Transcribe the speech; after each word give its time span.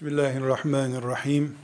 Bismillahirrahmanirrahim. 0.00 1.54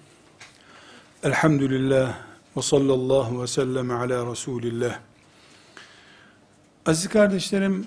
Elhamdülillah 1.22 2.18
ve 2.56 2.62
sallallahu 2.62 3.42
ve 3.42 3.46
sellem 3.46 3.90
ala 3.90 4.30
Resulillah. 4.30 4.98
Aziz 6.86 7.08
kardeşlerim, 7.08 7.86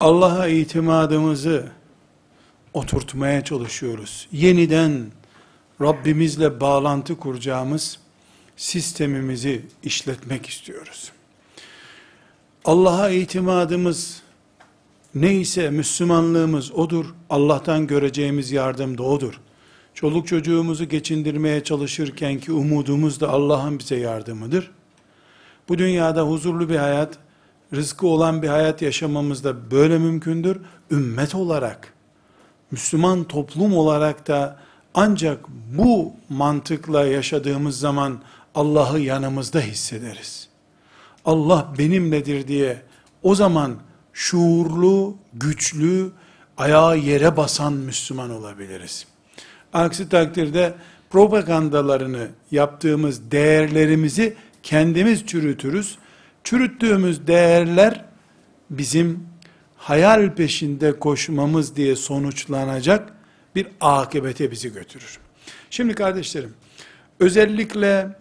Allah'a 0.00 0.48
itimadımızı 0.48 1.68
oturtmaya 2.72 3.44
çalışıyoruz. 3.44 4.28
Yeniden 4.32 5.06
Rabbimizle 5.80 6.60
bağlantı 6.60 7.16
kuracağımız 7.16 7.98
sistemimizi 8.56 9.66
işletmek 9.82 10.46
istiyoruz. 10.46 11.12
Allah'a 12.64 13.10
itimadımız 13.10 14.22
neyse 15.14 15.70
Müslümanlığımız 15.70 16.72
odur. 16.72 17.06
Allah'tan 17.30 17.86
göreceğimiz 17.86 18.52
yardım 18.52 18.98
da 18.98 19.02
odur. 19.02 19.40
Çoluk 19.94 20.26
çocuğumuzu 20.26 20.84
geçindirmeye 20.84 21.64
çalışırken 21.64 22.38
ki 22.38 22.52
umudumuz 22.52 23.20
da 23.20 23.28
Allah'ın 23.28 23.78
bize 23.78 23.96
yardımıdır. 23.96 24.70
Bu 25.68 25.78
dünyada 25.78 26.22
huzurlu 26.22 26.68
bir 26.68 26.76
hayat, 26.76 27.18
rızkı 27.74 28.06
olan 28.06 28.42
bir 28.42 28.48
hayat 28.48 28.82
yaşamamız 28.82 29.44
da 29.44 29.70
böyle 29.70 29.98
mümkündür. 29.98 30.60
Ümmet 30.90 31.34
olarak, 31.34 31.92
Müslüman 32.70 33.24
toplum 33.24 33.76
olarak 33.76 34.28
da 34.28 34.58
ancak 34.94 35.44
bu 35.78 36.12
mantıkla 36.28 37.06
yaşadığımız 37.06 37.78
zaman 37.78 38.20
Allah'ı 38.54 39.00
yanımızda 39.00 39.60
hissederiz. 39.60 40.48
Allah 41.24 41.74
benimledir 41.78 42.48
diye 42.48 42.82
o 43.22 43.34
zaman 43.34 43.76
şuurlu, 44.12 45.16
güçlü, 45.34 46.10
ayağı 46.56 46.98
yere 46.98 47.36
basan 47.36 47.72
Müslüman 47.72 48.30
olabiliriz. 48.30 49.06
Aksi 49.72 50.08
takdirde 50.08 50.74
propagandalarını 51.10 52.28
yaptığımız 52.50 53.30
değerlerimizi 53.30 54.34
kendimiz 54.62 55.26
çürütürüz. 55.26 55.98
Çürüttüğümüz 56.44 57.26
değerler 57.26 58.04
bizim 58.70 59.26
hayal 59.76 60.34
peşinde 60.34 60.98
koşmamız 60.98 61.76
diye 61.76 61.96
sonuçlanacak 61.96 63.12
bir 63.54 63.66
akibete 63.80 64.50
bizi 64.50 64.72
götürür. 64.72 65.18
Şimdi 65.70 65.94
kardeşlerim, 65.94 66.54
özellikle 67.20 68.16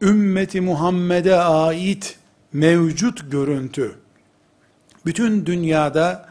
ümmeti 0.00 0.60
Muhammed'e 0.60 1.36
ait 1.36 2.18
mevcut 2.52 3.30
görüntü, 3.30 3.94
bütün 5.06 5.46
dünyada 5.46 6.28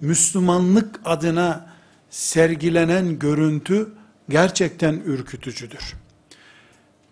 Müslümanlık 0.00 1.00
adına 1.04 1.66
sergilenen 2.10 3.18
görüntü 3.18 3.88
gerçekten 4.32 4.94
ürkütücüdür. 4.94 5.94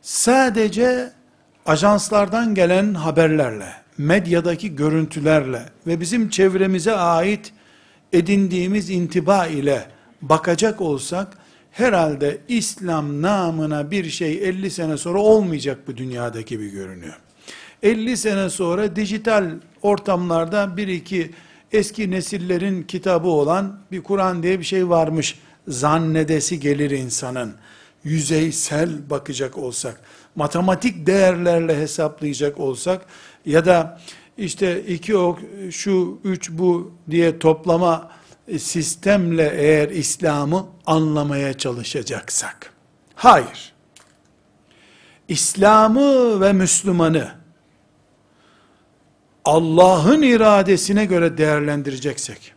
Sadece 0.03 1.13
ajanslardan 1.67 2.55
gelen 2.55 2.95
haberlerle, 2.95 3.73
medyadaki 3.99 4.77
görüntülerle 4.77 5.63
ve 5.87 6.01
bizim 6.01 6.31
çevremize 6.31 6.93
ait 6.93 7.53
edindiğimiz 8.13 8.91
intiba 8.91 9.47
ile 9.47 9.87
bakacak 10.23 10.81
olsak, 10.81 11.29
herhalde 11.71 12.39
İslam 12.49 13.23
namına 13.23 13.91
bir 13.91 14.11
şey 14.11 14.49
50 14.49 14.71
sene 14.71 14.97
sonra 14.97 15.19
olmayacak 15.19 15.79
bu 15.87 15.97
dünyadaki 15.97 16.49
gibi 16.49 16.71
görünüyor. 16.71 17.17
50 17.83 18.17
sene 18.17 18.51
sonra 18.51 18.97
dijital 18.97 19.51
ortamlarda 19.83 20.77
bir 20.77 20.89
iki 20.89 21.31
eski 21.73 22.11
nesillerin 22.11 22.83
kitabı 22.83 23.29
olan 23.29 23.79
bir 23.93 24.03
Kur'an 24.03 24.43
diye 24.43 24.59
bir 24.59 24.65
şey 24.65 24.89
varmış 24.89 25.39
zannedesi 25.71 26.61
gelir 26.61 26.91
insanın. 26.91 27.55
Yüzeysel 28.05 29.11
bakacak 29.11 29.59
olsak, 29.59 30.01
matematik 30.35 31.07
değerlerle 31.07 31.77
hesaplayacak 31.81 32.61
olsak 32.61 33.07
ya 33.47 33.67
da 33.67 34.01
işte 34.39 34.85
iki 34.85 35.17
ok 35.17 35.39
şu 35.71 36.19
üç 36.25 36.51
bu 36.51 36.93
diye 37.11 37.39
toplama 37.39 38.11
sistemle 38.59 39.53
eğer 39.57 39.89
İslam'ı 39.89 40.67
anlamaya 40.87 41.59
çalışacaksak. 41.59 42.73
Hayır. 43.15 43.73
İslam'ı 45.29 46.41
ve 46.41 46.53
Müslüman'ı 46.53 47.41
Allah'ın 49.45 50.23
iradesine 50.23 51.05
göre 51.05 51.39
değerlendireceksek, 51.39 52.53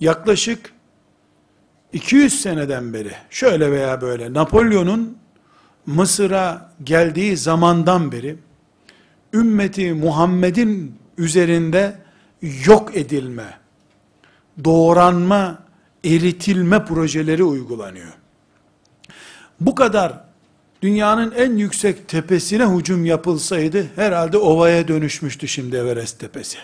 yaklaşık 0.00 0.72
200 1.96 2.40
seneden 2.42 2.92
beri, 2.92 3.12
şöyle 3.30 3.72
veya 3.72 4.00
böyle, 4.00 4.34
Napolyon'un 4.34 5.18
Mısır'a 5.86 6.72
geldiği 6.84 7.36
zamandan 7.36 8.12
beri, 8.12 8.36
ümmeti 9.32 9.92
Muhammed'in 9.92 10.94
üzerinde 11.18 11.96
yok 12.66 12.96
edilme, 12.96 13.58
doğranma, 14.64 15.58
eritilme 16.04 16.84
projeleri 16.84 17.44
uygulanıyor. 17.44 18.12
Bu 19.60 19.74
kadar 19.74 20.24
dünyanın 20.82 21.30
en 21.30 21.56
yüksek 21.56 22.08
tepesine 22.08 22.66
hücum 22.66 23.04
yapılsaydı 23.04 23.86
herhalde 23.96 24.38
ovaya 24.38 24.88
dönüşmüştü 24.88 25.48
şimdi 25.48 25.76
Everest 25.76 26.20
tepesi. 26.20 26.58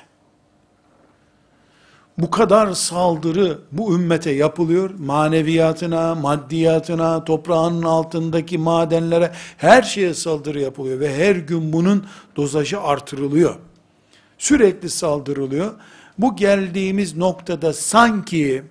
Bu 2.19 2.31
kadar 2.31 2.73
saldırı 2.73 3.59
bu 3.73 3.95
ümmete 3.95 4.31
yapılıyor. 4.31 4.91
Maneviyatına, 4.99 6.15
maddiyatına, 6.15 7.25
toprağın 7.25 7.83
altındaki 7.83 8.59
madenlere 8.59 9.33
her 9.57 9.83
şeye 9.83 10.15
saldırı 10.15 10.61
yapılıyor 10.61 11.01
ve 11.01 11.17
her 11.17 11.37
gün 11.37 11.73
bunun 11.73 12.07
dozajı 12.37 12.81
artırılıyor. 12.81 13.55
Sürekli 14.39 14.91
saldırılıyor. 14.91 15.73
Bu 16.19 16.37
geldiğimiz 16.37 17.17
noktada 17.17 17.73
sanki 17.73 18.63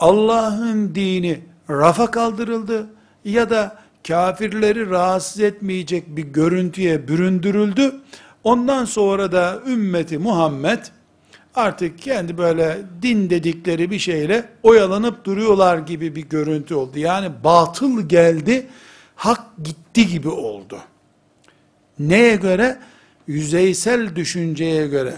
Allah'ın 0.00 0.94
dini 0.94 1.40
rafa 1.70 2.10
kaldırıldı 2.10 2.86
ya 3.24 3.50
da 3.50 3.78
kafirleri 4.08 4.90
rahatsız 4.90 5.40
etmeyecek 5.40 6.16
bir 6.16 6.22
görüntüye 6.22 7.08
büründürüldü. 7.08 7.94
Ondan 8.44 8.84
sonra 8.84 9.32
da 9.32 9.60
ümmeti 9.66 10.18
Muhammed 10.18 10.78
artık 11.54 11.98
kendi 11.98 12.38
böyle 12.38 12.78
din 13.02 13.30
dedikleri 13.30 13.90
bir 13.90 13.98
şeyle 13.98 14.48
oyalanıp 14.62 15.24
duruyorlar 15.24 15.78
gibi 15.78 16.16
bir 16.16 16.22
görüntü 16.22 16.74
oldu. 16.74 16.98
Yani 16.98 17.30
batıl 17.44 18.08
geldi, 18.08 18.66
hak 19.16 19.40
gitti 19.64 20.06
gibi 20.06 20.28
oldu. 20.28 20.78
Neye 21.98 22.36
göre? 22.36 22.78
Yüzeysel 23.26 24.16
düşünceye 24.16 24.86
göre. 24.86 25.14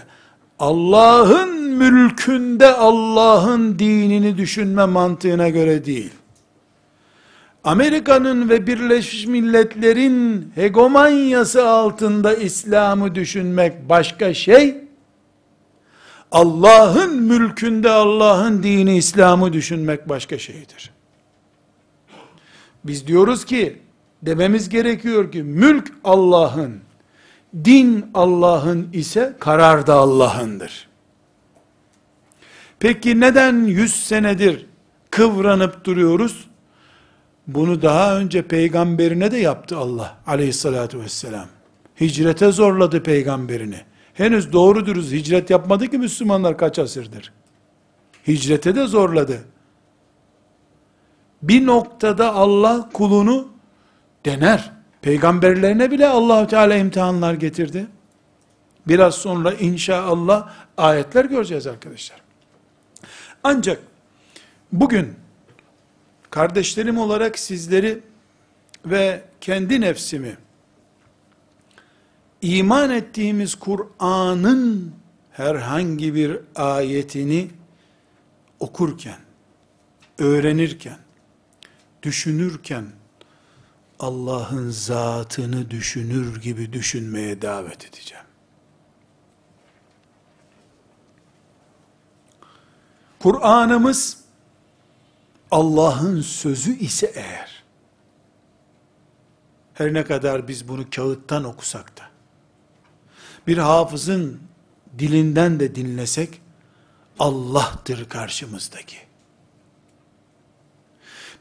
Allah'ın 0.59 1.61
mülkünde 1.61 2.73
Allah'ın 2.73 3.79
dinini 3.79 4.37
düşünme 4.37 4.85
mantığına 4.85 5.49
göre 5.49 5.85
değil. 5.85 6.11
Amerika'nın 7.63 8.49
ve 8.49 8.67
Birleşmiş 8.67 9.27
Milletler'in 9.27 10.51
hegemonyası 10.55 11.69
altında 11.69 12.33
İslam'ı 12.33 13.15
düşünmek 13.15 13.89
başka 13.89 14.33
şey, 14.33 14.77
Allah'ın 16.31 17.21
mülkünde 17.21 17.89
Allah'ın 17.89 18.63
dini 18.63 18.97
İslam'ı 18.97 19.53
düşünmek 19.53 20.09
başka 20.09 20.37
şeydir. 20.37 20.91
Biz 22.83 23.07
diyoruz 23.07 23.45
ki, 23.45 23.81
dememiz 24.21 24.69
gerekiyor 24.69 25.31
ki, 25.31 25.43
mülk 25.43 25.93
Allah'ın, 26.03 26.79
din 27.65 28.05
Allah'ın 28.13 28.89
ise 28.93 29.35
karar 29.39 29.87
da 29.87 29.93
Allah'ındır. 29.93 30.87
Peki 32.79 33.19
neden 33.19 33.65
yüz 33.65 33.93
senedir 34.03 34.65
kıvranıp 35.09 35.85
duruyoruz? 35.85 36.47
Bunu 37.47 37.81
daha 37.81 38.17
önce 38.17 38.41
peygamberine 38.41 39.31
de 39.31 39.37
yaptı 39.37 39.77
Allah 39.77 40.17
aleyhissalatü 40.27 40.99
vesselam. 40.99 41.47
Hicrete 42.01 42.51
zorladı 42.51 43.03
peygamberini. 43.03 43.81
Henüz 44.13 44.53
doğru 44.53 44.85
dürüst 44.85 45.11
hicret 45.11 45.49
yapmadı 45.49 45.87
ki 45.87 45.97
Müslümanlar 45.97 46.57
kaç 46.57 46.79
asırdır. 46.79 47.33
Hicrete 48.27 48.75
de 48.75 48.85
zorladı. 48.85 49.43
Bir 51.41 51.65
noktada 51.65 52.33
Allah 52.33 52.89
kulunu 52.93 53.47
dener. 54.25 54.71
Peygamberlerine 55.01 55.91
bile 55.91 56.07
Allahu 56.07 56.47
Teala 56.47 56.75
imtihanlar 56.75 57.33
getirdi. 57.33 57.87
Biraz 58.87 59.15
sonra 59.15 59.53
inşallah 59.53 60.49
ayetler 60.77 61.25
göreceğiz 61.25 61.67
arkadaşlar. 61.67 62.21
Ancak 63.43 63.79
bugün 64.71 65.13
kardeşlerim 66.29 66.97
olarak 66.97 67.39
sizleri 67.39 67.99
ve 68.85 69.21
kendi 69.41 69.81
nefsimi 69.81 70.37
iman 72.41 72.89
ettiğimiz 72.89 73.55
Kur'an'ın 73.55 74.93
herhangi 75.31 76.15
bir 76.15 76.39
ayetini 76.55 77.51
okurken 78.59 79.19
öğrenirken, 80.17 80.97
düşünürken, 82.03 82.85
Allah'ın 83.99 84.69
zatını 84.69 85.71
düşünür 85.71 86.41
gibi 86.41 86.73
düşünmeye 86.73 87.41
davet 87.41 87.85
edeceğim. 87.85 88.25
Kur'an'ımız 93.19 94.23
Allah'ın 95.51 96.21
sözü 96.21 96.77
ise 96.77 97.11
eğer, 97.15 97.63
her 99.73 99.93
ne 99.93 100.03
kadar 100.03 100.47
biz 100.47 100.67
bunu 100.67 100.89
kağıttan 100.89 101.43
okusak 101.43 101.97
da, 101.97 102.10
bir 103.47 103.57
hafızın 103.57 104.39
dilinden 104.99 105.59
de 105.59 105.75
dinlesek, 105.75 106.41
Allah'tır 107.19 108.09
karşımızdaki. 108.09 108.97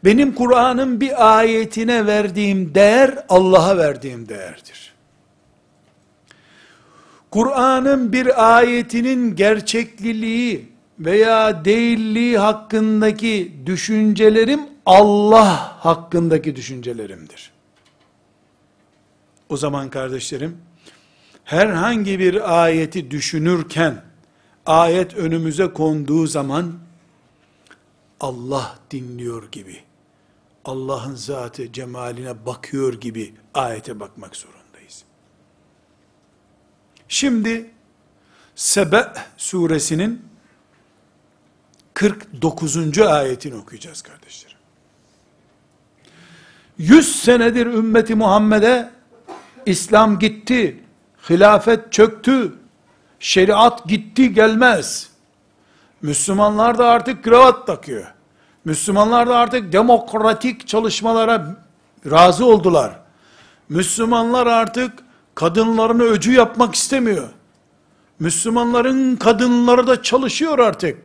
Benim 0.05 0.35
Kur'an'ın 0.35 1.01
bir 1.01 1.39
ayetine 1.39 2.07
verdiğim 2.07 2.75
değer, 2.75 3.25
Allah'a 3.29 3.79
verdiğim 3.79 4.29
değerdir. 4.29 4.95
Kur'an'ın 7.31 8.13
bir 8.13 8.57
ayetinin 8.57 9.37
gerçekliliği 9.37 10.69
veya 10.99 11.65
değilliği 11.65 12.39
hakkındaki 12.39 13.53
düşüncelerim, 13.67 14.61
Allah 14.87 15.85
hakkındaki 15.85 16.57
düşüncelerimdir. 16.57 17.51
O 19.49 19.57
zaman 19.57 19.91
kardeşlerim, 19.91 20.57
herhangi 21.51 22.19
bir 22.19 22.63
ayeti 22.63 23.11
düşünürken, 23.11 24.03
ayet 24.67 25.15
önümüze 25.15 25.73
konduğu 25.73 26.27
zaman, 26.27 26.73
Allah 28.21 28.79
dinliyor 28.91 29.51
gibi, 29.53 29.81
Allah'ın 30.65 31.15
zatı 31.15 31.73
cemaline 31.73 32.47
bakıyor 32.47 33.01
gibi 33.01 33.35
ayete 33.55 34.01
bakmak 34.01 34.37
zorundayız. 34.37 35.05
Şimdi 37.09 37.71
Sebe 38.55 39.13
suresinin 39.37 40.23
49. 41.95 42.99
ayetini 42.99 43.55
okuyacağız 43.55 44.03
kardeşlerim. 44.03 44.59
100 46.79 47.23
senedir 47.23 47.67
ümmeti 47.67 48.15
Muhammed'e 48.15 48.91
İslam 49.67 50.19
gitti, 50.19 50.85
hilafet 51.31 51.93
çöktü, 51.93 52.53
şeriat 53.21 53.87
gitti 53.87 54.35
gelmez. 54.35 55.11
Müslümanlar 56.03 56.79
da 56.79 56.89
artık 56.89 57.25
kravat 57.25 57.67
takıyor. 57.67 58.15
Müslümanlar 58.65 59.29
da 59.29 59.37
artık 59.37 59.73
demokratik 59.73 60.69
çalışmalara 60.69 61.57
razı 62.11 62.47
oldular. 62.47 63.01
Müslümanlar 63.69 64.47
artık 64.47 64.93
kadınlarını 65.35 66.03
öcü 66.03 66.33
yapmak 66.33 66.75
istemiyor. 66.75 67.29
Müslümanların 68.19 69.17
kadınları 69.17 69.87
da 69.87 70.03
çalışıyor 70.03 70.59
artık 70.59 70.99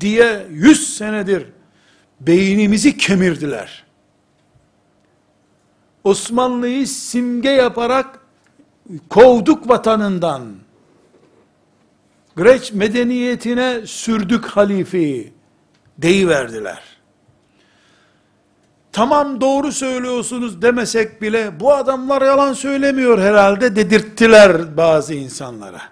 diye 0.00 0.46
yüz 0.50 0.96
senedir 0.96 1.46
beynimizi 2.20 2.96
kemirdiler. 2.96 3.84
Osmanlı'yı 6.04 6.86
simge 6.86 7.50
yaparak 7.50 8.18
kovduk 9.08 9.68
vatanından. 9.68 10.42
Greç 12.36 12.72
medeniyetine 12.72 13.86
sürdük 13.86 14.46
halifeyi 14.46 15.32
deyiverdiler. 15.98 16.82
Tamam 18.92 19.40
doğru 19.40 19.72
söylüyorsunuz 19.72 20.62
demesek 20.62 21.22
bile 21.22 21.60
bu 21.60 21.72
adamlar 21.72 22.22
yalan 22.22 22.52
söylemiyor 22.52 23.18
herhalde 23.18 23.76
dedirttiler 23.76 24.76
bazı 24.76 25.14
insanlara. 25.14 25.82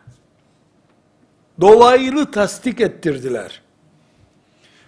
Dolaylı 1.60 2.30
tasdik 2.30 2.80
ettirdiler. 2.80 3.62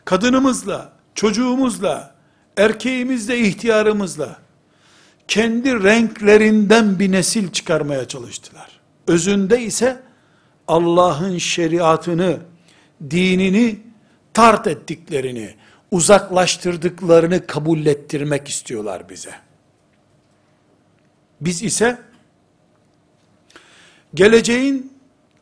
Kadınımızla, 0.05 0.93
çocuğumuzla, 1.15 2.15
erkeğimizle, 2.57 3.39
ihtiyarımızla 3.39 4.37
kendi 5.29 5.83
renklerinden 5.83 6.99
bir 6.99 7.13
nesil 7.13 7.53
çıkarmaya 7.53 8.09
çalıştılar. 8.09 8.81
Özünde 9.07 9.63
ise 9.63 10.03
Allah'ın 10.69 11.39
şeriatını, 11.39 12.39
dinini 13.11 13.79
tart 14.35 14.67
ettiklerini, 14.67 15.55
uzaklaştırdıklarını 15.91 17.47
kabul 17.47 17.87
ettirmek 17.87 18.49
istiyorlar 18.49 19.09
bize. 19.09 19.35
Biz 21.41 21.63
ise 21.63 21.99
geleceğin 24.15 24.93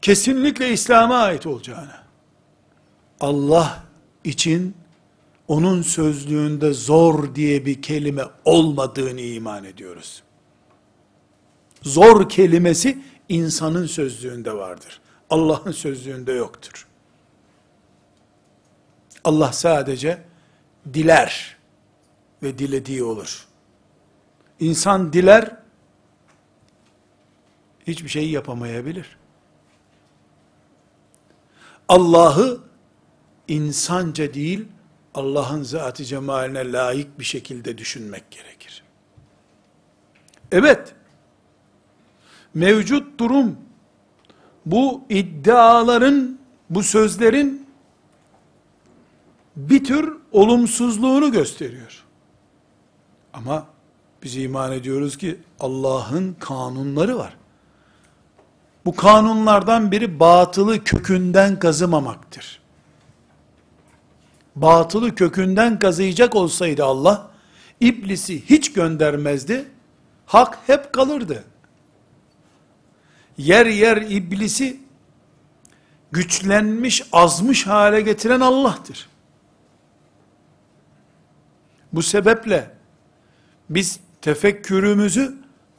kesinlikle 0.02 0.72
İslam'a 0.72 1.16
ait 1.16 1.46
olacağını, 1.46 1.94
Allah 3.20 3.84
için 4.24 4.74
onun 5.52 5.82
sözlüğünde 5.82 6.72
zor 6.72 7.34
diye 7.34 7.66
bir 7.66 7.82
kelime 7.82 8.24
olmadığını 8.44 9.20
iman 9.20 9.64
ediyoruz. 9.64 10.22
Zor 11.82 12.28
kelimesi 12.28 13.02
insanın 13.28 13.86
sözlüğünde 13.86 14.52
vardır. 14.52 15.00
Allah'ın 15.30 15.72
sözlüğünde 15.72 16.32
yoktur. 16.32 16.86
Allah 19.24 19.52
sadece 19.52 20.22
diler 20.94 21.56
ve 22.42 22.58
dilediği 22.58 23.02
olur. 23.02 23.46
İnsan 24.60 25.12
diler, 25.12 25.56
hiçbir 27.86 28.08
şey 28.08 28.30
yapamayabilir. 28.30 29.16
Allah'ı 31.88 32.60
insanca 33.48 34.34
değil, 34.34 34.68
Allah'ın 35.14 35.62
zatı 35.62 36.04
cemaline 36.04 36.72
layık 36.72 37.18
bir 37.18 37.24
şekilde 37.24 37.78
düşünmek 37.78 38.30
gerekir. 38.30 38.82
Evet, 40.52 40.94
mevcut 42.54 43.20
durum, 43.20 43.56
bu 44.66 45.04
iddiaların, 45.08 46.38
bu 46.70 46.82
sözlerin 46.82 47.66
bir 49.56 49.84
tür 49.84 50.12
olumsuzluğunu 50.32 51.32
gösteriyor. 51.32 52.04
Ama 53.32 53.66
biz 54.22 54.36
iman 54.36 54.72
ediyoruz 54.72 55.16
ki 55.16 55.40
Allah'ın 55.60 56.36
kanunları 56.40 57.18
var. 57.18 57.36
Bu 58.84 58.96
kanunlardan 58.96 59.92
biri 59.92 60.20
batılı 60.20 60.84
kökünden 60.84 61.58
kazımamaktır. 61.58 62.61
Batılı 64.56 65.14
kökünden 65.14 65.78
kazıyacak 65.78 66.34
olsaydı 66.34 66.84
Allah, 66.84 67.30
iblisi 67.80 68.50
hiç 68.50 68.72
göndermezdi, 68.72 69.64
hak 70.26 70.58
hep 70.66 70.92
kalırdı. 70.92 71.44
Yer 73.38 73.66
yer 73.66 73.96
iblisi 73.96 74.80
güçlenmiş, 76.12 77.02
azmış 77.12 77.66
hale 77.66 78.00
getiren 78.00 78.40
Allah'tır. 78.40 79.08
Bu 81.92 82.02
sebeple 82.02 82.70
biz 83.70 84.00
tefekkürümüzü 84.20 85.34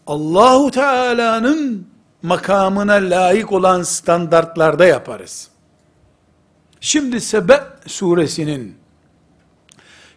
Allahu 0.08 0.72
Teala'nın 0.72 1.88
makamına 2.22 2.94
layık 2.94 3.52
olan 3.52 3.84
standartlarda 3.84 4.86
yaparız. 4.86 5.53
Şimdi 6.86 7.22
Sebe 7.22 7.64
suresinin 7.88 8.76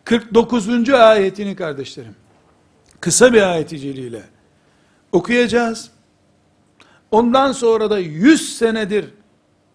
49. 0.05 0.91
ayetini 0.91 1.57
kardeşlerim, 1.57 2.15
kısa 3.01 3.33
bir 3.33 3.43
ayeti 3.43 4.23
okuyacağız. 5.13 5.91
Ondan 7.11 7.53
sonra 7.53 7.91
da 7.91 7.99
100 7.99 8.59
senedir 8.59 9.11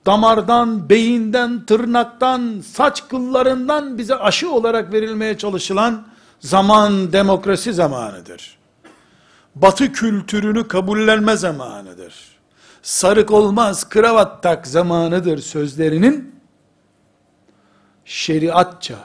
damardan, 0.05 0.89
beyinden, 0.89 1.65
tırnaktan, 1.65 2.63
saç 2.73 3.07
kıllarından 3.07 3.97
bize 3.97 4.15
aşı 4.15 4.51
olarak 4.51 4.93
verilmeye 4.93 5.37
çalışılan 5.37 6.07
zaman 6.39 7.13
demokrasi 7.13 7.73
zamanıdır. 7.73 8.57
Batı 9.55 9.91
kültürünü 9.91 10.67
kabullenme 10.67 11.37
zamanıdır. 11.37 12.13
Sarık 12.81 13.31
olmaz, 13.31 13.89
kravat 13.89 14.43
tak 14.43 14.67
zamanıdır 14.67 15.37
sözlerinin 15.37 16.40
şeriatça, 18.11 18.95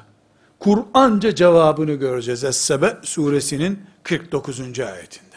Kur'anca 0.60 1.34
cevabını 1.34 1.94
göreceğiz. 1.94 2.44
Es-Sebe 2.44 2.96
suresinin 3.02 3.80
49. 4.02 4.60
ayetinde. 4.60 5.36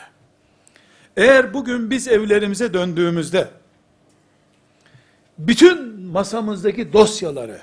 Eğer 1.18 1.54
bugün 1.54 1.90
biz 1.90 2.08
evlerimize 2.08 2.74
döndüğümüzde 2.74 3.48
bütün 5.38 6.02
masamızdaki 6.02 6.94
dosyaları 6.94 7.62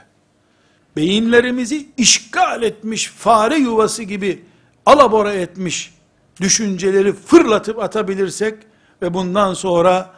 beyinlerimizi 0.97 1.89
işgal 1.97 2.63
etmiş 2.63 3.07
fare 3.09 3.57
yuvası 3.57 4.03
gibi 4.03 4.45
alabora 4.87 5.33
etmiş 5.33 5.95
düşünceleri 6.41 7.13
fırlatıp 7.13 7.79
atabilirsek 7.79 8.55
ve 9.03 9.15
bundan 9.15 9.55
sonra 9.55 10.15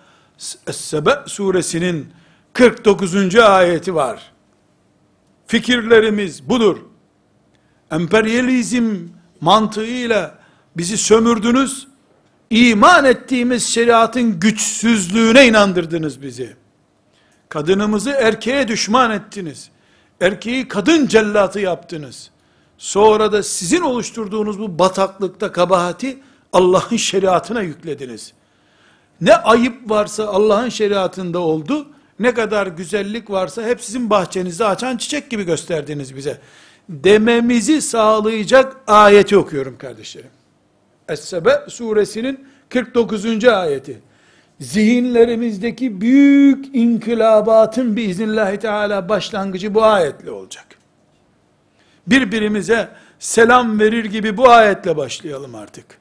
Es-Sebe 0.66 1.28
suresinin 1.28 2.06
49. 2.52 3.36
ayeti 3.36 3.94
var. 3.94 4.37
Fikirlerimiz 5.48 6.48
budur. 6.48 6.76
Emperyalizm 7.90 8.96
mantığıyla 9.40 10.38
bizi 10.76 10.98
sömürdünüz. 10.98 11.88
İman 12.50 13.04
ettiğimiz 13.04 13.68
şeriatın 13.68 14.40
güçsüzlüğüne 14.40 15.46
inandırdınız 15.46 16.22
bizi. 16.22 16.56
Kadınımızı 17.48 18.10
erkeğe 18.10 18.68
düşman 18.68 19.10
ettiniz. 19.10 19.70
Erkeği 20.20 20.68
kadın 20.68 21.06
cellatı 21.06 21.60
yaptınız. 21.60 22.30
Sonra 22.78 23.32
da 23.32 23.42
sizin 23.42 23.80
oluşturduğunuz 23.80 24.58
bu 24.58 24.78
bataklıkta 24.78 25.52
kabahati 25.52 26.18
Allah'ın 26.52 26.96
şeriatına 26.96 27.62
yüklediniz. 27.62 28.32
Ne 29.20 29.36
ayıp 29.36 29.90
varsa 29.90 30.26
Allah'ın 30.26 30.68
şeriatında 30.68 31.38
oldu, 31.38 31.86
ne 32.20 32.34
kadar 32.34 32.66
güzellik 32.66 33.30
varsa 33.30 33.62
hep 33.62 33.80
sizin 33.80 34.10
bahçenizde 34.10 34.64
açan 34.64 34.96
çiçek 34.96 35.30
gibi 35.30 35.44
gösterdiniz 35.44 36.16
bize. 36.16 36.38
Dememizi 36.88 37.82
sağlayacak 37.82 38.76
ayeti 38.86 39.36
okuyorum 39.36 39.78
kardeşlerim. 39.78 40.30
Es-Sebe 41.08 41.70
suresinin 41.70 42.48
49. 42.68 43.44
ayeti. 43.44 44.00
Zihinlerimizdeki 44.60 46.00
büyük 46.00 46.74
inkılabatın 46.74 47.96
biiznillahü 47.96 48.58
teala 48.58 49.08
başlangıcı 49.08 49.74
bu 49.74 49.84
ayetle 49.84 50.30
olacak. 50.30 50.66
Birbirimize 52.06 52.88
selam 53.18 53.80
verir 53.80 54.04
gibi 54.04 54.36
bu 54.36 54.50
ayetle 54.50 54.96
başlayalım 54.96 55.54
artık. 55.54 55.98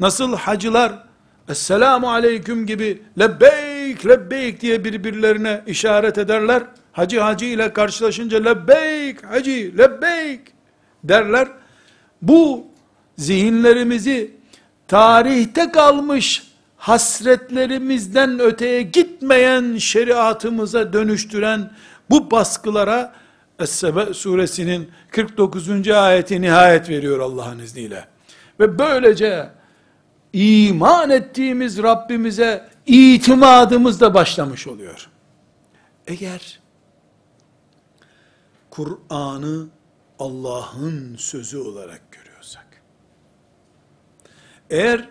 Nasıl 0.00 0.36
hacılar 0.36 1.10
Esselamu 1.48 2.10
aleyküm 2.10 2.66
gibi 2.66 3.02
lebbeyk 3.90 4.06
lebbeyk 4.06 4.60
diye 4.60 4.84
birbirlerine 4.84 5.62
işaret 5.66 6.18
ederler. 6.18 6.62
Hacı 6.92 7.20
hacı 7.20 7.44
ile 7.44 7.72
karşılaşınca 7.72 8.42
lebbeyk 8.42 9.24
hacı 9.24 9.72
lebbeyk 9.78 10.40
derler. 11.04 11.48
Bu 12.22 12.66
zihinlerimizi 13.16 14.30
tarihte 14.88 15.70
kalmış 15.70 16.42
hasretlerimizden 16.76 18.40
öteye 18.40 18.82
gitmeyen 18.82 19.76
şeriatımıza 19.76 20.92
dönüştüren 20.92 21.70
bu 22.10 22.30
baskılara 22.30 23.12
Es-Sebe 23.58 24.14
suresinin 24.14 24.90
49. 25.10 25.88
ayeti 25.88 26.40
nihayet 26.40 26.88
veriyor 26.88 27.18
Allah'ın 27.18 27.58
izniyle. 27.58 28.04
Ve 28.60 28.78
böylece 28.78 29.48
iman 30.32 31.10
ettiğimiz 31.10 31.82
Rabbimize 31.82 32.70
itimadımız 32.90 34.00
da 34.00 34.14
başlamış 34.14 34.66
oluyor. 34.66 35.10
Eğer 36.06 36.60
Kur'an'ı 38.70 39.66
Allah'ın 40.18 41.16
sözü 41.16 41.58
olarak 41.58 42.12
görüyorsak, 42.12 42.82
eğer 44.70 45.08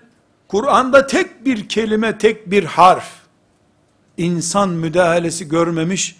Kur'an'da 0.48 1.08
tek 1.08 1.46
bir 1.46 1.70
kelime, 1.70 2.18
tek 2.18 2.52
bir 2.52 2.64
harf, 2.64 3.12
insan 4.18 4.70
müdahalesi 4.70 5.48
görmemiş, 5.48 6.16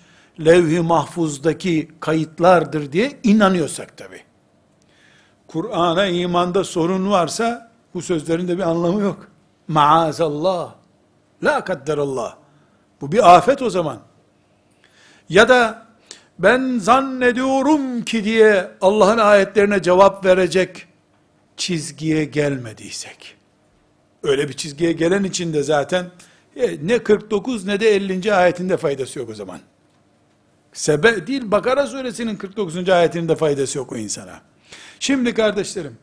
levh-i 0.46 0.80
mahfuzdaki 0.80 1.92
kayıtlardır 2.00 2.92
diye 2.92 3.20
inanıyorsak 3.24 3.98
tabi. 3.98 4.22
Kur'an'a 5.48 6.06
imanda 6.06 6.64
sorun 6.64 7.12
varsa, 7.12 7.72
bu 7.94 8.02
sözlerin 8.02 8.48
de 8.48 8.58
bir 8.58 8.64
anlamı 8.64 9.02
yok. 9.02 9.28
Maazallah. 9.68 10.79
La 11.44 11.64
kadderallah. 11.64 12.36
Bu 13.02 13.12
bir 13.12 13.36
afet 13.36 13.62
o 13.62 13.70
zaman. 13.70 14.00
Ya 15.30 15.50
da 15.50 15.88
ben 16.40 16.78
zannediyorum 16.80 18.02
ki 18.02 18.24
diye 18.24 18.72
Allah'ın 18.82 19.18
ayetlerine 19.18 19.82
cevap 19.82 20.26
verecek 20.26 20.88
çizgiye 21.58 22.26
gelmediysek. 22.26 23.36
Öyle 24.24 24.50
bir 24.50 24.54
çizgiye 24.54 24.92
gelen 24.92 25.24
için 25.24 25.54
de 25.54 25.64
zaten 25.64 26.06
e, 26.56 26.88
ne 26.88 27.04
49 27.04 27.66
ne 27.66 27.80
de 27.80 27.96
50. 27.96 28.34
ayetinde 28.34 28.78
faydası 28.78 29.20
yok 29.20 29.30
o 29.30 29.36
zaman. 29.36 29.60
Sebe 30.74 31.28
değil 31.28 31.52
Bakara 31.52 31.88
suresinin 31.88 32.36
49. 32.36 32.90
ayetinde 32.90 33.36
faydası 33.36 33.78
yok 33.78 33.92
o 33.92 33.98
insana. 33.98 34.42
Şimdi 35.00 35.34
kardeşlerim 35.34 35.98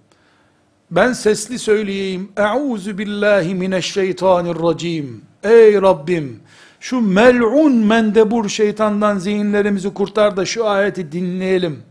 ben 0.91 1.13
sesli 1.13 1.59
söyleyeyim. 1.59 2.29
Euzu 2.37 2.99
billahi 2.99 3.55
mineşşeytanirracim. 3.55 5.23
Ey 5.43 5.83
Rabbim 5.83 6.41
şu 6.81 7.01
mel'un 7.01 7.73
mendebur 7.73 8.49
şeytandan 8.49 9.19
zihinlerimizi 9.19 9.95
kurtar 9.95 10.37
da 10.37 10.47
şu 10.47 10.69
ayeti 10.69 11.13
dinleyelim, 11.13 11.83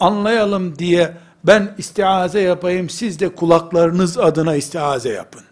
anlayalım 0.00 0.78
diye 0.78 1.12
ben 1.44 1.74
istiaze 1.78 2.40
yapayım, 2.40 2.88
siz 2.90 3.20
de 3.20 3.28
kulaklarınız 3.28 4.18
adına 4.18 4.56
istiaze 4.56 5.08
yapın. 5.08 5.42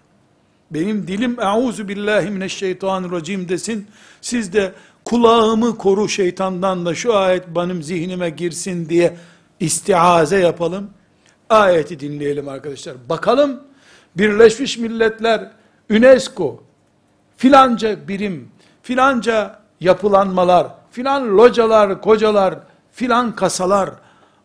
Benim 0.71 1.09
dilim 1.09 1.41
euzu 1.41 1.89
billahi 1.89 2.31
mineşşeytanirracim 2.31 3.49
desin, 3.49 3.87
siz 4.21 4.53
de 4.53 4.73
kulağımı 5.05 5.79
koru 5.79 6.09
şeytandan 6.09 6.87
da 6.87 6.95
şu 6.95 7.17
ayet 7.17 7.49
benim 7.49 7.83
zihnime 7.83 8.31
girsin 8.31 8.89
diye 8.89 9.17
istiaze 9.61 10.39
yapalım. 10.39 10.91
Ayeti 11.51 12.01
dinleyelim 12.01 12.49
arkadaşlar. 12.49 12.95
Bakalım 13.09 13.61
Birleşmiş 14.17 14.79
Milletler, 14.79 15.51
UNESCO, 15.91 16.63
filanca 17.37 18.09
birim, 18.09 18.49
filanca 18.83 19.59
yapılanmalar, 19.81 20.67
filan 20.91 21.39
localar, 21.39 22.01
kocalar, 22.01 22.55
filan 22.93 23.37
kasalar, 23.37 23.91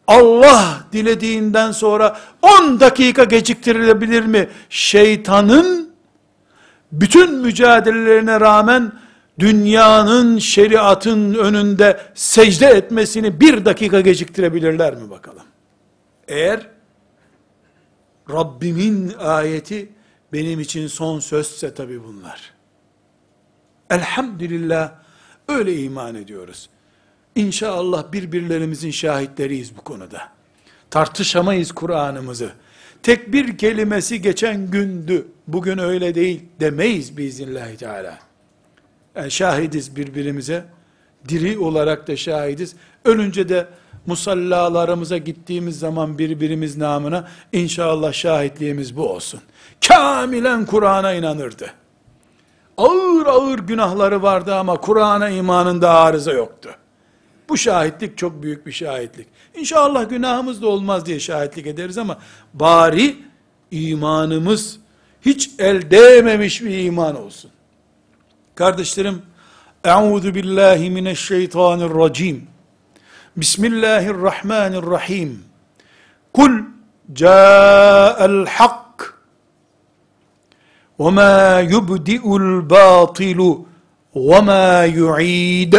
Allah 0.07 0.83
dilediğinden 0.93 1.71
sonra 1.71 2.17
10 2.41 2.79
dakika 2.79 3.23
geciktirilebilir 3.23 4.25
mi? 4.25 4.49
Şeytanın 4.69 5.91
bütün 6.91 7.35
mücadelelerine 7.35 8.39
rağmen 8.39 8.91
dünyanın 9.39 10.37
şeriatın 10.37 11.33
önünde 11.33 11.99
secde 12.13 12.65
etmesini 12.65 13.39
bir 13.39 13.65
dakika 13.65 14.01
geciktirebilirler 14.01 14.95
mi 14.95 15.09
bakalım? 15.09 15.43
Eğer 16.27 16.67
Rabbimin 18.31 19.13
ayeti 19.19 19.89
benim 20.33 20.59
için 20.59 20.87
son 20.87 21.19
sözse 21.19 21.73
tabi 21.73 22.03
bunlar. 22.03 22.53
Elhamdülillah 23.89 24.93
öyle 25.47 25.77
iman 25.77 26.15
ediyoruz. 26.15 26.69
İnşallah 27.35 28.11
birbirlerimizin 28.11 28.91
şahitleriyiz 28.91 29.77
bu 29.77 29.81
konuda. 29.81 30.31
Tartışamayız 30.89 31.71
Kur'an'ımızı. 31.71 32.51
Tek 33.03 33.33
bir 33.33 33.57
kelimesi 33.57 34.21
geçen 34.21 34.71
gündü, 34.71 35.27
bugün 35.47 35.77
öyle 35.77 36.15
değil 36.15 36.41
demeyiz 36.59 37.17
biiznillahü 37.17 37.77
teala. 37.77 38.19
Yani 39.15 39.31
şahidiz 39.31 39.95
birbirimize, 39.95 40.65
diri 41.27 41.57
olarak 41.57 42.07
da 42.07 42.15
şahidiz. 42.15 42.75
Ölünce 43.05 43.49
de 43.49 43.67
musallalarımıza 44.05 45.17
gittiğimiz 45.17 45.79
zaman 45.79 46.17
birbirimiz 46.17 46.77
namına 46.77 47.27
inşallah 47.53 48.13
şahitliğimiz 48.13 48.97
bu 48.97 49.09
olsun. 49.09 49.41
Kamilen 49.87 50.65
Kur'an'a 50.65 51.13
inanırdı. 51.13 51.73
Ağır 52.77 53.25
ağır 53.25 53.59
günahları 53.59 54.21
vardı 54.21 54.55
ama 54.55 54.77
Kur'an'a 54.77 55.29
imanında 55.29 55.89
arıza 55.89 56.31
yoktu. 56.31 56.75
Bu 57.49 57.57
şahitlik 57.57 58.17
çok 58.17 58.43
büyük 58.43 58.65
bir 58.65 58.71
şahitlik. 58.71 59.27
İnşallah 59.55 60.09
günahımız 60.09 60.61
da 60.61 60.67
olmaz 60.67 61.05
diye 61.05 61.19
şahitlik 61.19 61.67
ederiz 61.67 61.97
ama 61.97 62.17
bari 62.53 63.15
imanımız 63.71 64.79
hiç 65.21 65.51
el 65.59 65.91
değmemiş 65.91 66.61
bir 66.61 66.83
iman 66.83 67.23
olsun. 67.23 67.51
Kardeşlerim, 68.55 69.21
Euzu 69.83 70.35
billahi 70.35 70.89
mineşşeytanirracim. 70.89 72.50
Bismillahirrahmanirrahim. 73.31 75.47
Kul 76.35 76.67
ca'al 77.15 78.43
hak 78.43 79.15
ve 80.99 81.09
ma 81.15 81.63
yubdi'ul 81.63 82.67
batilu 82.67 83.71
ve 84.15 84.39
ma 84.43 84.83
yu'id. 84.83 85.75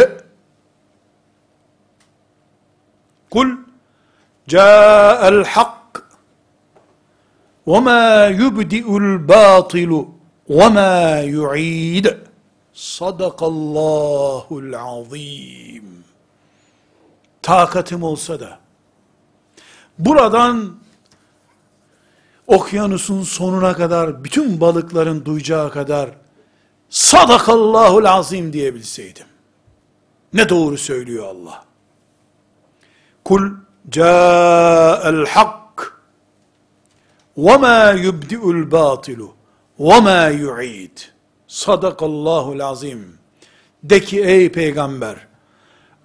Kul 3.29 3.49
ca'al 4.49 5.45
hak 5.45 6.09
ve 7.67 7.79
ma 7.79 8.27
yubdi'ul 8.33 9.29
batilu 9.29 10.09
ve 10.49 10.69
ma 10.73 11.21
yu'id. 11.21 12.05
Sadakallahul 12.73 14.73
azim. 14.73 16.02
Takatım 17.43 18.03
olsa 18.03 18.39
da, 18.39 18.59
buradan 19.99 20.75
okyanusun 22.47 23.23
sonuna 23.23 23.73
kadar, 23.73 24.23
bütün 24.23 24.61
balıkların 24.61 25.25
duyacağı 25.25 25.71
kadar, 25.71 26.09
sadakallahul 26.89 28.05
azim 28.05 28.53
diyebilseydim. 28.53 29.25
Ne 30.33 30.49
doğru 30.49 30.77
söylüyor 30.77 31.25
Allah. 31.25 31.65
Kul 33.25 33.51
ca'el 33.89 35.25
hak 35.25 36.01
ve 37.37 37.57
ma 37.57 37.91
yubdi'ul 37.91 38.71
batilu 38.71 39.35
ve 39.79 39.99
ma 39.99 40.27
yu'id. 40.27 40.97
Sadakallahul 41.47 42.59
azim. 42.59 43.17
De 43.83 43.99
ki 43.99 44.21
ey 44.23 44.51
peygamber 44.51 45.27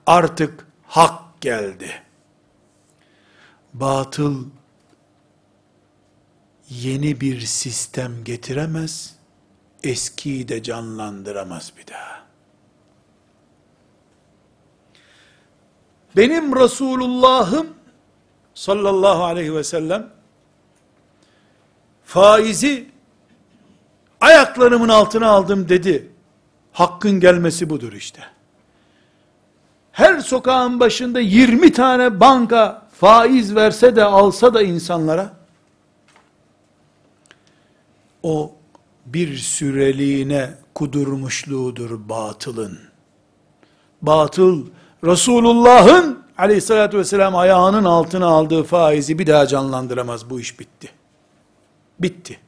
artık 0.07 0.67
hak 0.87 1.28
geldi. 1.41 2.03
Batıl 3.75 4.45
yeni 6.69 7.21
bir 7.21 7.41
sistem 7.41 8.25
getiremez, 8.25 9.15
eskiyi 9.83 10.49
de 10.49 10.63
canlandıramaz 10.63 11.73
bir 11.77 11.87
daha. 11.87 12.29
Benim 16.17 16.57
Resulullah'ım 16.57 17.75
sallallahu 18.55 19.25
aleyhi 19.25 19.55
ve 19.55 19.65
sellem 19.65 20.11
faizi 22.05 22.91
ayaklarımın 24.21 24.89
altına 24.89 25.29
aldım 25.29 25.69
dedi. 25.69 26.13
Hakkın 26.73 27.21
gelmesi 27.21 27.71
budur 27.71 27.93
işte. 27.93 28.38
Her 29.99 30.21
sokağın 30.21 30.81
başında 30.81 31.21
20 31.21 31.73
tane 31.73 32.21
banka 32.21 32.83
faiz 32.93 33.55
verse 33.55 33.97
de 33.97 34.05
alsa 34.05 34.55
da 34.55 34.63
insanlara 34.63 35.33
o 38.23 38.53
bir 39.07 39.37
süreliğine 39.37 40.55
kudurmuşluğudur 40.75 42.09
batılın. 42.09 42.79
Batıl 44.03 44.67
Resulullah'ın 45.05 46.25
aleyhissalatü 46.39 46.99
vesselam 46.99 47.37
ayağının 47.37 47.85
altına 47.85 48.27
aldığı 48.27 48.63
faizi 48.63 49.19
bir 49.19 49.27
daha 49.27 49.47
canlandıramaz. 49.47 50.31
Bu 50.31 50.41
iş 50.41 50.61
bitti. 50.61 50.91
Bitti. 52.01 52.41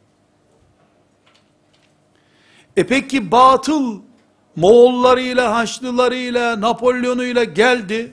E 2.77 2.87
peki 2.87 3.31
batıl 3.33 4.10
Moğollarıyla, 4.57 5.55
Haçlılarıyla, 5.55 6.61
Napolyonuyla 6.61 7.45
geldi. 7.45 8.13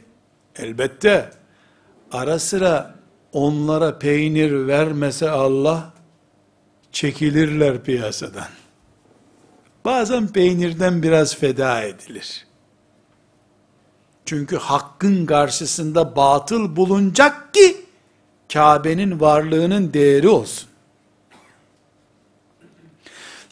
Elbette 0.55 1.29
ara 2.11 2.39
sıra 2.39 2.95
onlara 3.33 3.99
peynir 3.99 4.67
vermese 4.67 5.29
Allah 5.29 5.93
çekilirler 6.91 7.83
piyasadan. 7.83 8.47
Bazen 9.85 10.27
peynirden 10.27 11.03
biraz 11.03 11.35
feda 11.35 11.81
edilir. 11.81 12.47
Çünkü 14.25 14.57
hakkın 14.57 15.25
karşısında 15.25 16.15
batıl 16.15 16.75
bulunacak 16.75 17.53
ki 17.53 17.85
Kabe'nin 18.53 19.19
varlığının 19.19 19.93
değeri 19.93 20.27
olsun. 20.27 20.69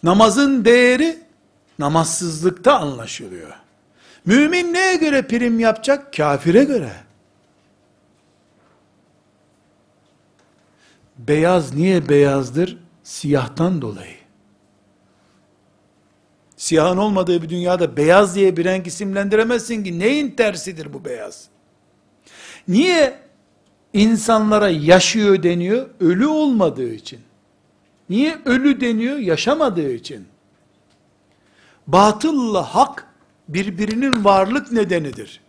Namazın 0.04 0.66
değeri 0.66 1.25
namazsızlıkta 1.80 2.80
anlaşılıyor. 2.80 3.54
Mümin 4.26 4.74
neye 4.74 4.96
göre 4.96 5.28
prim 5.28 5.60
yapacak? 5.60 6.14
Kafire 6.14 6.64
göre. 6.64 6.92
Beyaz 11.18 11.74
niye 11.74 12.10
beyazdır? 12.10 12.78
Siyahtan 13.04 13.82
dolayı. 13.82 14.16
Siyahın 16.58 16.98
olmadığı 16.98 17.42
bir 17.42 17.50
dünyada 17.50 17.98
beyaz 17.98 18.36
diye 18.36 18.58
bir 18.58 18.66
renk 18.66 18.88
isimlendiremezsin 18.88 19.84
ki 19.84 20.00
neyin 20.00 20.32
tersidir 20.32 20.94
bu 20.94 21.06
beyaz? 21.06 21.48
Niye 22.68 23.20
insanlara 23.94 24.70
yaşıyor 24.70 25.44
deniyor? 25.44 25.90
Ölü 26.00 26.28
olmadığı 26.28 26.94
için. 26.94 27.20
Niye 28.10 28.38
ölü 28.46 28.82
deniyor? 28.82 29.18
Yaşamadığı 29.18 29.92
için. 29.92 30.28
Batılla 31.88 32.76
hak 32.76 33.08
birbirinin 33.50 34.26
varlık 34.26 34.72
nedenidir. 34.72 35.42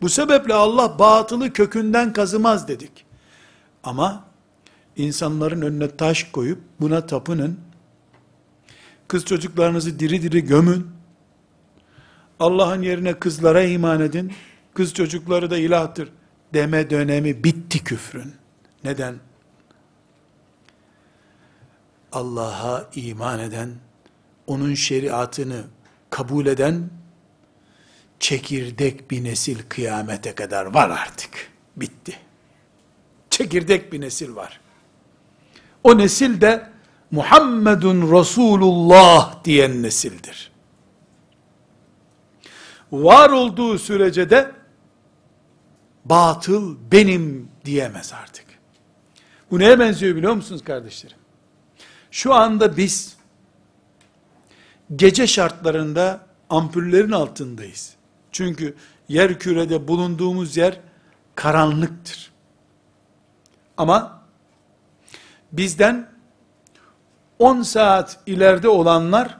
Bu 0.00 0.08
sebeple 0.08 0.54
Allah 0.54 0.98
batılı 0.98 1.52
kökünden 1.52 2.12
kazımaz 2.12 2.68
dedik. 2.68 3.06
Ama 3.84 4.24
insanların 4.96 5.62
önüne 5.62 5.96
taş 5.96 6.24
koyup 6.24 6.58
buna 6.80 7.06
tapının, 7.06 7.60
kız 9.08 9.24
çocuklarınızı 9.24 9.98
diri 9.98 10.22
diri 10.22 10.44
gömün, 10.44 10.86
Allah'ın 12.40 12.82
yerine 12.82 13.18
kızlara 13.18 13.62
iman 13.62 14.00
edin, 14.00 14.32
kız 14.74 14.94
çocukları 14.94 15.50
da 15.50 15.58
ilahtır 15.58 16.08
deme 16.54 16.90
dönemi 16.90 17.44
bitti 17.44 17.84
küfrün. 17.84 18.34
Neden? 18.84 19.14
Allah'a 22.12 22.90
iman 22.94 23.38
eden, 23.38 23.70
onun 24.48 24.74
şeriatını 24.74 25.64
kabul 26.10 26.46
eden, 26.46 26.90
çekirdek 28.20 29.10
bir 29.10 29.24
nesil 29.24 29.58
kıyamete 29.68 30.34
kadar 30.34 30.66
var 30.66 30.90
artık. 30.90 31.50
Bitti. 31.76 32.18
Çekirdek 33.30 33.92
bir 33.92 34.00
nesil 34.00 34.36
var. 34.36 34.60
O 35.84 35.98
nesil 35.98 36.40
de 36.40 36.68
Muhammedun 37.10 38.18
Resulullah 38.18 39.44
diyen 39.44 39.82
nesildir. 39.82 40.52
Var 42.92 43.30
olduğu 43.30 43.78
sürece 43.78 44.30
de 44.30 44.52
batıl 46.04 46.76
benim 46.92 47.48
diyemez 47.64 48.12
artık. 48.12 48.46
Bu 49.50 49.58
neye 49.58 49.78
benziyor 49.78 50.16
biliyor 50.16 50.32
musunuz 50.32 50.64
kardeşlerim? 50.64 51.16
Şu 52.10 52.34
anda 52.34 52.76
biz 52.76 53.17
gece 54.96 55.26
şartlarında 55.26 56.20
ampullerin 56.50 57.12
altındayız. 57.12 57.94
Çünkü 58.32 58.74
yer 59.08 59.38
kürede 59.38 59.88
bulunduğumuz 59.88 60.56
yer 60.56 60.80
karanlıktır. 61.34 62.32
Ama 63.76 64.22
bizden 65.52 66.08
10 67.38 67.62
saat 67.62 68.20
ileride 68.26 68.68
olanlar 68.68 69.38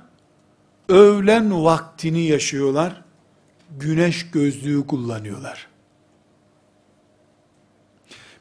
öğlen 0.89 1.65
vaktini 1.65 2.21
yaşıyorlar. 2.21 3.03
Güneş 3.79 4.31
gözlüğü 4.31 4.87
kullanıyorlar. 4.87 5.69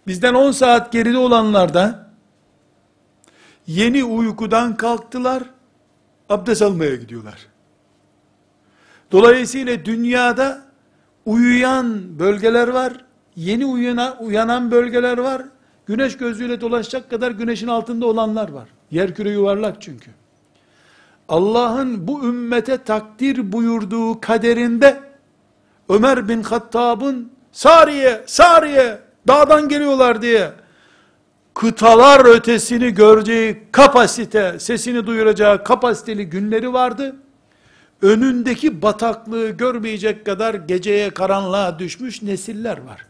Bizden 0.08 0.34
10 0.34 0.52
saat 0.52 0.92
geride 0.92 1.18
olanlar 1.18 1.74
da 1.74 2.10
yeni 3.68 4.04
uykudan 4.04 4.78
kalktılar, 4.78 5.44
abdest 6.30 6.62
almaya 6.62 6.96
gidiyorlar. 6.96 7.48
Dolayısıyla 9.12 9.86
dünyada 9.86 10.62
uyuyan 11.26 12.20
bölgeler 12.20 12.68
var, 12.68 12.94
yeni 13.36 13.66
uyana, 13.66 14.18
uyanan 14.20 14.72
bölgeler 14.72 15.18
var, 15.18 15.42
güneş 15.86 16.18
gözlüğüyle 16.18 16.62
dolaşacak 16.62 17.10
kadar 17.10 17.32
güneşin 17.32 17.68
altında 17.68 18.06
olanlar 18.06 18.50
var. 18.50 18.70
Yer 18.92 19.16
küre 19.16 19.30
yuvarlak 19.30 19.82
çünkü. 19.82 20.12
Allah'ın 21.30 22.08
bu 22.08 22.24
ümmete 22.26 22.78
takdir 22.78 23.52
buyurduğu 23.52 24.22
kaderinde 24.22 25.00
Ömer 25.90 26.30
bin 26.30 26.44
Hattab'ın 26.44 27.32
Sariye, 27.52 28.24
Sariye 28.26 29.00
dağdan 29.28 29.70
geliyorlar 29.70 30.22
diye 30.22 30.52
kıtalar 31.58 32.26
ötesini 32.26 32.94
göreceği 32.94 33.58
kapasite, 33.72 34.60
sesini 34.60 35.08
duyuracağı 35.08 35.64
kapasiteli 35.64 36.26
günleri 36.26 36.74
vardı. 36.74 37.16
Önündeki 38.02 38.82
bataklığı 38.82 39.50
görmeyecek 39.50 40.26
kadar 40.26 40.54
geceye 40.54 41.10
karanlığa 41.10 41.80
düşmüş 41.80 42.22
nesiller 42.22 42.78
var. 42.78 43.06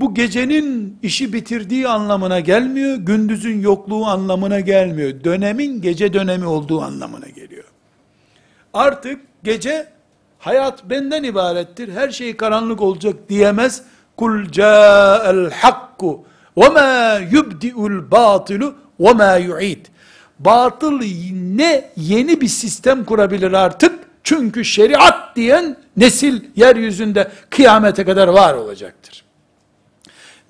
Bu 0.00 0.14
gecenin 0.14 0.98
işi 1.02 1.32
bitirdiği 1.32 1.88
anlamına 1.88 2.40
gelmiyor, 2.40 2.96
gündüzün 2.96 3.60
yokluğu 3.60 4.06
anlamına 4.06 4.60
gelmiyor. 4.60 5.24
Dönemin 5.24 5.80
gece 5.80 6.12
dönemi 6.12 6.46
olduğu 6.46 6.82
anlamına 6.82 7.28
geliyor. 7.28 7.64
Artık 8.74 9.20
gece 9.44 9.86
hayat 10.38 10.90
benden 10.90 11.22
ibarettir, 11.22 11.92
her 11.92 12.10
şey 12.10 12.36
karanlık 12.36 12.80
olacak 12.80 13.14
diyemez. 13.28 13.82
Kul 14.16 14.50
ca'el 14.50 15.50
hakku 15.50 16.24
yubdi'ul 17.30 18.10
batilu 18.10 18.74
ve 19.00 19.12
ma 19.12 19.36
yu'id. 19.36 19.86
Batıl 20.38 21.00
ne 21.32 21.90
yeni 21.96 22.40
bir 22.40 22.48
sistem 22.48 23.04
kurabilir 23.04 23.52
artık? 23.52 23.98
Çünkü 24.24 24.64
şeriat 24.64 25.36
diyen 25.36 25.76
nesil 25.96 26.40
yeryüzünde 26.56 27.30
kıyamete 27.50 28.04
kadar 28.04 28.28
var 28.28 28.54
olacaktır. 28.54 29.24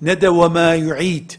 Ne 0.01 0.21
de 0.21 0.29
ma 0.29 0.73
yu'id. 0.73 1.31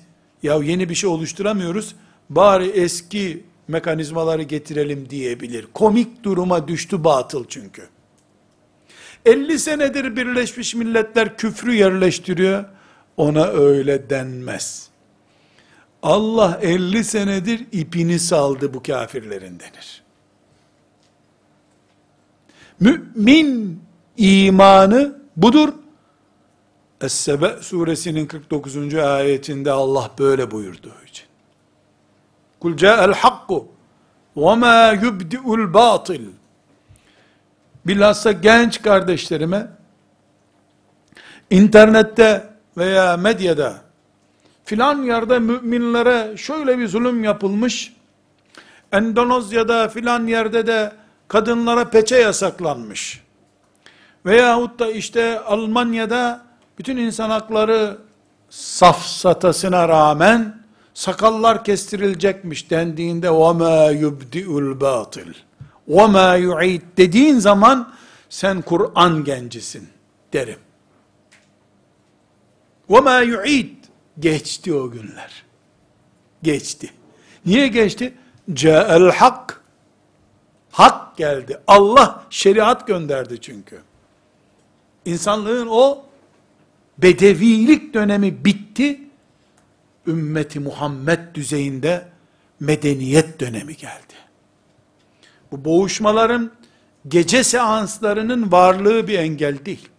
Ya 0.43 0.55
yeni 0.55 0.89
bir 0.89 0.95
şey 0.95 1.11
oluşturamıyoruz. 1.11 1.95
Bari 2.31 2.69
eski 2.69 3.45
mekanizmaları 3.69 4.43
getirelim 4.43 5.11
diyebilir. 5.11 5.67
Komik 5.75 6.23
duruma 6.23 6.69
düştü 6.69 7.05
batıl 7.05 7.45
çünkü. 7.49 7.83
50 9.27 9.59
senedir 9.59 10.17
Birleşmiş 10.17 10.75
Milletler 10.75 11.37
küfrü 11.37 11.75
yerleştiriyor. 11.75 12.65
Ona 13.17 13.45
öyle 13.47 14.11
denmez. 14.11 14.89
Allah 16.03 16.59
50 16.63 17.05
senedir 17.05 17.67
ipini 17.73 18.19
saldı 18.19 18.75
bu 18.75 18.83
kafirlerin 18.83 19.61
denir. 19.61 20.03
Mümin 22.81 23.83
imanı 24.17 25.19
budur. 25.37 25.73
Es-Sebe 27.01 27.63
suresinin 27.63 28.27
49. 28.27 28.95
ayetinde 28.95 29.71
Allah 29.71 30.11
böyle 30.19 30.51
buyurduğu 30.51 31.05
için. 31.09 31.27
Kul 32.61 32.77
ca'el 32.77 33.13
hakku 33.13 33.69
ve 34.37 34.55
ma 34.55 34.93
yubdi'ul 34.93 35.75
batil. 35.75 36.27
Bilhassa 37.87 38.33
genç 38.33 38.83
kardeşlerime 38.83 39.67
internette 41.51 42.54
veya 42.78 43.18
medyada 43.18 43.82
filan 44.66 45.04
yerde 45.04 45.40
müminlere 45.40 46.38
şöyle 46.38 46.80
bir 46.80 46.88
zulüm 46.88 47.24
yapılmış, 47.24 47.94
Endonezya'da 48.92 49.90
filan 49.90 50.28
yerde 50.28 50.68
de 50.68 50.92
kadınlara 51.28 51.90
peçe 51.90 52.16
yasaklanmış. 52.16 53.24
Veyahut 54.26 54.80
da 54.80 54.92
işte 54.92 55.40
Almanya'da 55.40 56.42
bütün 56.78 56.98
insan 56.98 57.30
hakları 57.30 57.98
safsatasına 58.50 59.90
rağmen 59.90 60.64
sakallar 60.94 61.64
kestirilecekmiş 61.64 62.70
dendiğinde 62.70 63.28
وَمَا 63.28 63.94
يُبْدِئُ 63.94 64.46
الْبَاطِلِ 64.46 65.34
وَمَا 65.90 66.40
يُعِيدْ 66.40 66.82
dediğin 66.98 67.40
zaman 67.40 67.94
sen 68.30 68.62
Kur'an 68.62 69.24
gencisin 69.24 69.90
derim. 70.34 70.60
وَمَا 72.90 73.24
يُعِيدْ 73.24 73.76
geçti 74.20 74.74
o 74.74 74.92
günler. 74.92 75.44
Geçti. 76.44 76.90
Niye 77.46 77.68
geçti? 77.68 78.14
Ca'el 78.54 79.12
hak. 79.12 79.62
Hak 80.72 81.18
geldi. 81.18 81.60
Allah 81.68 82.26
şeriat 82.30 82.88
gönderdi 82.88 83.42
çünkü. 83.42 83.82
İnsanlığın 85.06 85.68
o 85.72 86.06
bedevilik 86.98 87.94
dönemi 87.94 88.46
bitti. 88.46 89.00
Ümmeti 90.08 90.60
Muhammed 90.60 91.36
düzeyinde 91.36 92.08
medeniyet 92.60 93.40
dönemi 93.40 93.78
geldi. 93.78 94.14
Bu 95.52 95.66
boğuşmaların 95.66 96.52
gece 97.08 97.44
seanslarının 97.44 98.52
varlığı 98.52 99.08
bir 99.08 99.20
engel 99.20 99.66
değil. 99.66 99.90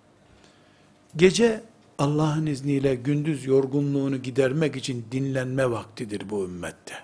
Gece 1.16 1.60
Allah'ın 1.99 2.45
izniyle 2.45 2.95
gündüz 2.95 3.45
yorgunluğunu 3.45 4.21
gidermek 4.21 4.75
için 4.75 5.05
dinlenme 5.11 5.71
vaktidir 5.71 6.29
bu 6.29 6.43
ümmette. 6.43 6.95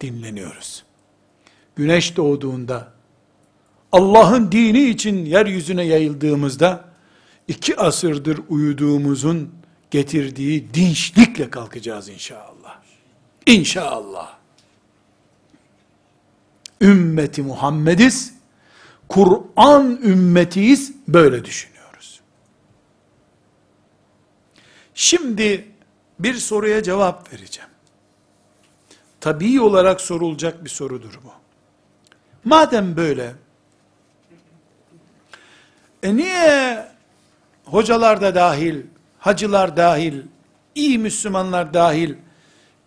Dinleniyoruz. 0.00 0.84
Güneş 1.76 2.16
doğduğunda, 2.16 2.92
Allah'ın 3.92 4.52
dini 4.52 4.82
için 4.82 5.24
yeryüzüne 5.24 5.84
yayıldığımızda, 5.84 6.84
iki 7.48 7.76
asırdır 7.76 8.40
uyuduğumuzun 8.48 9.50
getirdiği 9.90 10.74
dinçlikle 10.74 11.50
kalkacağız 11.50 12.08
inşallah. 12.08 12.80
İnşallah. 13.46 14.38
Ümmeti 16.80 17.42
Muhammediz, 17.42 18.34
Kur'an 19.08 20.00
ümmetiyiz, 20.02 20.92
böyle 21.08 21.44
düşünüyoruz. 21.44 21.69
Şimdi 25.00 25.68
bir 26.18 26.34
soruya 26.34 26.82
cevap 26.82 27.32
vereceğim. 27.32 27.70
Tabii 29.20 29.60
olarak 29.60 30.00
sorulacak 30.00 30.64
bir 30.64 30.70
sorudur 30.70 31.20
bu. 31.24 31.32
Madem 32.44 32.96
böyle, 32.96 33.32
e 36.02 36.16
niye 36.16 36.86
hocalar 37.64 38.20
da 38.20 38.34
dahil, 38.34 38.82
hacılar 39.18 39.76
dahil, 39.76 40.22
iyi 40.74 40.98
Müslümanlar 40.98 41.74
dahil, 41.74 42.14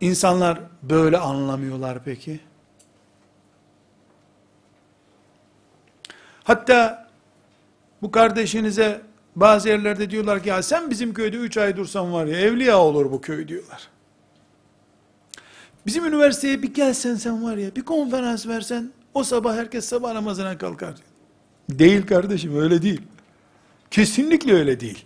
insanlar 0.02 0.60
böyle 0.82 1.18
anlamıyorlar 1.18 2.04
peki? 2.06 2.40
Hatta 6.44 7.10
bu 8.02 8.12
kardeşinize 8.12 9.02
bazı 9.36 9.70
yerlerde 9.70 10.10
diyorlar 10.10 10.44
ki 10.44 10.50
ya 10.50 10.64
sen 10.64 10.90
bizim 10.90 11.14
köyde 11.14 11.38
3 11.38 11.58
ay 11.58 11.78
dursan 11.78 12.14
var 12.14 12.26
ya 12.26 12.40
evliya 12.40 12.80
olur 12.80 13.12
bu 13.12 13.22
köy 13.22 13.48
diyorlar. 13.48 13.88
Bizim 15.86 16.06
üniversiteye 16.06 16.62
bir 16.62 16.74
gelsen 16.74 17.16
sen 17.16 17.44
var 17.44 17.58
ya 17.58 17.76
bir 17.76 17.82
konferans 17.82 18.48
versen 18.48 18.92
o 19.14 19.24
sabah 19.24 19.56
herkes 19.56 19.86
sabah 19.86 20.14
namazına 20.14 20.58
kalkar. 20.58 20.94
Değil 21.70 22.08
kardeşim 22.08 22.62
öyle 22.62 22.82
değil. 22.82 23.02
Kesinlikle 23.92 24.54
öyle 24.54 24.80
değil. 24.80 25.06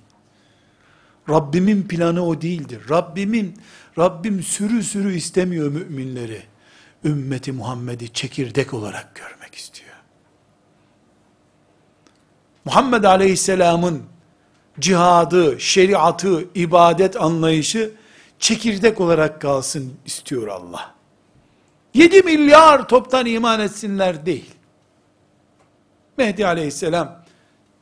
Rabbimin 1.30 1.84
planı 1.84 2.26
o 2.26 2.42
değildir. 2.42 2.82
Rabbimin, 2.90 3.58
Rabbim 3.98 4.44
sürü 4.44 4.84
sürü 4.84 5.16
istemiyor 5.16 5.72
müminleri. 5.72 6.44
Ümmeti 7.04 7.52
Muhammed'i 7.52 8.14
çekirdek 8.14 8.74
olarak 8.74 9.16
görmek 9.16 9.56
istiyor. 9.56 9.96
Muhammed 12.66 13.04
Aleyhisselam'ın 13.04 14.04
cihadı, 14.80 15.60
şeriatı, 15.60 16.46
ibadet 16.56 17.22
anlayışı 17.22 17.92
çekirdek 18.40 19.02
olarak 19.02 19.42
kalsın 19.42 19.94
istiyor 20.06 20.48
Allah. 20.48 20.94
7 21.94 22.22
milyar 22.22 22.88
toptan 22.88 23.26
iman 23.26 23.60
etsinler 23.60 24.26
değil. 24.26 24.54
Mehdi 26.18 26.48
Aleyhisselam 26.48 27.24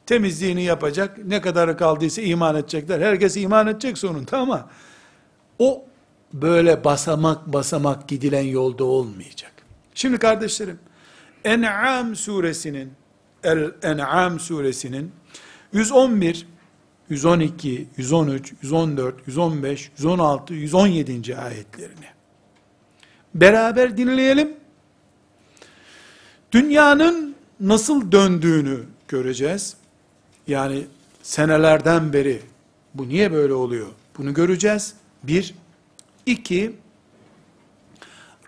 temizliğini 0.05 0.63
yapacak. 0.63 1.17
Ne 1.25 1.41
kadarı 1.41 1.77
kaldıysa 1.77 2.21
iman 2.21 2.55
edecekler. 2.55 3.01
Herkes 3.01 3.37
iman 3.37 3.67
edecek 3.67 3.97
sonunda 3.97 4.37
ama 4.37 4.69
o 5.59 5.85
böyle 6.33 6.83
basamak 6.83 7.47
basamak 7.47 8.07
gidilen 8.07 8.43
yolda 8.43 8.83
olmayacak. 8.83 9.51
Şimdi 9.93 10.17
kardeşlerim, 10.17 10.79
En'am 11.43 12.15
suresinin 12.15 12.93
El-En'am 13.43 14.39
suresinin 14.39 15.11
111, 15.73 16.47
112, 17.09 17.87
113, 17.97 18.53
114, 18.61 19.27
115, 19.27 19.91
116, 19.97 20.53
117. 20.53 21.37
ayetlerini 21.37 22.15
beraber 23.35 23.97
dinleyelim. 23.97 24.53
Dünyanın 26.51 27.35
nasıl 27.59 28.11
döndüğünü 28.11 28.83
göreceğiz. 29.07 29.77
Yani 30.47 30.87
senelerden 31.23 32.13
beri 32.13 32.41
bu 32.93 33.09
niye 33.09 33.31
böyle 33.31 33.53
oluyor? 33.53 33.87
Bunu 34.17 34.33
göreceğiz. 34.33 34.93
Bir. 35.23 35.55
iki 36.25 36.75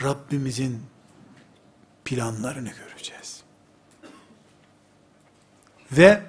Rabbimizin 0.04 0.82
planlarını 2.06 2.70
göreceğiz. 2.70 3.44
Ve 5.92 6.22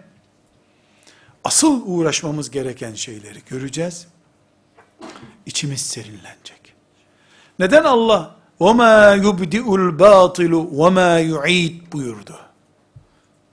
asıl 1.48 1.82
uğraşmamız 1.86 2.52
gereken 2.52 2.94
şeyleri 2.94 3.40
göreceğiz. 3.50 4.08
İçimiz 5.46 5.82
serinlenecek. 5.82 6.74
Neden 7.60 7.84
Allah 7.84 8.36
وَمَا 8.60 9.22
يُبْدِئُ 9.22 9.64
الْبَاطِلُ 9.64 10.52
وَمَا 10.76 11.30
يُعِيدُ 11.30 11.92
buyurdu. 11.92 12.40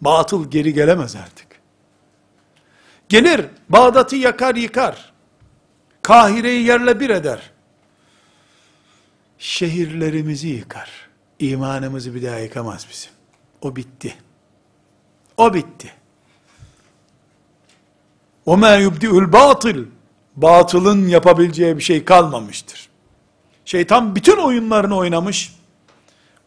Batıl 0.01 0.51
geri 0.51 0.75
gelemez 0.75 1.17
artık. 1.17 1.47
Gelir, 3.09 3.47
Bağdat'ı 3.69 4.17
yakar 4.17 4.55
yıkar. 4.55 5.13
Kahire'yi 6.03 6.67
yerle 6.67 7.01
bir 7.01 7.11
eder. 7.11 7.51
Şehirlerimizi 9.39 10.49
yıkar. 10.49 10.91
İmanımızı 11.39 12.15
bir 12.15 12.23
daha 12.23 12.39
yıkamaz 12.39 12.87
bizim. 12.91 13.11
O 13.61 13.77
bitti. 13.77 14.15
O 15.37 15.55
bitti. 15.55 15.93
وَمَا 18.47 18.83
يُبْدِئُ 18.87 19.25
الْبَاطِلِ 19.25 19.85
Batılın 20.37 21.09
yapabileceği 21.09 21.77
bir 21.77 21.83
şey 21.83 22.05
kalmamıştır. 22.05 22.89
Şeytan 23.65 24.17
bütün 24.17 24.37
oyunlarını 24.37 24.97
oynamış, 24.97 25.57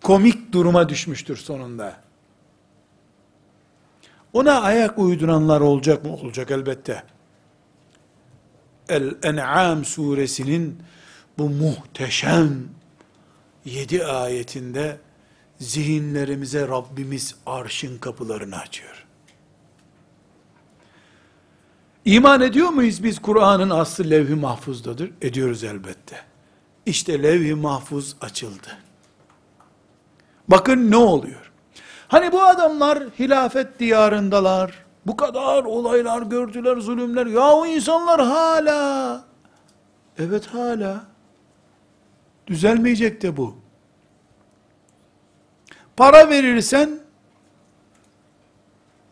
komik 0.03 0.51
duruma 0.51 0.89
düşmüştür 0.89 1.37
sonunda. 1.37 1.95
Ona 4.33 4.61
ayak 4.61 4.99
uyduranlar 4.99 5.61
olacak 5.61 6.05
mı? 6.05 6.13
Olacak 6.13 6.51
elbette. 6.51 7.03
El-En'am 8.89 9.85
suresinin 9.85 10.83
bu 11.37 11.49
muhteşem 11.49 12.67
yedi 13.65 14.05
ayetinde 14.05 14.97
zihinlerimize 15.59 16.67
Rabbimiz 16.67 17.35
arşın 17.45 17.97
kapılarını 17.97 18.59
açıyor. 18.59 19.05
İman 22.08 22.40
ediyor 22.40 22.68
muyuz 22.68 23.02
biz 23.02 23.18
Kur'an'ın 23.18 23.70
aslı 23.70 24.10
levh-i 24.10 24.34
mahfuzdadır? 24.34 25.10
Ediyoruz 25.22 25.64
elbette. 25.64 26.16
İşte 26.86 27.22
levh-i 27.22 27.54
mahfuz 27.54 28.16
açıldı. 28.20 28.78
Bakın 30.48 30.90
ne 30.90 30.96
oluyor? 30.96 31.52
Hani 32.08 32.32
bu 32.32 32.42
adamlar 32.42 32.98
hilafet 33.18 33.78
diyarındalar. 33.78 34.84
Bu 35.06 35.16
kadar 35.16 35.64
olaylar 35.64 36.22
gördüler, 36.22 36.76
zulümler. 36.76 37.26
Ya 37.26 37.50
o 37.50 37.66
insanlar 37.66 38.20
hala. 38.20 39.24
Evet 40.18 40.46
hala. 40.46 41.04
Düzelmeyecek 42.46 43.22
de 43.22 43.36
bu. 43.36 43.56
Para 45.96 46.30
verirsen, 46.30 47.00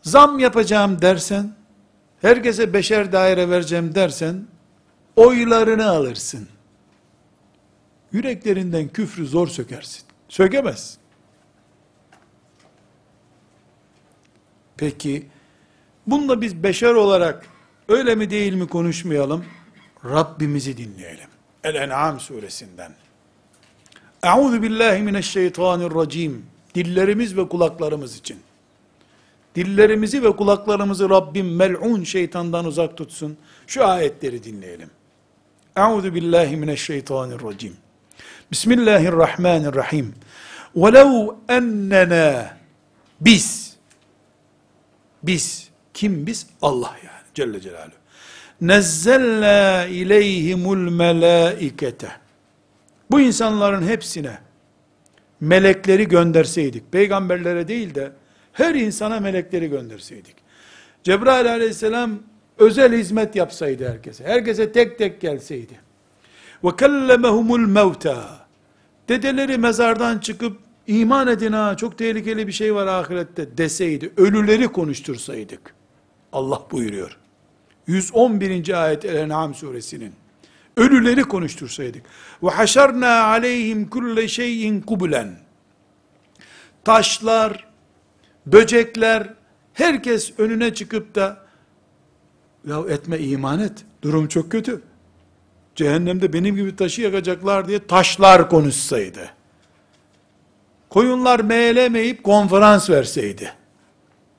zam 0.01 0.39
yapacağım 0.39 1.01
dersen, 1.01 1.56
herkese 2.21 2.73
beşer 2.73 3.11
daire 3.11 3.49
vereceğim 3.49 3.95
dersen, 3.95 4.47
oylarını 5.15 5.89
alırsın. 5.89 6.47
Yüreklerinden 8.11 8.87
küfrü 8.87 9.27
zor 9.27 9.47
sökersin. 9.47 10.03
Sökemezsin. 10.29 10.99
Peki, 14.77 15.27
bununla 16.07 16.41
biz 16.41 16.63
beşer 16.63 16.93
olarak 16.93 17.45
öyle 17.87 18.15
mi 18.15 18.29
değil 18.29 18.53
mi 18.53 18.67
konuşmayalım? 18.67 19.45
Rabbimizi 20.05 20.77
dinleyelim. 20.77 21.27
El-En'am 21.63 22.19
suresinden. 22.19 22.91
Euzu 24.23 24.61
billahi 24.61 25.01
mineşşeytanirracim. 25.01 26.45
Dillerimiz 26.75 27.37
ve 27.37 27.49
kulaklarımız 27.49 28.17
için. 28.17 28.39
Dillerimizi 29.57 30.23
ve 30.23 30.35
kulaklarımızı 30.35 31.09
Rabbim 31.09 31.55
mel'un 31.55 32.03
şeytandan 32.03 32.65
uzak 32.65 32.97
tutsun. 32.97 33.37
Şu 33.67 33.85
ayetleri 33.85 34.43
dinleyelim. 34.43 34.89
Euzu 35.77 36.15
billahi 36.15 36.57
mineşşeytanirracim. 36.57 37.73
Bismillahirrahmanirrahim. 38.51 40.13
Velev 40.75 41.27
ennena 41.49 42.57
biz 43.21 43.75
biz 45.23 45.69
kim 45.93 46.27
biz? 46.27 46.47
Allah 46.61 46.95
yani 47.05 47.25
Celle 47.33 47.61
Celaluhu. 47.61 47.91
Nezzelna 48.61 49.85
ileyhimul 49.85 50.91
melaikete. 50.91 52.11
Bu 53.11 53.21
insanların 53.21 53.87
hepsine 53.87 54.39
melekleri 55.39 56.07
gönderseydik, 56.07 56.91
peygamberlere 56.91 57.67
değil 57.67 57.95
de 57.95 58.11
her 58.57 58.75
insana 58.75 59.19
melekleri 59.19 59.67
gönderseydik. 59.69 60.35
Cebrail 61.03 61.51
aleyhisselam 61.51 62.19
özel 62.57 62.93
hizmet 62.93 63.35
yapsaydı 63.35 63.89
herkese, 63.89 64.23
herkese 64.23 64.71
tek 64.71 64.97
tek 64.97 65.21
gelseydi. 65.21 65.79
Ve 66.63 66.75
kellemehumul 66.75 67.59
mevta. 67.67 68.47
Dedeleri 69.09 69.57
mezardan 69.57 70.19
çıkıp 70.19 70.57
iman 70.87 71.27
edin 71.27 71.51
ha 71.51 71.77
çok 71.77 71.97
tehlikeli 71.97 72.47
bir 72.47 72.51
şey 72.51 72.75
var 72.75 72.87
ahirette 72.87 73.57
deseydi, 73.57 74.13
ölüleri 74.17 74.67
konuştursaydık. 74.67 75.73
Allah 76.33 76.61
buyuruyor. 76.71 77.17
111. 77.87 78.83
ayet 78.83 79.05
El-En'am 79.05 79.55
suresinin. 79.55 80.13
Ölüleri 80.77 81.23
konuştursaydık. 81.23 82.03
Ve 82.43 82.49
haşarna 82.49 83.23
aleyhim 83.23 83.89
kulle 83.89 84.27
şeyin 84.27 84.81
kubulen. 84.81 85.39
Taşlar, 86.85 87.66
böcekler, 88.46 89.34
herkes 89.74 90.32
önüne 90.38 90.74
çıkıp 90.74 91.14
da 91.14 91.42
ya 92.68 92.80
etme 92.88 93.18
iman 93.18 93.58
et. 93.60 93.84
Durum 94.02 94.28
çok 94.28 94.50
kötü. 94.52 94.82
Cehennemde 95.74 96.32
benim 96.32 96.56
gibi 96.56 96.76
taşı 96.76 97.02
yakacaklar 97.02 97.68
diye 97.68 97.86
taşlar 97.86 98.50
konuşsaydı. 98.50 99.30
Koyunlar 100.90 101.40
meğlemeyip 101.40 102.24
konferans 102.24 102.90
verseydi. 102.90 103.52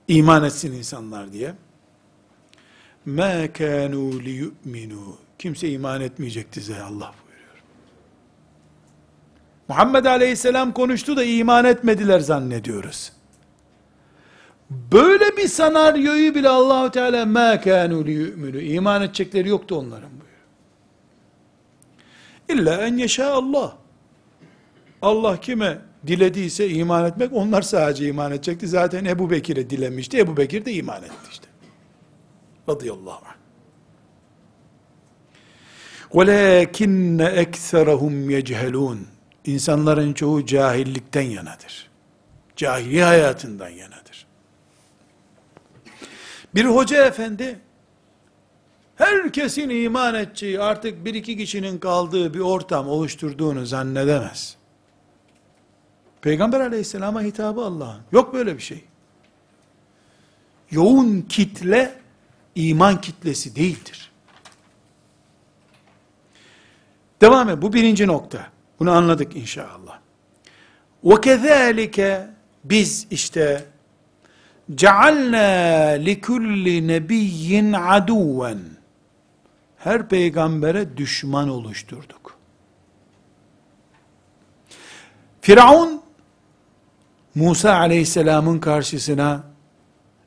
iman 0.08 0.44
etsin 0.44 0.72
insanlar 0.72 1.34
diye. 1.34 1.54
مَا 3.08 3.48
كَانُوا 3.48 4.22
لِيُؤْمِنُوا 4.22 5.14
Kimse 5.40 5.70
iman 5.70 6.02
etmeyecekti 6.02 6.60
size 6.60 6.82
Allah 6.82 7.14
buyuruyor. 7.26 7.64
Muhammed 9.68 10.06
Aleyhisselam 10.06 10.74
konuştu 10.74 11.18
da 11.18 11.24
iman 11.24 11.66
etmediler 11.66 12.20
zannediyoruz. 12.20 13.12
Böyle 14.70 15.38
bir 15.38 15.48
senaryoyu 15.48 16.36
bile 16.36 16.50
Allahu 16.50 16.92
Teala 16.92 17.26
ma 17.26 17.62
kanu 17.62 18.06
liyu'minu 18.06 18.60
iman 18.60 19.02
edecekleri 19.02 19.50
yoktu 19.50 19.76
onların 19.76 20.10
buyuruyor. 20.10 20.44
İlla 22.50 22.88
en 22.88 22.98
yeşâ 22.98 23.34
Allah. 23.34 23.78
Allah 25.02 25.40
kime 25.40 25.82
dilediyse 26.08 26.70
iman 26.70 27.06
etmek 27.06 27.34
onlar 27.34 27.62
sadece 27.62 28.08
iman 28.08 28.32
edecekti. 28.32 28.68
Zaten 28.68 29.06
Ebu 29.06 29.30
Bekir'e 29.32 29.70
dilemişti. 29.70 30.18
Ebu 30.18 30.38
Bekir 30.38 30.66
de 30.66 30.74
iman 30.74 31.04
etti 31.04 31.30
işte. 31.32 31.48
Radıyallahu 32.70 33.22
anh. 33.26 33.34
وَلَكِنَّ 36.14 37.20
اَكْثَرَهُمْ 37.44 38.16
يَجْهَلُونَ 38.40 38.98
İnsanların 39.46 40.14
çoğu 40.14 40.46
cahillikten 40.46 41.22
yanadır. 41.22 41.90
Cahili 42.56 43.04
hayatından 43.04 43.70
yanadır. 43.70 44.07
Bir 46.58 46.66
hoca 46.66 47.06
efendi, 47.06 47.60
herkesin 48.96 49.70
iman 49.70 50.16
edeceği, 50.16 50.60
artık 50.62 51.06
bir 51.06 51.14
iki 51.14 51.38
kişinin 51.38 51.78
kaldığı 51.78 52.34
bir 52.34 52.40
ortam 52.40 52.88
oluşturduğunu 52.88 53.66
zannedemez. 53.66 54.56
Peygamber 56.22 56.60
aleyhisselama 56.60 57.22
hitabı 57.22 57.62
Allah'ın. 57.62 58.02
Yok 58.12 58.34
böyle 58.34 58.58
bir 58.58 58.62
şey. 58.62 58.84
Yoğun 60.72 61.22
kitle, 61.22 61.96
iman 62.56 63.02
kitlesi 63.02 63.56
değildir. 63.56 64.12
Devam 67.22 67.50
et. 67.50 67.62
Bu 67.62 67.74
birinci 67.74 68.08
nokta. 68.08 68.48
Bunu 68.80 68.92
anladık 68.92 69.36
inşallah. 69.36 70.00
وَكَذَٰلِكَ 71.04 72.28
Biz 72.64 73.08
işte 73.12 73.66
cealna 74.75 75.39
likulli 76.05 76.89
nebiyyin 76.89 77.73
aduven 77.73 78.59
her 79.79 80.09
peygambere 80.09 80.97
düşman 80.97 81.49
oluşturduk. 81.49 82.39
Firavun 85.41 86.03
Musa 87.35 87.75
aleyhisselamın 87.75 88.59
karşısına 88.59 89.43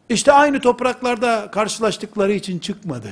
işte 0.10 0.32
aynı 0.32 0.62
topraklarda 0.62 1.51
karşılaştıkları 1.51 2.34
için 2.34 2.60
çıkmadı. 2.60 3.12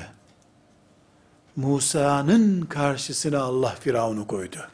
Musa'nın 1.56 2.62
karşısına 2.62 3.40
Allah 3.40 3.76
Firavun'u 3.80 4.28
koydu. 4.28 4.68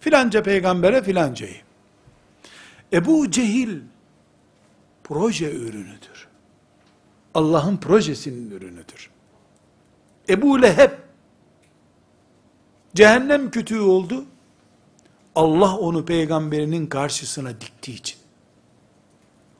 Filanca 0.00 0.42
peygambere 0.42 1.02
filancayı. 1.02 1.69
Ebu 2.93 3.31
Cehil 3.31 3.79
proje 5.03 5.51
ürünüdür. 5.51 6.27
Allah'ın 7.33 7.77
projesinin 7.77 8.51
ürünüdür. 8.51 9.09
Ebu 10.29 10.61
Leheb 10.61 10.91
cehennem 12.95 13.51
kütüğü 13.51 13.79
oldu. 13.79 14.25
Allah 15.35 15.77
onu 15.77 16.05
peygamberinin 16.05 16.87
karşısına 16.87 17.61
diktiği 17.61 17.95
için. 17.95 18.17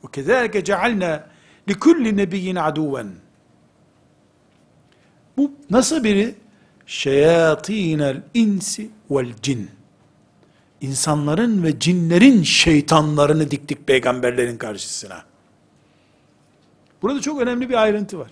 وَكَذَٰلِكَ 0.02 0.56
جَعَلْنَا 0.58 1.22
لِكُلِّ 1.68 2.04
نَبِيِّنْ 2.22 2.58
عَدُوًا 2.58 3.06
Bu 5.36 5.52
nasıl 5.70 6.04
biri? 6.04 6.34
Şeyatinel 6.86 8.22
insi 8.34 8.90
vel 9.10 9.34
cin. 9.42 9.70
İnsanların 10.81 11.63
ve 11.63 11.79
cinlerin 11.79 12.43
şeytanlarını 12.43 13.51
diktik 13.51 13.87
peygamberlerin 13.87 14.57
karşısına. 14.57 15.23
Burada 17.01 17.21
çok 17.21 17.41
önemli 17.41 17.69
bir 17.69 17.73
ayrıntı 17.73 18.19
var. 18.19 18.29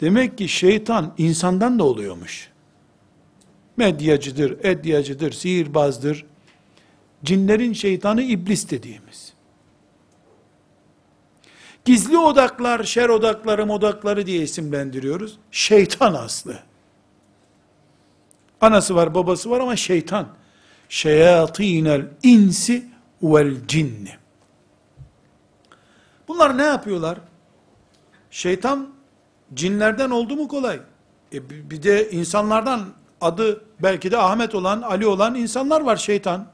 Demek 0.00 0.38
ki 0.38 0.48
şeytan 0.48 1.14
insandan 1.18 1.78
da 1.78 1.84
oluyormuş. 1.84 2.50
Medyacıdır, 3.76 4.64
edyacıdır, 4.64 5.32
sihirbazdır. 5.32 6.26
Cinlerin 7.24 7.72
şeytanı 7.72 8.22
iblis 8.22 8.70
dediğimiz. 8.70 9.32
Gizli 11.84 12.18
odaklar, 12.18 12.84
şer 12.84 13.08
odakları, 13.08 13.72
odakları 13.72 14.26
diye 14.26 14.42
isimlendiriyoruz. 14.42 15.38
Şeytan 15.50 16.14
aslı. 16.14 16.58
Anası 18.60 18.94
var, 18.94 19.14
babası 19.14 19.50
var 19.50 19.60
ama 19.60 19.76
şeytan. 19.76 20.28
Şeyatinel 20.88 22.06
insi 22.22 22.84
vel 23.22 23.66
cinni. 23.68 24.16
Bunlar 26.28 26.58
ne 26.58 26.62
yapıyorlar? 26.62 27.18
Şeytan 28.30 28.90
cinlerden 29.54 30.10
oldu 30.10 30.36
mu 30.36 30.48
kolay? 30.48 30.80
E 31.32 31.50
bir 31.70 31.82
de 31.82 32.10
insanlardan 32.10 32.88
adı 33.20 33.64
belki 33.82 34.10
de 34.10 34.18
Ahmet 34.18 34.54
olan, 34.54 34.82
Ali 34.82 35.06
olan 35.06 35.34
insanlar 35.34 35.80
var 35.80 35.96
şeytan. 35.96 36.46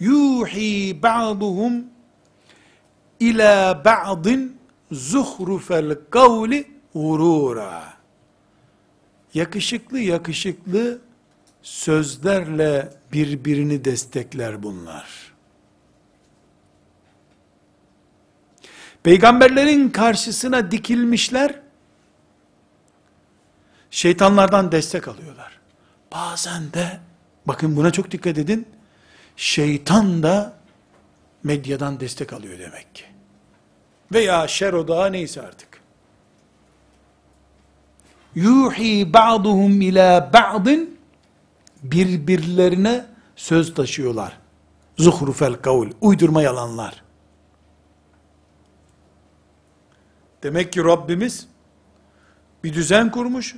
Yuhi 0.00 1.02
ba'duhum 1.02 1.84
ila 3.20 3.84
ba'din 3.84 4.58
zuhrufel 4.92 5.98
kavli 6.10 6.70
gurura. 6.94 7.94
Yakışıklı 9.34 9.98
yakışıklı 9.98 10.98
sözlerle 11.64 12.88
birbirini 13.12 13.84
destekler 13.84 14.62
bunlar. 14.62 15.34
Peygamberlerin 19.02 19.88
karşısına 19.88 20.70
dikilmişler, 20.70 21.60
şeytanlardan 23.90 24.72
destek 24.72 25.08
alıyorlar. 25.08 25.60
Bazen 26.12 26.72
de, 26.72 27.00
bakın 27.46 27.76
buna 27.76 27.90
çok 27.90 28.10
dikkat 28.10 28.38
edin, 28.38 28.68
şeytan 29.36 30.22
da 30.22 30.56
medyadan 31.42 32.00
destek 32.00 32.32
alıyor 32.32 32.58
demek 32.58 32.94
ki. 32.94 33.04
Veya 34.12 34.48
şer 34.48 34.72
odağı 34.72 35.12
neyse 35.12 35.42
artık. 35.42 35.80
Yuhi 38.34 39.12
ba'duhum 39.12 39.80
ila 39.80 40.32
ba'din 40.32 40.93
birbirlerine 41.84 43.06
söz 43.36 43.74
taşıyorlar. 43.74 44.38
Zuhrufel 44.96 45.54
kavl, 45.54 45.86
uydurma 46.00 46.42
yalanlar. 46.42 47.02
Demek 50.42 50.72
ki 50.72 50.84
Rabbimiz 50.84 51.46
bir 52.64 52.74
düzen 52.74 53.10
kurmuş. 53.10 53.56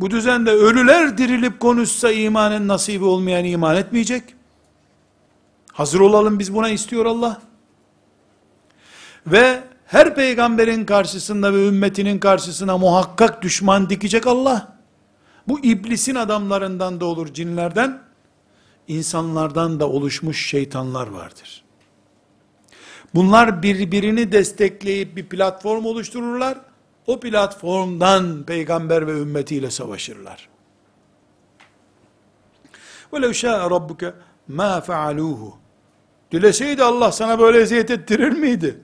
Bu 0.00 0.10
düzende 0.10 0.50
ölüler 0.50 1.18
dirilip 1.18 1.60
konuşsa 1.60 2.12
imanın 2.12 2.68
nasibi 2.68 3.04
olmayan 3.04 3.44
iman 3.44 3.76
etmeyecek. 3.76 4.34
Hazır 5.72 6.00
olalım 6.00 6.38
biz 6.38 6.54
buna 6.54 6.68
istiyor 6.68 7.06
Allah. 7.06 7.42
Ve 9.26 9.62
her 9.86 10.14
peygamberin 10.14 10.84
karşısında 10.84 11.54
ve 11.54 11.68
ümmetinin 11.68 12.18
karşısına 12.18 12.78
muhakkak 12.78 13.42
düşman 13.42 13.90
dikecek 13.90 14.26
Allah. 14.26 14.71
Bu 15.47 15.59
iblisin 15.59 16.15
adamlarından 16.15 16.99
da 16.99 17.05
olur 17.05 17.33
cinlerden, 17.33 18.01
insanlardan 18.87 19.79
da 19.79 19.89
oluşmuş 19.89 20.49
şeytanlar 20.49 21.07
vardır. 21.07 21.63
Bunlar 23.15 23.63
birbirini 23.63 24.31
destekleyip 24.31 25.15
bir 25.15 25.29
platform 25.29 25.85
oluştururlar. 25.85 26.57
O 27.07 27.19
platformdan 27.19 28.43
peygamber 28.43 29.07
ve 29.07 29.11
ümmetiyle 29.11 29.71
savaşırlar. 29.71 30.49
وَلَوْ 33.11 33.29
شَاءَ 33.29 33.69
رَبُّكَ 33.69 34.13
مَا 34.49 34.81
فَعَلُوهُ 34.81 35.51
Dileseydi 36.31 36.83
Allah 36.83 37.11
sana 37.11 37.39
böyle 37.39 37.59
eziyet 37.61 37.91
ettirir 37.91 38.29
miydi? 38.29 38.79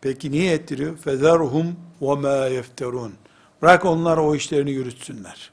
Peki 0.00 0.30
niye 0.30 0.52
ettiriyor? 0.52 0.98
فَذَرْهُمْ 0.98 1.72
وَمَا 2.00 2.60
يَفْتَرُونَ 2.60 3.10
Bırak 3.61 3.85
onlar 3.85 4.17
o 4.17 4.35
işlerini 4.35 4.71
yürütsünler. 4.71 5.51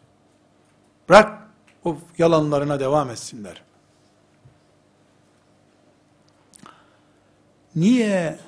Bırak 1.09 1.49
o 1.85 1.99
yalanlarına 2.19 2.81
devam 2.81 3.11
etsinler. 3.11 3.63
Niye 7.77 8.39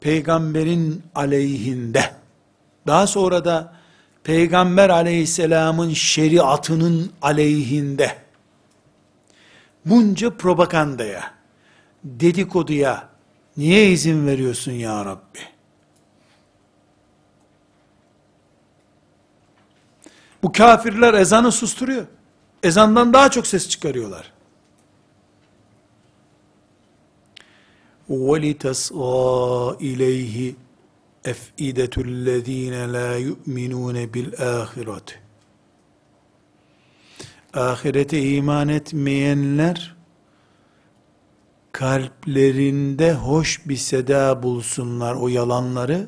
peygamberin 0.00 1.02
aleyhinde, 1.14 2.14
daha 2.86 3.06
sonra 3.06 3.44
da 3.44 3.74
peygamber 4.24 4.90
aleyhisselamın 4.90 5.92
şeriatının 5.92 7.12
aleyhinde, 7.22 8.16
bunca 9.84 10.36
propagandaya, 10.36 11.34
dedikoduya 12.04 13.08
niye 13.56 13.90
izin 13.90 14.26
veriyorsun 14.26 14.72
ya 14.72 15.04
Rabbi? 15.04 15.51
Bu 20.43 20.51
kafirler 20.51 21.13
ezanı 21.13 21.51
susturuyor. 21.51 22.05
Ezandan 22.63 23.13
daha 23.13 23.31
çok 23.31 23.47
ses 23.47 23.69
çıkarıyorlar. 23.69 24.33
وَلِتَسْغَى 28.09 29.77
اِلَيْهِ 29.89 30.53
اَفْئِدَةُ 31.25 31.95
الَّذ۪ينَ 32.07 32.75
لَا 32.95 33.09
يُؤْمِنُونَ 33.27 33.97
بِالْآخِرَةِ 34.13 35.09
Ahirete 37.53 38.21
iman 38.21 38.67
etmeyenler, 38.67 39.95
kalplerinde 41.71 43.13
hoş 43.13 43.67
bir 43.67 43.77
seda 43.77 44.43
bulsunlar 44.43 45.15
o 45.15 45.27
yalanları, 45.27 46.07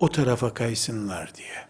o 0.00 0.08
tarafa 0.08 0.54
kaysınlar 0.54 1.34
diye. 1.34 1.63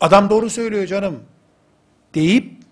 Adam 0.00 0.30
doğru 0.30 0.50
söylüyor 0.50 0.86
canım 0.86 1.22
deyip 2.14 2.62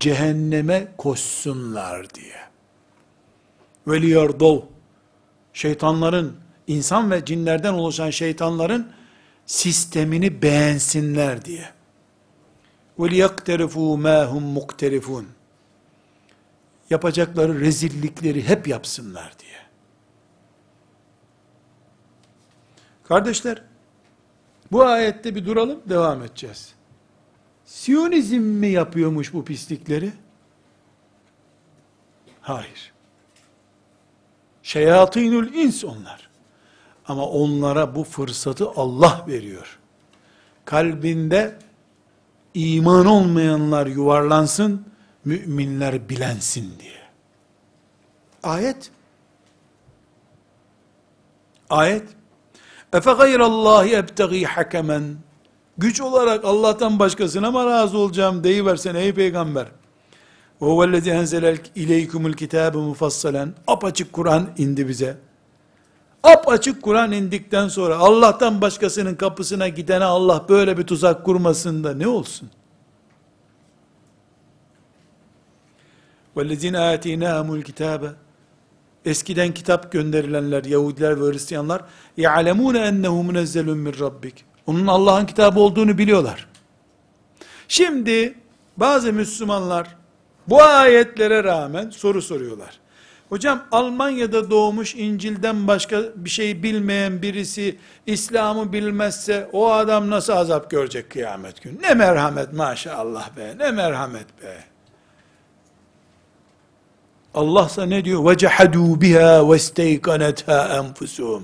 cehenneme 0.00 0.88
koşsunlar 0.98 2.14
diye. 2.14 2.36
Veliyardov 3.86 4.60
şeytanların 5.52 6.36
insan 6.66 7.10
ve 7.10 7.24
cinlerden 7.24 7.72
oluşan 7.72 8.10
şeytanların 8.10 8.92
sistemini 9.46 10.42
beğensinler 10.42 11.44
diye. 11.44 11.70
وَلِيَقْتَرِفُوا 12.98 14.00
مَا 14.06 14.24
هُمْ 14.24 14.58
مُقْتَرِفُونَ 14.58 15.24
Yapacakları 16.90 17.60
rezillikleri 17.60 18.48
hep 18.48 18.68
yapsınlar 18.68 19.32
diye. 19.38 19.58
Kardeşler, 23.04 23.62
bu 24.73 24.85
ayette 24.85 25.35
bir 25.35 25.45
duralım, 25.45 25.79
devam 25.89 26.23
edeceğiz. 26.23 26.73
Siyonizm 27.65 28.41
mi 28.41 28.67
yapıyormuş 28.67 29.33
bu 29.33 29.45
pislikleri? 29.45 30.11
Hayır. 32.41 32.93
Şeyatinül 34.63 35.53
ins 35.53 35.83
onlar. 35.83 36.29
Ama 37.07 37.25
onlara 37.29 37.95
bu 37.95 38.03
fırsatı 38.03 38.69
Allah 38.69 39.25
veriyor. 39.27 39.79
Kalbinde 40.65 41.59
iman 42.53 43.05
olmayanlar 43.05 43.87
yuvarlansın, 43.87 44.85
müminler 45.25 46.09
bilensin 46.09 46.79
diye. 46.79 47.03
Ayet. 48.43 48.91
Ayet. 51.69 52.07
Efe 52.92 53.12
gayrallahi 53.12 53.94
ebtegi 53.94 54.44
hakemen. 54.44 55.16
Güç 55.78 56.00
olarak 56.00 56.44
Allah'tan 56.44 56.98
başkasına 56.98 57.50
mı 57.50 57.66
razı 57.66 57.98
olacağım 57.98 58.44
deyiversen 58.44 58.94
ey 58.94 59.14
peygamber. 59.14 59.66
Ve 60.62 60.66
huvellezi 60.66 61.10
enzele 61.10 61.56
ileykumul 61.74 62.32
kitabe 62.32 62.78
mufassalen. 62.78 63.54
Apaçık 63.66 64.12
Kur'an 64.12 64.48
indi 64.58 64.88
bize. 64.88 65.16
Apaçık 66.22 66.82
Kur'an 66.82 67.12
indikten 67.12 67.68
sonra 67.68 67.96
Allah'tan 67.96 68.60
başkasının 68.60 69.14
kapısına 69.14 69.68
gidene 69.68 70.04
Allah 70.04 70.44
böyle 70.48 70.78
bir 70.78 70.86
tuzak 70.86 71.24
kurmasın 71.24 71.84
da 71.84 71.94
ne 71.94 72.08
olsun? 72.08 72.50
وَالَّذِينَ 76.36 76.76
آتِينَاهُمُ 76.76 77.62
الْكِتَابَ 77.62 78.12
Eskiden 79.04 79.54
kitap 79.54 79.92
gönderilenler, 79.92 80.64
Yahudiler 80.64 81.20
ve 81.20 81.32
Hristiyanlar, 81.32 81.82
يَعْلَمُونَ 82.18 82.76
اَنَّهُ 82.76 83.32
مُنَزَّلٌ 83.32 83.64
مِنْ 83.64 83.92
رَبِّكِ 83.92 84.32
Onun 84.66 84.86
Allah'ın 84.86 85.26
kitabı 85.26 85.60
olduğunu 85.60 85.98
biliyorlar. 85.98 86.46
Şimdi, 87.68 88.34
bazı 88.76 89.12
Müslümanlar, 89.12 89.96
bu 90.48 90.62
ayetlere 90.62 91.44
rağmen 91.44 91.90
soru 91.90 92.22
soruyorlar. 92.22 92.78
Hocam 93.28 93.64
Almanya'da 93.72 94.50
doğmuş 94.50 94.94
İncil'den 94.94 95.66
başka 95.66 96.02
bir 96.16 96.30
şey 96.30 96.62
bilmeyen 96.62 97.22
birisi 97.22 97.78
İslam'ı 98.06 98.72
bilmezse 98.72 99.48
o 99.52 99.72
adam 99.72 100.10
nasıl 100.10 100.32
azap 100.32 100.70
görecek 100.70 101.10
kıyamet 101.10 101.62
günü? 101.62 101.82
Ne 101.82 101.94
merhamet 101.94 102.52
maşallah 102.52 103.36
be, 103.36 103.54
ne 103.58 103.70
merhamet 103.70 104.42
be. 104.42 104.64
Allah 107.34 107.66
ise 107.66 107.90
ne 107.90 108.04
diyor? 108.04 108.20
وَجَحَدُوا 108.24 109.00
بِهَا 109.00 109.40
وَاسْتَيْقَنَتْهَا 109.40 110.78
أَنْفُسُهُمْ 110.78 111.42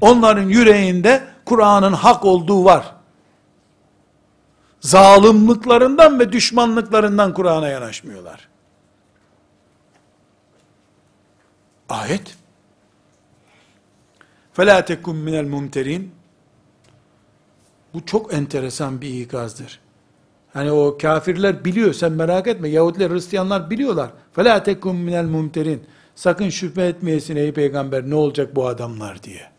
Onların 0.00 0.48
yüreğinde 0.48 1.24
Kur'an'ın 1.44 1.92
hak 1.92 2.24
olduğu 2.24 2.64
var. 2.64 2.94
Zalimlıklarından 4.80 6.18
ve 6.18 6.32
düşmanlıklarından 6.32 7.34
Kur'an'a 7.34 7.68
yanaşmıyorlar. 7.68 8.48
Ayet. 11.88 12.36
فَلَا 14.56 14.80
تَكُمْ 14.80 15.16
مِنَ 15.24 15.34
الْمُمْتَرِينَ 15.44 16.06
Bu 17.94 18.06
çok 18.06 18.34
enteresan 18.34 19.00
bir 19.00 19.20
ikazdır. 19.20 19.80
Hani 20.54 20.72
o 20.72 20.98
kafirler 20.98 21.64
biliyor, 21.64 21.92
sen 21.92 22.12
merak 22.12 22.46
etme. 22.46 22.68
Yahudiler, 22.68 23.10
Hristiyanlar 23.10 23.70
biliyorlar. 23.70 24.10
فَلَا 24.36 24.64
تَكُمْ 24.64 24.80
مِنَ 24.80 25.30
الْمُمْتَرِينَ 25.30 25.78
Sakın 26.14 26.48
şüphe 26.48 26.84
etmeyesin 26.84 27.36
ey 27.36 27.52
peygamber 27.52 28.10
ne 28.10 28.14
olacak 28.14 28.56
bu 28.56 28.66
adamlar 28.66 29.22
diye. 29.22 29.50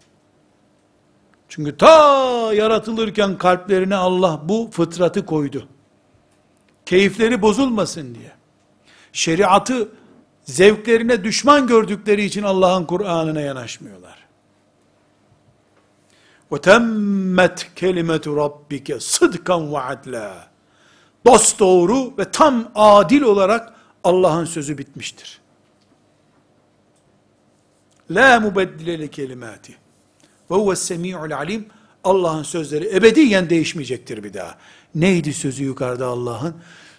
Çünkü 1.49 1.77
ta 1.77 2.53
yaratılırken 2.53 3.37
kalplerine 3.37 3.95
Allah 3.95 4.41
bu 4.45 4.69
fıtratı 4.71 5.25
koydu. 5.25 5.67
Keyifleri 6.85 7.41
bozulmasın 7.41 8.15
diye. 8.15 8.31
Şeriatı 9.13 9.89
zevklerine 10.43 11.23
düşman 11.23 11.67
gördükleri 11.67 12.23
için 12.23 12.43
Allah'ın 12.43 12.85
Kur'an'ına 12.85 13.41
yanaşmıyorlar. 13.41 14.27
وَتَمَّتْ 16.51 17.65
كَلِمَةُ 17.75 18.25
رَبِّكَ 18.25 18.97
صِدْقًا 18.97 19.71
وَعَدْلًا 19.71 20.31
Dost 21.26 21.60
doğru 21.60 22.14
ve 22.18 22.30
tam 22.30 22.70
adil 22.74 23.22
olarak 23.22 23.72
Allah'ın 24.04 24.44
sözü 24.44 24.78
bitmiştir. 24.78 25.40
La 28.10 28.40
mubeddile 28.40 28.98
li 28.98 29.10
kelimati. 29.10 29.76
Ve 30.50 30.54
huves 30.54 30.78
semi'ul 30.78 31.30
alim. 31.30 31.66
Allah'ın 32.04 32.42
sözleri 32.42 32.96
ebediyen 32.96 33.50
değişmeyecektir 33.50 34.24
bir 34.24 34.34
daha. 34.34 34.58
Neydi 34.94 35.34
sözü 35.34 35.64
yukarıda 35.64 36.06
Allah'ın? 36.06 36.54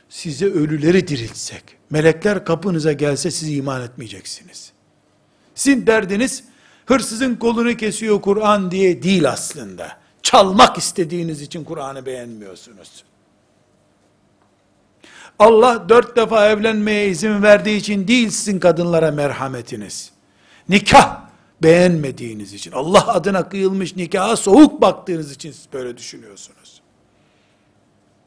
Size 0.10 0.46
ölüleri 0.46 1.08
diriltsek, 1.08 1.64
melekler 1.90 2.46
kapınıza 2.46 2.94
gelse 2.94 3.32
siz 3.32 3.58
iman 3.58 3.82
etmeyeceksiniz. 3.82 4.72
Sizin 5.56 5.88
derdiniz, 5.88 6.44
hırsızın 6.86 7.36
kolunu 7.36 7.78
kesiyor 7.78 8.22
Kur'an 8.22 8.72
diye 8.72 9.04
değil 9.04 9.30
aslında. 9.30 9.98
Çalmak 10.24 10.78
istediğiniz 10.78 11.42
için 11.42 11.64
Kur'an'ı 11.64 12.06
beğenmiyorsunuz. 12.06 13.04
Allah 15.40 15.90
dört 15.90 16.16
defa 16.16 16.50
evlenmeye 16.50 17.10
izin 17.10 17.44
verdiği 17.44 17.78
için 17.78 18.08
değil 18.08 18.30
sizin 18.30 18.60
kadınlara 18.60 19.12
merhametiniz. 19.12 20.12
Nikah 20.70 21.22
beğenmediğiniz 21.64 22.54
için, 22.54 22.72
Allah 22.72 23.08
adına 23.08 23.50
kıyılmış 23.50 23.96
nikaha 23.96 24.36
soğuk 24.36 24.82
baktığınız 24.82 25.32
için 25.32 25.52
siz 25.52 25.68
böyle 25.74 25.98
düşünüyorsunuz. 25.98 26.82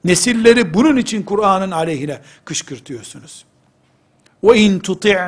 Nesilleri 0.05 0.75
bunun 0.75 0.97
için 0.97 1.23
Kur'an'ın 1.23 1.71
aleyhine 1.71 2.21
kışkırtıyorsunuz. 2.45 3.45
Ve 4.45 4.59
in 4.59 4.79
tuti' 4.79 5.19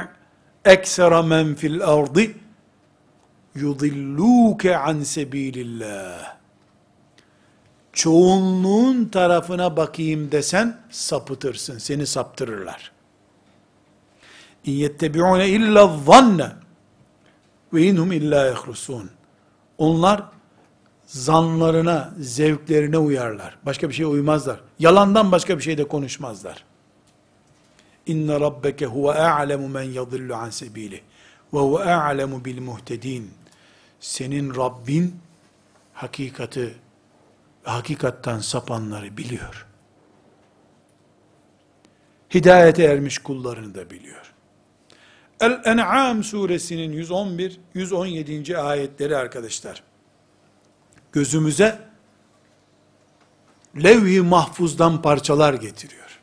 eksera 0.64 1.22
men 1.22 1.54
fil 1.54 1.84
ardı 1.84 2.22
yudilluke 3.54 4.76
an 4.76 5.02
sebilillah. 5.02 6.41
Çoğunluğun 7.92 9.04
tarafına 9.04 9.76
bakayım 9.76 10.32
desen 10.32 10.80
sapıtırsın, 10.90 11.78
seni 11.78 12.06
saptırırlar. 12.06 12.92
İn 14.64 14.72
yettebi'une 14.72 15.48
illa 15.48 15.96
zanne 16.06 16.52
ve 17.72 17.82
inhum 17.82 18.12
illa 18.12 18.46
yahrusun. 18.46 19.10
Onlar 19.78 20.22
zanlarına, 21.06 22.14
zevklerine 22.20 22.98
uyarlar. 22.98 23.58
Başka 23.66 23.88
bir 23.88 23.94
şeye 23.94 24.06
uymazlar. 24.06 24.60
Yalandan 24.78 25.32
başka 25.32 25.58
bir 25.58 25.62
şey 25.62 25.78
de 25.78 25.88
konuşmazlar. 25.88 26.64
İnne 28.06 28.40
rabbeke 28.40 28.86
huve 28.86 29.12
a'lemu 29.12 29.68
men 29.68 29.82
yadillu 29.82 30.34
an 30.34 30.50
sebili 30.50 31.00
ve 31.54 31.58
huve 31.58 31.94
a'lemu 31.94 32.44
bil 32.44 32.60
muhtedin. 32.60 33.30
Senin 34.00 34.54
Rabbin 34.54 35.16
hakikati 35.94 36.74
hakikattan 37.62 38.38
sapanları 38.38 39.16
biliyor. 39.16 39.66
Hidayete 42.34 42.84
ermiş 42.84 43.18
kullarını 43.18 43.74
da 43.74 43.90
biliyor. 43.90 44.32
El-En'am 45.40 46.24
suresinin 46.24 46.92
111, 46.92 47.60
117. 47.74 48.58
ayetleri 48.58 49.16
arkadaşlar. 49.16 49.82
Gözümüze 51.12 51.78
levh-i 53.76 54.20
mahfuzdan 54.20 55.02
parçalar 55.02 55.54
getiriyor. 55.54 56.20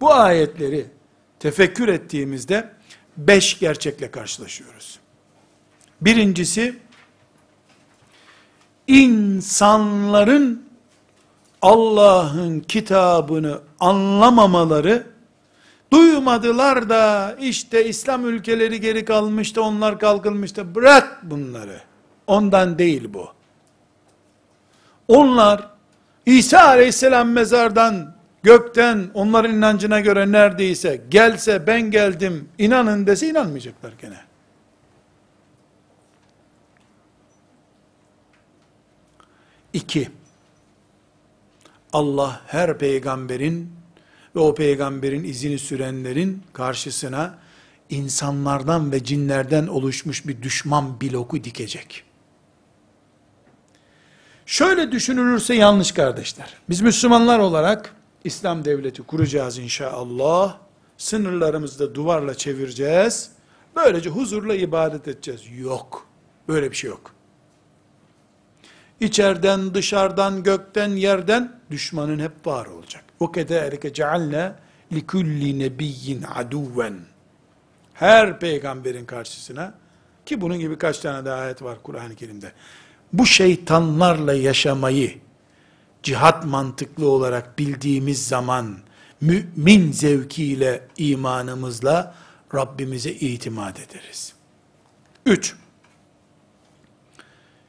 Bu 0.00 0.12
ayetleri 0.12 0.86
tefekkür 1.38 1.88
ettiğimizde 1.88 2.70
beş 3.16 3.58
gerçekle 3.58 4.10
karşılaşıyoruz. 4.10 4.98
Birincisi, 6.00 6.78
insanların 8.88 10.64
Allah'ın 11.62 12.60
kitabını 12.60 13.58
anlamamaları, 13.80 15.06
duymadılar 15.92 16.88
da 16.88 17.36
işte 17.40 17.88
İslam 17.88 18.26
ülkeleri 18.26 18.80
geri 18.80 19.04
kalmıştı, 19.04 19.62
onlar 19.62 19.98
kalkılmıştı, 19.98 20.74
bırak 20.74 21.20
bunları. 21.22 21.80
Ondan 22.26 22.78
değil 22.78 23.14
bu. 23.14 23.28
Onlar, 25.08 25.68
İsa 26.26 26.64
aleyhisselam 26.64 27.28
mezardan, 27.28 28.14
gökten, 28.42 29.10
onların 29.14 29.54
inancına 29.56 30.00
göre 30.00 30.32
neredeyse, 30.32 31.00
gelse 31.08 31.66
ben 31.66 31.90
geldim, 31.90 32.48
inanın 32.58 33.06
dese 33.06 33.28
inanmayacaklar 33.28 33.92
gene. 34.02 34.18
İki, 39.74 40.10
Allah 41.92 42.40
her 42.46 42.78
peygamberin 42.78 43.72
ve 44.36 44.40
o 44.40 44.54
peygamberin 44.54 45.24
izini 45.24 45.58
sürenlerin 45.58 46.42
karşısına 46.52 47.38
insanlardan 47.90 48.92
ve 48.92 49.04
cinlerden 49.04 49.66
oluşmuş 49.66 50.26
bir 50.26 50.42
düşman 50.42 51.00
bloku 51.00 51.44
dikecek. 51.44 52.04
Şöyle 54.46 54.92
düşünülürse 54.92 55.54
yanlış 55.54 55.92
kardeşler. 55.92 56.54
Biz 56.68 56.80
Müslümanlar 56.80 57.38
olarak 57.38 57.94
İslam 58.24 58.64
devleti 58.64 59.02
kuracağız 59.02 59.58
inşallah. 59.58 60.58
Sınırlarımızda 60.98 61.94
duvarla 61.94 62.34
çevireceğiz. 62.34 63.30
Böylece 63.76 64.10
huzurla 64.10 64.54
ibadet 64.54 65.08
edeceğiz. 65.08 65.40
Yok. 65.58 66.06
Böyle 66.48 66.70
bir 66.70 66.76
şey 66.76 66.90
yok. 66.90 67.13
İçeriden, 69.04 69.74
dışarıdan, 69.74 70.42
gökten, 70.42 70.88
yerden 70.88 71.52
düşmanın 71.70 72.18
hep 72.18 72.46
var 72.46 72.66
olacak. 72.66 73.04
O 73.20 73.32
kederike 73.32 73.92
cealne 73.92 74.52
likulli 74.92 75.58
nebiyyin 75.58 76.24
aduven. 76.34 77.00
Her 77.94 78.40
peygamberin 78.40 79.04
karşısına 79.04 79.74
ki 80.26 80.40
bunun 80.40 80.58
gibi 80.58 80.78
kaç 80.78 80.98
tane 80.98 81.24
daha 81.24 81.40
ayet 81.40 81.62
var 81.62 81.78
Kur'an-ı 81.82 82.14
Kerim'de. 82.14 82.52
Bu 83.12 83.26
şeytanlarla 83.26 84.34
yaşamayı 84.34 85.18
cihat 86.02 86.44
mantıklı 86.44 87.08
olarak 87.08 87.58
bildiğimiz 87.58 88.28
zaman 88.28 88.76
mümin 89.20 89.92
zevkiyle 89.92 90.88
imanımızla 90.96 92.14
Rabbimize 92.54 93.10
itimat 93.10 93.80
ederiz. 93.80 94.32
Üç, 95.26 95.56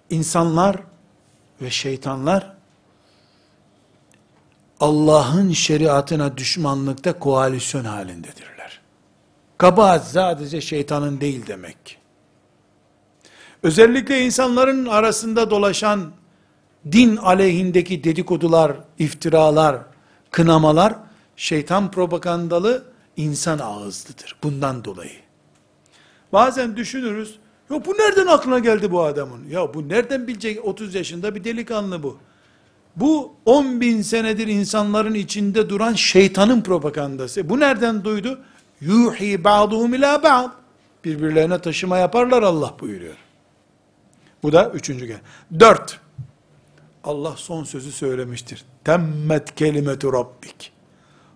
insanlar 0.10 0.78
ve 1.62 1.70
şeytanlar 1.70 2.56
Allah'ın 4.80 5.51
şeriatına 5.51 6.38
düşmanlıkta 6.38 7.20
koalisyon 7.20 7.86
halindedirler. 7.86 8.82
Kabahat 9.58 10.08
sadece 10.08 10.62
şeytanın 10.62 11.22
değil 11.22 11.47
demek. 11.47 11.97
Özellikle 13.64 14.26
insanların 14.26 14.86
arasında 14.86 15.49
dolaşan 15.49 16.12
din 16.91 17.18
aleyhindeki 17.18 18.03
dedikodular, 18.03 18.78
iftiralar, 18.99 19.78
kınamalar 20.32 20.95
şeytan 21.36 21.91
propagandalı 21.91 22.84
insan 23.18 23.60
ağızlıdır. 23.60 24.36
Bundan 24.43 24.86
dolayı. 24.86 25.20
Bazen 26.34 26.76
düşünürüz, 26.78 27.39
ya 27.70 27.86
bu 27.86 27.93
nereden 27.93 28.28
aklına 28.28 28.59
geldi 28.59 28.91
bu 28.91 29.03
adamın? 29.03 29.49
Ya 29.49 29.74
bu 29.74 29.89
nereden 29.89 30.28
bilecek 30.28 30.66
30 30.66 30.95
yaşında 30.95 31.36
bir 31.36 31.43
delikanlı 31.43 32.03
bu. 32.03 32.18
Bu 32.95 33.34
10 33.45 33.82
bin 33.82 34.01
senedir 34.01 34.47
insanların 34.47 35.13
içinde 35.13 35.70
duran 35.70 35.93
şeytanın 35.93 36.61
propagandası. 36.61 37.49
Bu 37.49 37.59
nereden 37.59 38.03
duydu? 38.03 38.39
Yuhi 38.82 39.43
ba'duhum 39.43 39.93
ila 39.93 40.24
ba'd. 40.24 40.49
Birbirlerine 41.05 41.61
taşıma 41.61 41.97
yaparlar 41.97 42.43
Allah 42.43 42.76
buyuruyor. 42.80 43.16
Bu 44.43 44.51
da 44.51 44.70
üçüncü 44.70 45.07
kez. 45.07 45.18
Dört. 45.59 45.99
Allah 47.03 47.34
son 47.38 47.63
sözü 47.63 47.91
söylemiştir. 47.91 48.66
Temmet 48.84 49.55
kelimetu 49.55 50.13
rabbik. 50.13 50.72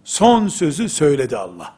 Son 0.03 0.47
sözü 0.47 0.89
söyledi 0.89 1.37
Allah. 1.37 1.73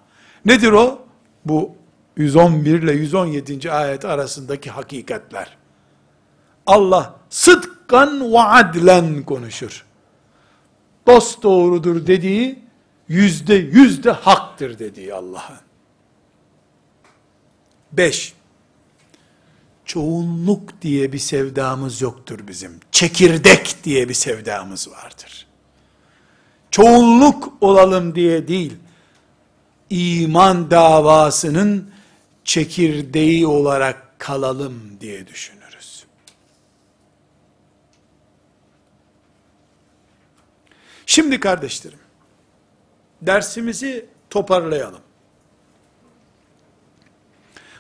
Nedir 0.46 0.72
o? 0.72 1.00
Bu 1.46 1.76
111 2.18 2.82
ile 2.82 2.92
117. 2.92 3.72
ayet 3.72 4.06
arasındaki 4.06 4.70
hakikatler. 4.70 5.58
Allah 6.66 7.16
sıdkan 7.30 8.34
ve 8.34 8.40
adlen 8.40 9.24
konuşur. 9.24 9.86
Dost 11.08 11.44
doğrudur 11.44 12.08
dediği 12.08 12.60
yüzde 13.08 13.54
yüzde 13.56 14.12
haktır 14.12 14.80
dediği 14.80 15.14
Allah'ın. 15.14 15.60
Beş, 17.92 18.34
çoğunluk 19.86 20.82
diye 20.82 21.14
bir 21.14 21.20
sevdamız 21.20 22.02
yoktur 22.02 22.40
bizim. 22.48 22.80
Çekirdek 22.92 23.76
diye 23.84 24.10
bir 24.10 24.14
sevdamız 24.14 24.90
vardır. 24.92 25.48
Çoğunluk 26.72 27.54
olalım 27.62 28.16
diye 28.16 28.48
değil, 28.48 28.74
iman 29.90 30.72
davasının 30.72 31.92
çekirdeği 32.44 33.48
olarak 33.48 34.20
kalalım 34.20 34.98
diye 35.02 35.28
düşünürüz. 35.28 36.06
Şimdi 41.06 41.40
kardeşlerim, 41.40 42.00
dersimizi 43.22 44.06
toparlayalım. 44.30 45.02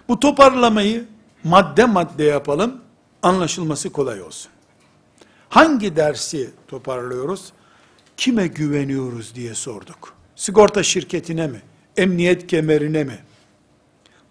Bu 0.08 0.20
toparlamayı 0.20 1.06
madde 1.44 1.86
madde 1.86 2.24
yapalım, 2.24 2.82
anlaşılması 3.24 3.90
kolay 3.90 4.22
olsun. 4.22 4.52
Hangi 5.50 5.96
dersi 5.96 6.50
toparlıyoruz? 6.68 7.54
Kime 8.18 8.48
güveniyoruz 8.48 9.36
diye 9.36 9.56
sorduk. 9.56 10.14
Sigorta 10.36 10.84
şirketine 10.84 11.48
mi? 11.48 11.62
Emniyet 11.98 12.48
kemerine 12.48 13.04
mi? 13.04 13.20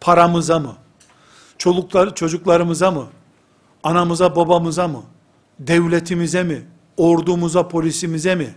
Paramıza 0.01 0.59
mı? 0.59 0.77
Çoluklar, 1.59 2.15
çocuklarımıza 2.15 2.91
mı? 2.91 3.07
Anamıza, 3.83 4.37
babamıza 4.37 4.89
mı? 4.89 5.03
Devletimize 5.59 6.43
mi? 6.43 6.63
Ordumuza, 6.97 7.69
polisimize 7.69 8.35
mi? 8.35 8.55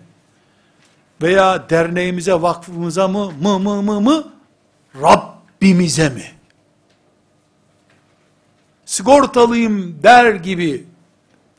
Veya 1.21 1.69
derneğimize, 1.69 2.41
vakfımıza 2.41 3.07
mı? 3.07 3.31
Mı 3.41 3.59
mı 3.59 3.81
mı 3.81 4.01
mı? 4.01 4.27
Rabbimize 5.01 6.09
mi? 6.09 6.23
sigortalıyım 8.93 10.03
der 10.03 10.35
gibi 10.35 10.87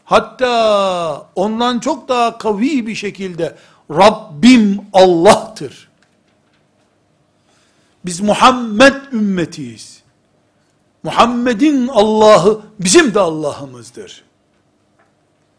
hatta 0.05 1.26
ondan 1.35 1.78
çok 1.78 2.09
daha 2.09 2.39
kavi 2.39 2.87
bir 2.87 2.95
şekilde 2.95 3.57
Rabbim 3.91 4.80
Allah'tır. 4.93 5.89
Biz 8.05 8.21
Muhammed 8.21 8.95
ümmetiyiz. 9.13 10.03
Muhammed'in 11.03 11.89
Allah'ı 11.89 12.61
bizim 12.79 13.15
de 13.15 13.21
Allah'ımızdır. 13.21 14.25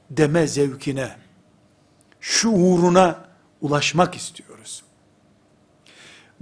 Deme 0.09 0.47
zevkine, 0.47 1.15
şuuruna 2.19 3.19
ulaşmak 3.61 4.15
istiyoruz. 4.15 4.83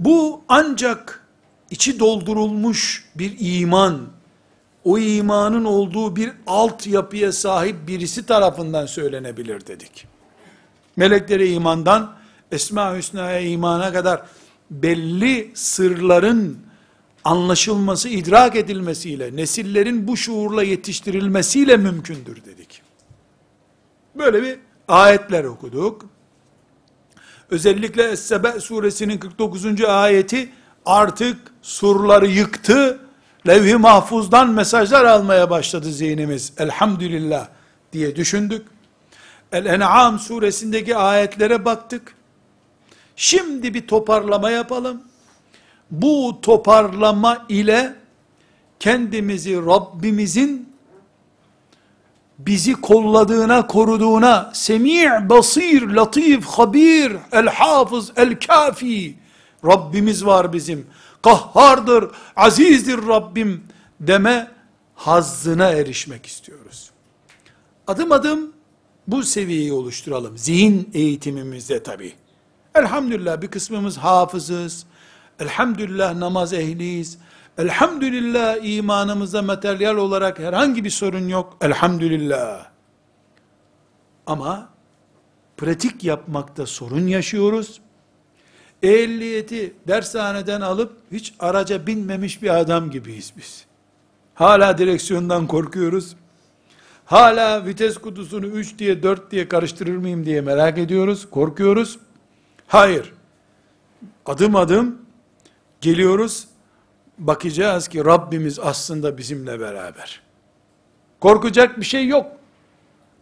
Bu 0.00 0.44
ancak 0.48 1.26
içi 1.70 1.98
doldurulmuş 2.00 3.04
bir 3.14 3.36
iman, 3.38 4.08
o 4.84 4.98
imanın 4.98 5.64
olduğu 5.64 6.16
bir 6.16 6.32
altyapıya 6.46 7.32
sahip 7.32 7.88
birisi 7.88 8.26
tarafından 8.26 8.86
söylenebilir 8.86 9.66
dedik. 9.66 10.06
Meleklere 10.96 11.48
imandan 11.48 12.14
Esma 12.52 12.96
Hüsna'ya 12.96 13.40
imana 13.40 13.92
kadar 13.92 14.22
belli 14.70 15.50
sırların 15.54 16.58
anlaşılması, 17.24 18.08
idrak 18.08 18.56
edilmesiyle, 18.56 19.36
nesillerin 19.36 20.08
bu 20.08 20.16
şuurla 20.16 20.62
yetiştirilmesiyle 20.62 21.76
mümkündür 21.76 22.44
dedik. 22.44 22.82
Böyle 24.14 24.42
bir 24.42 24.58
ayetler 24.88 25.44
okuduk. 25.44 26.04
Özellikle 27.50 28.02
Es-Sebe 28.02 28.60
suresinin 28.60 29.18
49. 29.18 29.84
ayeti 29.84 30.50
artık 30.86 31.38
surları 31.62 32.26
yıktı, 32.26 33.00
levh-i 33.46 33.76
mahfuzdan 33.76 34.50
mesajlar 34.50 35.04
almaya 35.04 35.50
başladı 35.50 35.92
zihnimiz. 35.92 36.52
Elhamdülillah 36.58 37.48
diye 37.92 38.16
düşündük. 38.16 38.66
El-En'am 39.52 40.18
suresindeki 40.18 40.96
ayetlere 40.96 41.64
baktık. 41.64 42.13
Şimdi 43.16 43.74
bir 43.74 43.86
toparlama 43.86 44.50
yapalım. 44.50 45.02
Bu 45.90 46.38
toparlama 46.42 47.46
ile 47.48 47.94
kendimizi 48.80 49.56
Rabbimizin 49.56 50.74
bizi 52.38 52.72
kolladığına, 52.72 53.66
koruduğuna, 53.66 54.50
semi' 54.54 55.28
basir, 55.28 55.82
latif, 55.82 56.46
habir, 56.46 57.12
el 57.32 57.46
hafız, 57.46 58.12
el 58.16 58.38
kafi, 58.40 59.14
Rabbimiz 59.64 60.26
var 60.26 60.52
bizim 60.52 60.86
kahhardır, 61.22 62.10
azizdir 62.36 63.06
Rabbim 63.08 63.64
deme 64.00 64.50
hazzına 64.94 65.70
erişmek 65.70 66.26
istiyoruz. 66.26 66.90
Adım 67.86 68.12
adım 68.12 68.52
bu 69.06 69.22
seviyeyi 69.22 69.72
oluşturalım. 69.72 70.38
Zihin 70.38 70.90
eğitimimizde 70.94 71.82
tabi. 71.82 72.12
Elhamdülillah 72.74 73.40
bir 73.40 73.48
kısmımız 73.48 73.98
hafızız. 73.98 74.86
Elhamdülillah 75.40 76.14
namaz 76.14 76.52
ehliyiz. 76.52 77.18
Elhamdülillah 77.58 78.56
imanımızda 78.62 79.42
materyal 79.42 79.96
olarak 79.96 80.38
herhangi 80.38 80.84
bir 80.84 80.90
sorun 80.90 81.28
yok. 81.28 81.56
Elhamdülillah. 81.60 82.66
Ama 84.26 84.68
pratik 85.56 86.04
yapmakta 86.04 86.66
sorun 86.66 87.06
yaşıyoruz 87.06 87.80
ehliyeti 88.84 89.74
dershaneden 89.88 90.60
alıp 90.60 90.92
hiç 91.12 91.34
araca 91.40 91.86
binmemiş 91.86 92.42
bir 92.42 92.60
adam 92.60 92.90
gibiyiz 92.90 93.32
biz. 93.36 93.64
Hala 94.34 94.78
direksiyondan 94.78 95.46
korkuyoruz. 95.46 96.16
Hala 97.04 97.66
vites 97.66 97.98
kutusunu 97.98 98.46
3 98.46 98.78
diye 98.78 99.02
4 99.02 99.30
diye 99.30 99.48
karıştırır 99.48 99.96
mıyım 99.96 100.26
diye 100.26 100.40
merak 100.40 100.78
ediyoruz, 100.78 101.30
korkuyoruz. 101.30 101.98
Hayır. 102.66 103.12
Adım 104.26 104.56
adım 104.56 105.02
geliyoruz. 105.80 106.48
Bakacağız 107.18 107.88
ki 107.88 108.04
Rabbimiz 108.04 108.58
aslında 108.58 109.18
bizimle 109.18 109.60
beraber. 109.60 110.22
Korkacak 111.20 111.80
bir 111.80 111.84
şey 111.84 112.06
yok. 112.06 112.26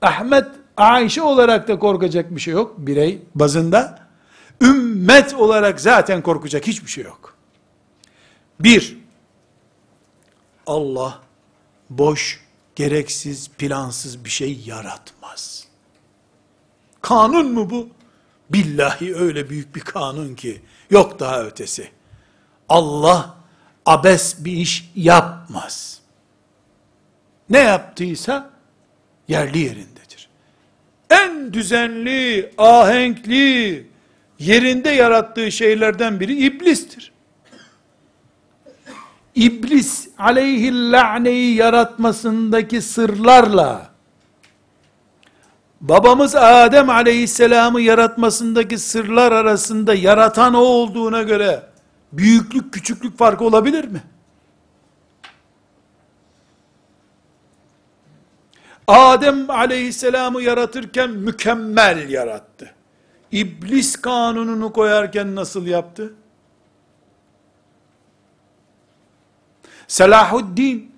Ahmet, 0.03 0.47
Ayşe 0.77 1.23
olarak 1.23 1.69
da 1.69 1.79
korkacak 1.79 2.35
bir 2.35 2.41
şey 2.41 2.55
yok 2.55 2.75
birey 2.79 3.23
bazında. 3.35 4.09
Ümmet 4.61 5.35
olarak 5.35 5.81
zaten 5.81 6.23
korkacak 6.23 6.67
hiçbir 6.67 6.91
şey 6.91 7.05
yok. 7.05 7.37
Bir, 8.61 8.99
Allah 10.67 11.19
boş, 11.91 12.45
gereksiz, 12.77 13.51
plansız 13.51 14.25
bir 14.25 14.31
şey 14.31 14.61
yaratmaz. 14.67 15.67
Kanun 17.01 17.53
mu 17.53 17.71
bu? 17.71 17.89
Billahi 18.53 19.15
öyle 19.17 19.51
büyük 19.51 19.77
bir 19.77 19.81
kanun 19.81 20.35
ki, 20.35 20.63
yok 20.91 21.21
daha 21.21 21.43
ötesi. 21.43 21.91
Allah 22.69 23.37
abes 23.87 24.45
bir 24.45 24.53
iş 24.53 24.91
yapmaz. 24.95 26.01
Ne 27.51 27.59
yaptıysa 27.59 28.51
yerli 29.29 29.59
yerindedir. 29.59 30.29
En 31.11 31.53
düzenli, 31.53 32.53
ahenkli, 32.59 33.87
yerinde 34.39 34.91
yarattığı 34.91 35.53
şeylerden 35.53 36.21
biri 36.21 36.45
iblistir. 36.47 37.13
İblis 39.35 40.09
aleyhillâneyi 40.19 41.55
yaratmasındaki 41.55 42.83
sırlarla 42.83 43.92
babamız 45.83 46.35
Adem 46.35 46.91
aleyhisselamı 46.91 47.81
yaratmasındaki 47.81 48.79
sırlar 48.79 49.33
arasında 49.33 49.95
yaratan 49.95 50.55
o 50.55 50.59
olduğuna 50.59 51.23
göre 51.23 51.63
büyüklük 52.13 52.73
küçüklük 52.73 53.19
farkı 53.19 53.45
olabilir 53.45 53.85
mi? 53.85 54.03
Adem 58.87 59.51
aleyhisselamı 59.51 60.43
yaratırken 60.43 61.11
mükemmel 61.11 62.09
yarattı. 62.11 62.75
İblis 63.33 63.97
kanununu 63.97 64.73
koyarken 64.73 65.35
nasıl 65.35 65.67
yaptı? 65.67 66.15
Selahuddin 69.89 70.93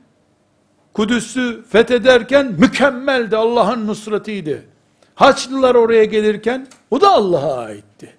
Kudüs'ü 0.95 1.65
fethederken 1.69 2.47
mükemmeldi. 2.47 3.37
Allah'ın 3.37 3.87
nusratıydı. 3.87 4.74
Haçlılar 5.15 5.75
oraya 5.75 6.05
gelirken 6.05 6.69
o 6.91 7.01
da 7.01 7.13
Allah'a 7.13 7.63
aitti. 7.65 8.17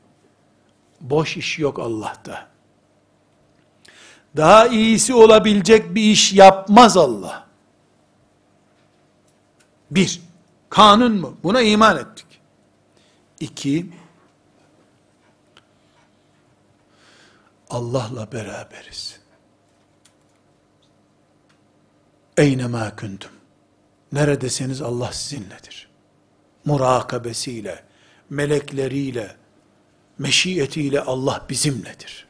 Boş 1.01 1.37
iş 1.37 1.59
yok 1.59 1.79
Allah'ta. 1.79 2.47
Daha 4.37 4.67
iyisi 4.67 5.13
olabilecek 5.13 5.95
bir 5.95 6.01
iş 6.01 6.33
yapmaz 6.33 6.97
Allah. 6.97 7.47
Bir, 9.91 10.21
kanun 10.69 11.11
mu? 11.11 11.37
Buna 11.43 11.61
iman 11.61 11.97
ettik. 11.97 12.25
İki, 13.39 13.91
Allah'la 17.69 18.31
beraberiz. 18.31 19.19
Eynemâ 22.37 22.95
kuntum. 22.95 23.31
Neredeseniz 24.11 24.81
Allah 24.81 25.11
sizinledir. 25.11 25.94
Murakabesiyle, 26.65 27.83
melekleriyle, 28.29 29.35
meşiyetiyle 30.19 31.01
Allah 31.01 31.45
bizimledir. 31.49 32.25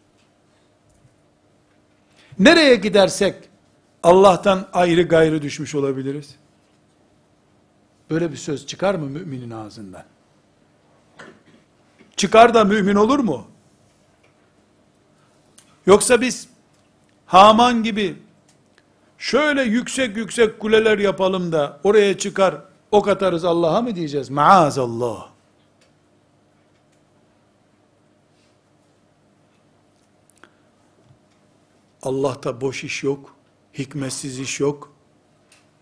Nereye 2.40 2.76
gidersek 2.76 3.36
Allah'tan 4.04 4.68
ayrı 4.74 5.04
gayrı 5.04 5.42
düşmüş 5.42 5.76
olabiliriz. 5.76 6.36
Böyle 8.10 8.32
bir 8.32 8.38
söz 8.38 8.68
çıkar 8.68 8.96
mı 8.96 9.06
müminin 9.06 9.52
ağzından? 9.52 10.04
Çıkar 12.16 12.54
da 12.54 12.64
mümin 12.64 12.96
olur 12.96 13.20
mu? 13.20 13.48
Yoksa 15.86 16.22
biz 16.22 16.48
Haman 17.26 17.84
gibi 17.84 18.18
şöyle 19.18 19.64
yüksek 19.64 20.18
yüksek 20.18 20.60
kuleler 20.60 20.98
yapalım 20.98 21.52
da 21.52 21.80
oraya 21.84 22.18
çıkar 22.18 22.56
ok 22.96 23.08
atarız 23.08 23.46
Allah'a 23.46 23.82
mı 23.82 23.96
diyeceğiz? 23.96 24.30
Maazallah. 24.30 25.30
Allah'ta 32.04 32.62
boş 32.62 32.84
iş 32.84 33.04
yok, 33.04 33.36
hikmetsiz 33.78 34.40
iş 34.40 34.60
yok. 34.60 34.92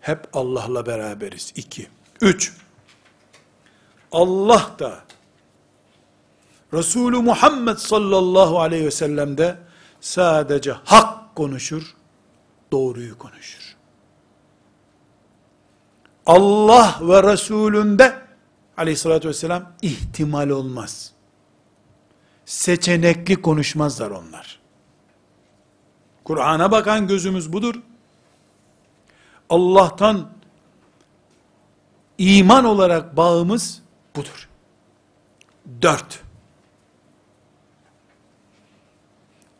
Hep 0.00 0.28
Allah'la 0.32 0.86
beraberiz. 0.86 1.52
İki. 1.56 1.88
Üç. 2.20 2.52
Allah 4.12 4.70
da 4.78 5.04
Resulü 6.72 7.16
Muhammed 7.16 7.76
sallallahu 7.76 8.60
aleyhi 8.60 8.84
ve 8.84 8.90
sellem 8.90 9.38
de 9.38 9.58
sadece 10.00 10.72
hak 10.72 11.36
konuşur, 11.36 11.94
doğruyu 12.72 13.18
konuşur. 13.18 13.73
Allah 16.26 16.98
ve 17.00 17.32
Resulünde 17.32 18.14
aleyhissalatü 18.76 19.28
vesselam 19.28 19.72
ihtimal 19.82 20.48
olmaz. 20.48 21.12
Seçenekli 22.46 23.42
konuşmazlar 23.42 24.10
onlar. 24.10 24.60
Kur'an'a 26.24 26.70
bakan 26.70 27.06
gözümüz 27.06 27.52
budur. 27.52 27.74
Allah'tan 29.50 30.30
iman 32.18 32.64
olarak 32.64 33.16
bağımız 33.16 33.82
budur. 34.16 34.48
Dört. 35.82 36.22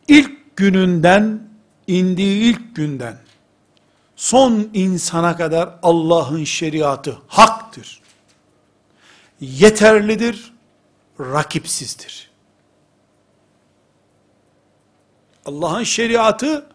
İlk 0.08 0.56
gününden, 0.56 1.48
indiği 1.86 2.50
ilk 2.50 2.76
günden, 2.76 3.18
son 4.24 4.70
insana 4.74 5.36
kadar 5.36 5.78
Allah'ın 5.82 6.44
şeriatı 6.44 7.18
haktır. 7.26 8.00
Yeterlidir, 9.40 10.52
rakipsizdir. 11.20 12.30
Allah'ın 15.46 15.82
şeriatı 15.82 16.66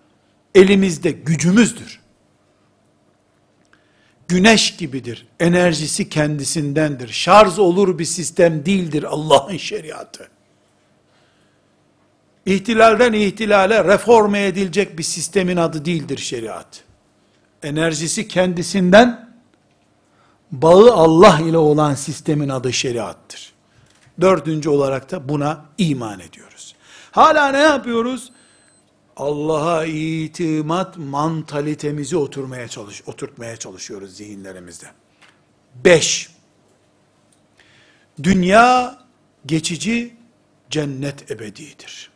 elimizde, 0.55 1.11
gücümüzdür. 1.11 1.99
Güneş 4.27 4.77
gibidir. 4.77 5.27
Enerjisi 5.39 6.09
kendisindendir. 6.09 7.07
Şarj 7.07 7.59
olur 7.59 7.99
bir 7.99 8.05
sistem 8.05 8.65
değildir 8.65 9.03
Allah'ın 9.03 9.57
şeriatı. 9.57 10.29
İhtilalden 12.45 13.13
ihtilale 13.13 13.83
reforme 13.83 14.45
edilecek 14.45 14.97
bir 14.97 15.03
sistemin 15.03 15.57
adı 15.57 15.85
değildir 15.85 16.17
şeriat. 16.17 16.88
Enerjisi 17.63 18.27
kendisinden, 18.27 19.29
bağı 20.51 20.93
Allah 20.93 21.39
ile 21.39 21.57
olan 21.57 21.95
sistemin 21.95 22.49
adı 22.49 22.73
şeriattır. 22.73 23.53
Dördüncü 24.21 24.69
olarak 24.69 25.11
da 25.11 25.29
buna 25.29 25.65
iman 25.77 26.19
ediyoruz. 26.19 26.75
Hala 27.11 27.51
ne 27.51 27.61
yapıyoruz? 27.61 28.31
Allah'a 29.17 29.85
itimat 29.85 30.97
mantalitemizi 30.97 32.17
oturmaya 32.17 32.67
çalış, 32.67 33.03
oturtmaya 33.07 33.57
çalışıyoruz 33.57 34.15
zihinlerimizde. 34.15 34.85
Beş, 35.85 36.29
dünya 38.23 38.99
geçici, 39.45 40.15
cennet 40.69 41.31
ebedidir. 41.31 42.11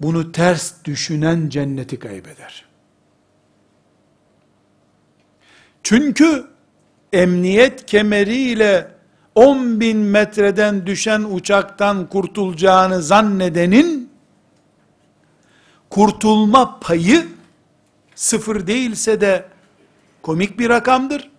Bunu 0.00 0.32
ters 0.32 0.84
düşünen 0.84 1.48
cenneti 1.48 1.98
kaybeder. 1.98 2.69
Çünkü 5.82 6.44
emniyet 7.12 7.86
kemeriyle 7.86 8.94
10 9.34 9.80
bin 9.80 9.98
metreden 9.98 10.86
düşen 10.86 11.22
uçaktan 11.30 12.06
kurtulacağını 12.06 13.02
zannedenin 13.02 14.10
kurtulma 15.90 16.80
payı 16.80 17.28
sıfır 18.14 18.66
değilse 18.66 19.20
de 19.20 19.44
komik 20.22 20.58
bir 20.58 20.68
rakamdır. 20.68 21.30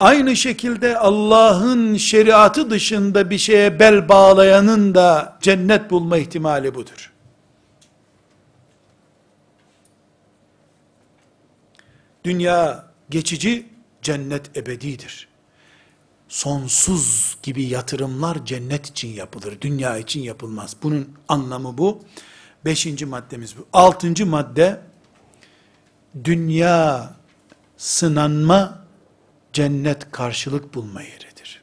Aynı 0.00 0.36
şekilde 0.36 0.98
Allah'ın 0.98 1.96
şeriatı 1.96 2.70
dışında 2.70 3.30
bir 3.30 3.38
şeye 3.38 3.78
bel 3.78 4.08
bağlayanın 4.08 4.94
da 4.94 5.38
cennet 5.40 5.90
bulma 5.90 6.18
ihtimali 6.18 6.74
budur. 6.74 7.09
Dünya 12.24 12.84
geçici, 13.10 13.68
cennet 14.02 14.56
ebedidir. 14.56 15.28
Sonsuz 16.28 17.36
gibi 17.42 17.62
yatırımlar 17.62 18.44
cennet 18.44 18.86
için 18.86 19.08
yapılır, 19.08 19.60
dünya 19.60 19.98
için 19.98 20.20
yapılmaz. 20.20 20.76
Bunun 20.82 21.08
anlamı 21.28 21.78
bu. 21.78 22.02
Beşinci 22.64 23.06
maddemiz 23.06 23.58
bu. 23.58 23.66
Altıncı 23.72 24.26
madde, 24.26 24.80
dünya 26.24 27.10
sınanma, 27.76 28.84
cennet 29.52 30.10
karşılık 30.10 30.74
bulma 30.74 31.02
yeridir. 31.02 31.62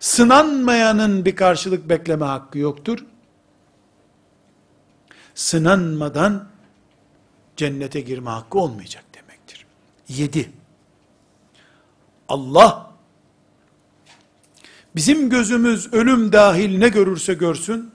Sınanmayanın 0.00 1.24
bir 1.24 1.36
karşılık 1.36 1.88
bekleme 1.88 2.24
hakkı 2.24 2.58
yoktur. 2.58 3.04
Sınanmadan 5.34 6.51
cennete 7.62 8.00
girme 8.00 8.30
hakkı 8.30 8.58
olmayacak 8.58 9.04
demektir. 9.14 9.66
Yedi. 10.08 10.52
Allah 12.28 12.92
bizim 14.96 15.30
gözümüz 15.30 15.92
ölüm 15.92 16.32
dahil 16.32 16.78
ne 16.78 16.88
görürse 16.88 17.34
görsün 17.34 17.90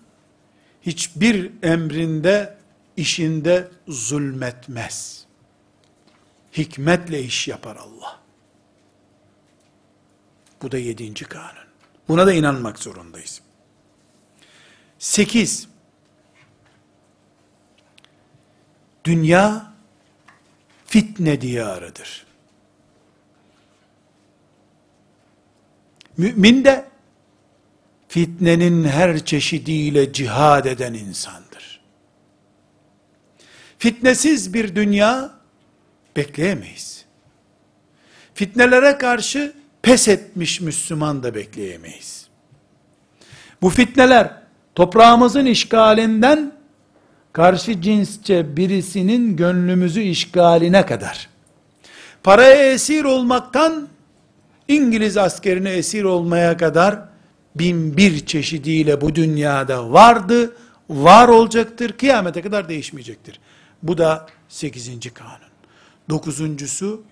hiçbir 0.81 1.51
emrinde 1.63 2.57
işinde 2.97 3.67
zulmetmez. 3.87 5.25
Hikmetle 6.57 7.23
iş 7.23 7.47
yapar 7.47 7.75
Allah. 7.75 8.19
Bu 10.61 10.71
da 10.71 10.77
yedinci 10.77 11.25
kanun. 11.25 11.67
Buna 12.07 12.27
da 12.27 12.33
inanmak 12.33 12.79
zorundayız. 12.79 13.41
Sekiz, 14.99 15.67
dünya 19.07 19.73
fitne 20.85 21.41
diyarıdır. 21.41 22.25
Mümin 26.17 26.65
de 26.65 26.85
fitnenin 28.07 28.83
her 28.83 29.25
çeşidiyle 29.25 30.13
cihad 30.13 30.65
eden 30.65 30.93
insandır. 30.93 31.81
Fitnesiz 33.79 34.53
bir 34.53 34.75
dünya 34.75 35.31
bekleyemeyiz. 36.15 37.05
Fitnelere 38.33 38.97
karşı 38.97 39.53
pes 39.81 40.07
etmiş 40.07 40.61
Müslüman 40.61 41.23
da 41.23 41.35
bekleyemeyiz. 41.35 42.27
Bu 43.61 43.69
fitneler 43.69 44.41
toprağımızın 44.75 45.45
işgalinden 45.45 46.56
karşı 47.37 47.81
cinsçe 47.81 48.57
birisinin 48.57 49.35
gönlümüzü 49.35 50.01
işgaline 50.01 50.85
kadar, 50.85 51.29
paraya 52.23 52.71
esir 52.71 53.03
olmaktan 53.03 53.87
İngiliz 54.67 55.17
askerine 55.17 55.69
esir 55.69 56.03
olmaya 56.03 56.57
kadar 56.57 56.99
bin 57.55 57.97
bir 57.97 58.25
çeşidiyle 58.25 59.01
bu 59.01 59.15
dünyada 59.15 59.91
vardı, 59.91 60.55
var 60.89 61.27
olacaktır, 61.27 61.91
kıyamete 61.97 62.41
kadar 62.41 62.69
değişmeyecektir. 62.69 63.39
Bu 63.83 63.97
da 63.97 64.27
sekizinci 64.49 65.13
kanun. 65.13 65.51
Dokuzuncusu, 66.09 67.03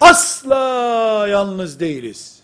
asla 0.00 1.26
yalnız 1.28 1.80
değiliz. 1.80 2.40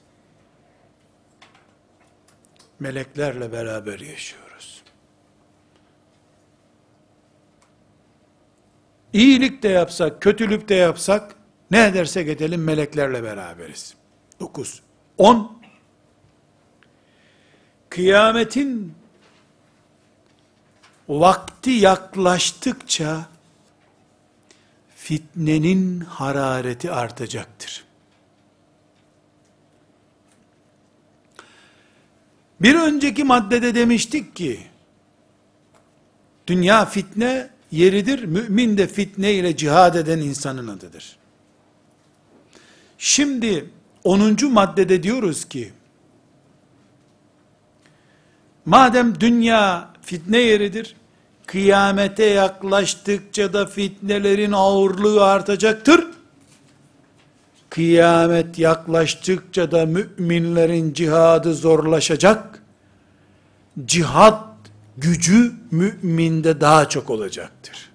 Meleklerle 2.80 3.52
beraber 3.52 4.00
yaşıyoruz. 4.00 4.41
İyilik 9.12 9.62
de 9.62 9.68
yapsak, 9.68 10.22
kötülük 10.22 10.68
de 10.68 10.74
yapsak, 10.74 11.34
ne 11.70 11.86
edersek 11.86 12.28
edelim 12.28 12.64
meleklerle 12.64 13.22
beraberiz. 13.22 13.94
9. 14.40 14.82
10. 15.18 15.62
Kıyametin 17.88 18.94
vakti 21.08 21.70
yaklaştıkça 21.70 23.26
fitnenin 24.96 26.00
harareti 26.00 26.92
artacaktır. 26.92 27.84
Bir 32.60 32.74
önceki 32.74 33.24
maddede 33.24 33.74
demiştik 33.74 34.36
ki, 34.36 34.60
dünya 36.46 36.84
fitne 36.84 37.50
yeridir, 37.72 38.24
mümin 38.24 38.78
de 38.78 38.86
fitne 38.86 39.32
ile 39.32 39.56
cihad 39.56 39.94
eden 39.94 40.18
insanın 40.18 40.68
adıdır. 40.68 41.16
Şimdi 42.98 43.70
10. 44.04 44.36
maddede 44.52 45.02
diyoruz 45.02 45.44
ki, 45.44 45.72
madem 48.64 49.20
dünya 49.20 49.88
fitne 50.02 50.38
yeridir, 50.38 50.96
kıyamete 51.46 52.24
yaklaştıkça 52.24 53.52
da 53.52 53.66
fitnelerin 53.66 54.52
ağırlığı 54.52 55.24
artacaktır. 55.24 56.06
Kıyamet 57.70 58.58
yaklaştıkça 58.58 59.70
da 59.70 59.86
müminlerin 59.86 60.92
cihadı 60.92 61.54
zorlaşacak. 61.54 62.62
Cihad 63.84 64.51
gücü 64.96 65.52
müminde 65.70 66.60
daha 66.60 66.88
çok 66.88 67.10
olacaktır. 67.10 67.90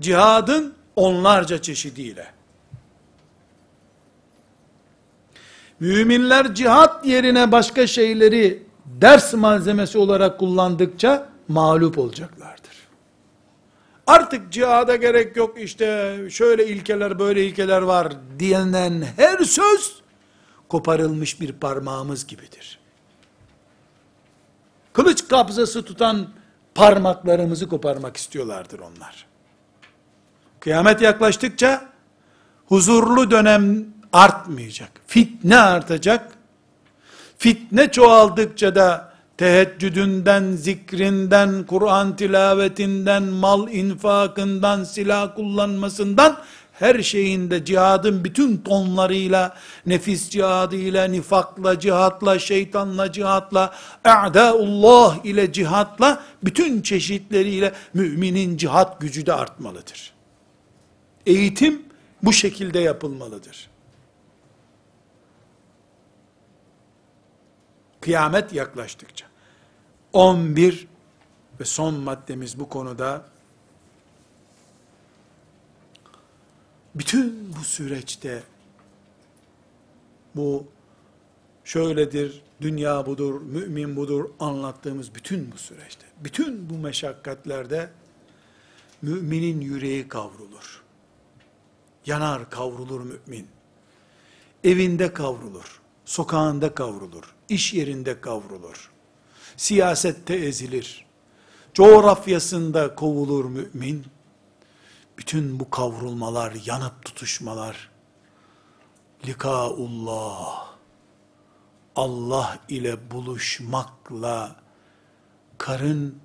Cihadın 0.00 0.74
onlarca 0.96 1.62
çeşidiyle. 1.62 2.26
Müminler 5.80 6.54
cihat 6.54 7.06
yerine 7.06 7.52
başka 7.52 7.86
şeyleri 7.86 8.62
ders 8.86 9.34
malzemesi 9.34 9.98
olarak 9.98 10.38
kullandıkça 10.38 11.28
mağlup 11.48 11.98
olacaklardır. 11.98 12.68
Artık 14.06 14.52
cihada 14.52 14.96
gerek 14.96 15.36
yok 15.36 15.60
işte 15.60 16.16
şöyle 16.30 16.66
ilkeler 16.66 17.18
böyle 17.18 17.46
ilkeler 17.46 17.82
var 17.82 18.12
diyenen 18.38 19.04
her 19.16 19.38
söz 19.38 20.02
koparılmış 20.68 21.40
bir 21.40 21.52
parmağımız 21.52 22.26
gibidir. 22.26 22.78
Kılıç 24.98 25.28
kabzası 25.28 25.84
tutan 25.84 26.28
parmaklarımızı 26.74 27.68
koparmak 27.68 28.16
istiyorlardır 28.16 28.78
onlar. 28.78 29.26
Kıyamet 30.60 31.02
yaklaştıkça 31.02 31.88
huzurlu 32.66 33.30
dönem 33.30 33.86
artmayacak. 34.12 34.90
Fitne 35.06 35.58
artacak. 35.58 36.32
Fitne 37.38 37.90
çoğaldıkça 37.90 38.74
da 38.74 39.12
teheccüdünden, 39.36 40.52
zikrinden, 40.52 41.66
Kur'an 41.66 42.16
tilavetinden, 42.16 43.22
mal 43.22 43.68
infakından, 43.68 44.84
silah 44.84 45.34
kullanmasından, 45.34 46.36
her 46.78 47.02
şeyinde 47.02 47.64
cihadın 47.64 48.24
bütün 48.24 48.56
tonlarıyla, 48.56 49.56
nefis 49.86 50.30
cihadıyla, 50.30 51.04
nifakla, 51.04 51.80
cihatla, 51.80 52.38
şeytanla, 52.38 53.12
cihatla, 53.12 53.74
a'daullah 54.04 55.24
ile 55.24 55.52
cihatla, 55.52 56.22
bütün 56.44 56.82
çeşitleriyle 56.82 57.72
müminin 57.94 58.56
cihat 58.56 59.00
gücü 59.00 59.26
de 59.26 59.32
artmalıdır. 59.32 60.12
Eğitim 61.26 61.82
bu 62.22 62.32
şekilde 62.32 62.78
yapılmalıdır. 62.78 63.70
Kıyamet 68.00 68.52
yaklaştıkça. 68.52 69.26
11 70.12 70.88
ve 71.60 71.64
son 71.64 71.94
maddemiz 71.94 72.58
bu 72.58 72.68
konuda 72.68 73.24
bütün 76.98 77.54
bu 77.56 77.64
süreçte 77.64 78.42
bu 80.34 80.66
şöyledir, 81.64 82.42
dünya 82.60 83.06
budur, 83.06 83.40
mümin 83.40 83.96
budur 83.96 84.30
anlattığımız 84.40 85.14
bütün 85.14 85.52
bu 85.52 85.58
süreçte, 85.58 86.06
bütün 86.24 86.70
bu 86.70 86.78
meşakkatlerde 86.78 87.90
müminin 89.02 89.60
yüreği 89.60 90.08
kavrulur. 90.08 90.82
Yanar 92.06 92.50
kavrulur 92.50 93.00
mümin. 93.00 93.46
Evinde 94.64 95.12
kavrulur, 95.12 95.80
sokağında 96.04 96.74
kavrulur, 96.74 97.34
iş 97.48 97.74
yerinde 97.74 98.20
kavrulur. 98.20 98.90
Siyasette 99.56 100.34
ezilir. 100.34 101.06
Coğrafyasında 101.74 102.94
kovulur 102.94 103.44
mümin. 103.44 104.04
Bütün 105.18 105.60
bu 105.60 105.70
kavrulmalar, 105.70 106.56
yanıp 106.66 107.04
tutuşmalar, 107.04 107.90
likaullah, 109.26 110.68
Allah 111.96 112.58
ile 112.68 113.10
buluşmakla, 113.10 114.56
karın 115.58 116.18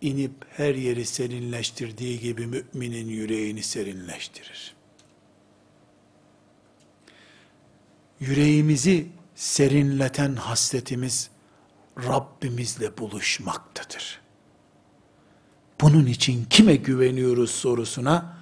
inip 0.00 0.34
her 0.50 0.74
yeri 0.74 1.06
serinleştirdiği 1.06 2.20
gibi 2.20 2.46
müminin 2.46 3.08
yüreğini 3.08 3.62
serinleştirir. 3.62 4.74
Yüreğimizi 8.20 9.08
serinleten 9.34 10.36
hasletimiz 10.36 11.30
Rabbimizle 11.98 12.98
buluşmaktadır. 12.98 14.20
Bunun 15.80 16.06
için 16.06 16.44
kime 16.44 16.76
güveniyoruz 16.76 17.50
sorusuna 17.50 18.33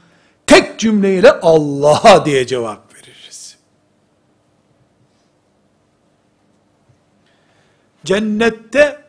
tek 0.52 0.78
cümleyle 0.78 1.32
Allah'a 1.32 2.24
diye 2.24 2.46
cevap 2.46 2.94
veririz. 2.94 3.56
Cennette 8.04 9.02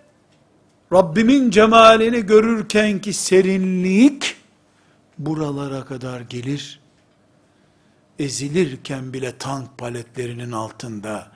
Rabbimin 0.93 1.49
cemalini 1.49 2.25
görürken 2.25 3.01
ki 3.01 3.13
serinlik 3.13 4.35
buralara 5.17 5.85
kadar 5.85 6.21
gelir. 6.21 6.79
Ezilirken 8.19 9.13
bile 9.13 9.37
tank 9.37 9.77
paletlerinin 9.77 10.51
altında 10.51 11.31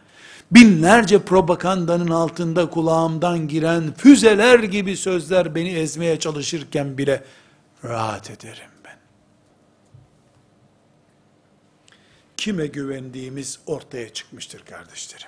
binlerce 0.51 1.19
propagandanın 1.19 2.11
altında 2.11 2.69
kulağımdan 2.69 3.47
giren 3.47 3.93
füzeler 3.93 4.59
gibi 4.59 4.97
sözler 4.97 5.55
beni 5.55 5.69
ezmeye 5.69 6.19
çalışırken 6.19 6.97
bile 6.97 7.23
rahat 7.83 8.29
ederim 8.31 8.69
ben. 8.85 8.97
Kime 12.37 12.67
güvendiğimiz 12.67 13.59
ortaya 13.65 14.13
çıkmıştır 14.13 14.65
kardeşlerim. 14.65 15.27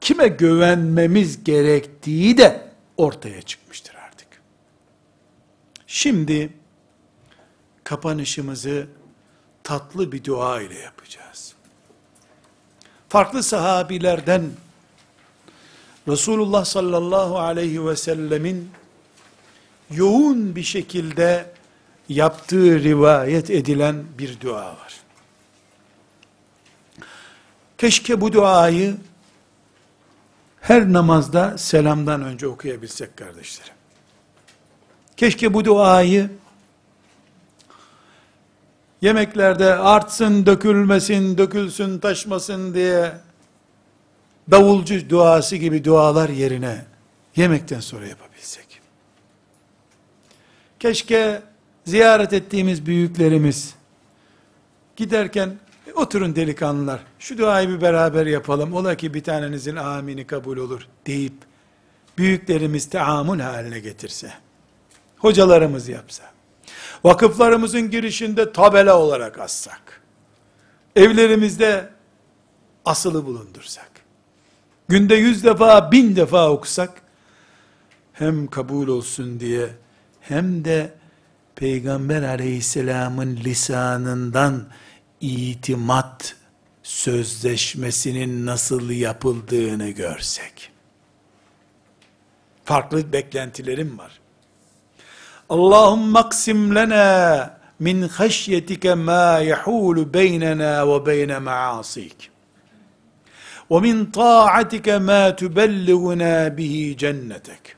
Kime 0.00 0.28
güvenmemiz 0.28 1.44
gerektiği 1.44 2.38
de 2.38 2.68
ortaya 2.96 3.42
çıkmıştır 3.42 3.94
artık. 3.94 4.28
Şimdi 5.86 6.52
kapanışımızı 7.84 8.86
tatlı 9.62 10.12
bir 10.12 10.24
dua 10.24 10.60
ile 10.60 10.78
yapacağız 10.78 11.54
farklı 13.12 13.42
sahabilerden 13.42 14.42
Resulullah 16.08 16.64
sallallahu 16.64 17.38
aleyhi 17.38 17.86
ve 17.86 17.96
sellemin 17.96 18.70
yoğun 19.90 20.56
bir 20.56 20.62
şekilde 20.62 21.46
yaptığı 22.08 22.82
rivayet 22.82 23.50
edilen 23.50 24.04
bir 24.18 24.40
dua 24.40 24.66
var. 24.66 25.01
Keşke 27.82 28.20
bu 28.20 28.32
duayı 28.32 28.96
her 30.60 30.92
namazda 30.92 31.58
selamdan 31.58 32.22
önce 32.22 32.46
okuyabilsek 32.46 33.16
kardeşlerim. 33.16 33.74
Keşke 35.16 35.54
bu 35.54 35.64
duayı 35.64 36.30
yemeklerde 39.00 39.74
artsın, 39.74 40.46
dökülmesin, 40.46 41.38
dökülsün, 41.38 41.98
taşmasın 41.98 42.74
diye 42.74 43.12
davulcu 44.50 45.10
duası 45.10 45.56
gibi 45.56 45.84
dualar 45.84 46.28
yerine 46.28 46.84
yemekten 47.36 47.80
sonra 47.80 48.06
yapabilsek. 48.06 48.80
Keşke 50.80 51.42
ziyaret 51.84 52.32
ettiğimiz 52.32 52.86
büyüklerimiz 52.86 53.74
giderken 54.96 55.56
oturun 55.94 56.36
delikanlılar 56.36 57.00
şu 57.18 57.38
duayı 57.38 57.68
bir 57.68 57.80
beraber 57.80 58.26
yapalım 58.26 58.72
ola 58.72 58.94
ki 58.94 59.14
bir 59.14 59.22
tanenizin 59.22 59.76
amini 59.76 60.26
kabul 60.26 60.56
olur 60.56 60.86
deyip 61.06 61.34
büyüklerimiz 62.18 62.90
teamül 62.90 63.40
haline 63.40 63.80
getirse 63.80 64.32
hocalarımız 65.18 65.88
yapsa 65.88 66.24
vakıflarımızın 67.04 67.90
girişinde 67.90 68.52
tabela 68.52 68.98
olarak 68.98 69.38
assak 69.38 70.00
evlerimizde 70.96 71.88
asılı 72.84 73.26
bulundursak 73.26 73.90
günde 74.88 75.14
yüz 75.14 75.44
defa 75.44 75.92
bin 75.92 76.16
defa 76.16 76.50
okusak 76.50 77.02
hem 78.12 78.46
kabul 78.46 78.88
olsun 78.88 79.40
diye 79.40 79.68
hem 80.20 80.64
de 80.64 80.92
Peygamber 81.56 82.22
aleyhisselamın 82.22 83.36
lisanından 83.36 84.64
itimat 85.22 86.36
sözleşmesinin 86.82 88.46
nasıl 88.46 88.90
yapıldığını 88.90 89.88
görsek. 89.90 90.70
Farklı 92.64 93.12
beklentilerim 93.12 93.98
var. 93.98 94.20
Allahümme 95.48 96.18
aksim 96.18 96.74
lena 96.74 97.58
min 97.78 98.02
haşyetike 98.02 98.94
ma 98.94 99.38
yahulu 99.38 100.14
beynena 100.14 100.88
ve 100.88 101.06
beyne 101.06 101.38
maasik. 101.38 102.30
Ve 103.70 103.80
min 103.80 104.06
taatike 104.06 104.98
ma 104.98 105.36
tubelliguna 105.36 106.56
bihi 106.56 106.96
cennetek. 106.96 107.76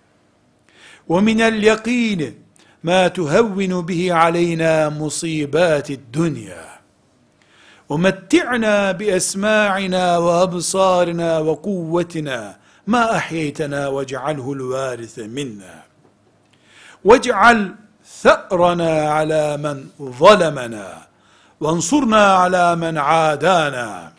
Ve 1.11 1.21
minel 1.21 1.63
yakini 1.63 2.33
ma 2.83 3.13
tuhevvinu 3.13 3.89
bihi 3.89 4.15
aleyna 4.15 4.91
musibatid 4.91 6.01
dünya. 6.13 6.74
ومتعنا 7.89 8.93
بأسماعنا 8.93 10.19
وأبصارنا 10.19 11.39
وقوتنا 11.39 12.57
ما 12.87 13.17
أحييتنا 13.17 13.89
واجعله 13.89 14.53
الوارث 14.53 15.19
منا. 15.19 15.83
واجعل 17.05 17.75
ثأرنا 18.23 19.11
على 19.11 19.57
من 19.57 19.87
ظلمنا 20.03 21.07
وانصرنا 21.61 22.35
على 22.35 22.77
من 22.77 22.99
عادانا. 22.99 24.13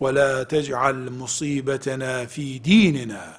ولا 0.00 0.42
تجعل 0.42 1.10
مصيبتنا 1.10 2.26
في 2.26 2.58
ديننا 2.58 3.36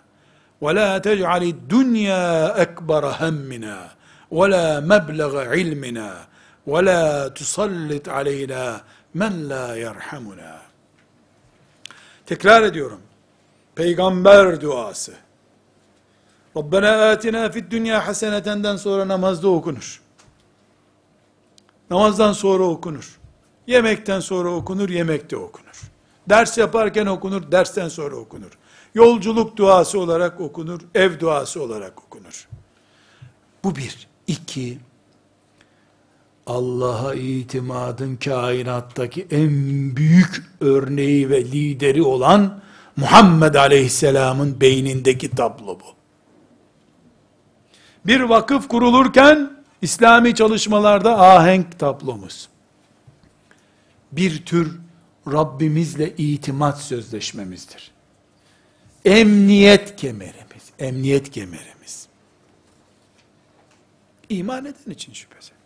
ولا 0.61 0.97
تجعل 0.97 1.43
الدنيا 1.43 2.61
أكبر 2.61 3.15
همنا 3.19 3.87
ولا 4.31 4.79
مبلغ 4.79 5.39
علمنا 5.49 6.27
ولا 6.67 7.27
تسلط 7.27 8.09
علينا 8.09 8.81
men 9.13 9.49
la 9.49 9.75
yerhamuna. 9.75 10.61
Tekrar 12.25 12.63
ediyorum. 12.63 13.01
Peygamber 13.75 14.61
duası. 14.61 15.13
Rabbena 16.57 17.09
atina 17.09 17.51
fid 17.51 17.71
dünya 17.71 18.07
hasenetenden 18.07 18.75
sonra 18.75 19.07
namazda 19.07 19.47
okunur. 19.47 20.01
Namazdan 21.89 22.33
sonra 22.33 22.63
okunur. 22.63 23.19
Yemekten 23.67 24.19
sonra 24.19 24.49
okunur, 24.49 24.89
yemekte 24.89 25.37
okunur. 25.37 25.81
Ders 26.29 26.57
yaparken 26.57 27.05
okunur, 27.05 27.51
dersten 27.51 27.87
sonra 27.87 28.15
okunur. 28.15 28.51
Yolculuk 28.95 29.57
duası 29.57 29.99
olarak 29.99 30.41
okunur, 30.41 30.81
ev 30.95 31.19
duası 31.19 31.63
olarak 31.63 32.03
okunur. 32.03 32.47
Bu 33.63 33.75
bir. 33.75 34.07
İki, 34.27 34.79
Allah'a 36.49 37.13
itimadın 37.13 38.15
kainattaki 38.15 39.27
en 39.31 39.51
büyük 39.95 40.43
örneği 40.59 41.29
ve 41.29 41.45
lideri 41.45 42.03
olan 42.03 42.61
Muhammed 42.95 43.55
Aleyhisselam'ın 43.55 44.61
beynindeki 44.61 45.29
tablo 45.29 45.79
bu. 45.79 45.85
Bir 48.05 48.21
vakıf 48.21 48.67
kurulurken 48.67 49.51
İslami 49.81 50.35
çalışmalarda 50.35 51.21
ahenk 51.21 51.79
tablomuz. 51.79 52.49
Bir 54.11 54.45
tür 54.45 54.79
Rabbimizle 55.27 56.15
itimat 56.17 56.81
sözleşmemizdir. 56.81 57.91
Emniyet 59.05 59.95
kemerimiz, 59.95 60.63
emniyet 60.79 61.31
kemerimiz. 61.31 62.07
İman 64.29 64.65
eden 64.65 64.91
için 64.91 65.13
şüphesiz. 65.13 65.58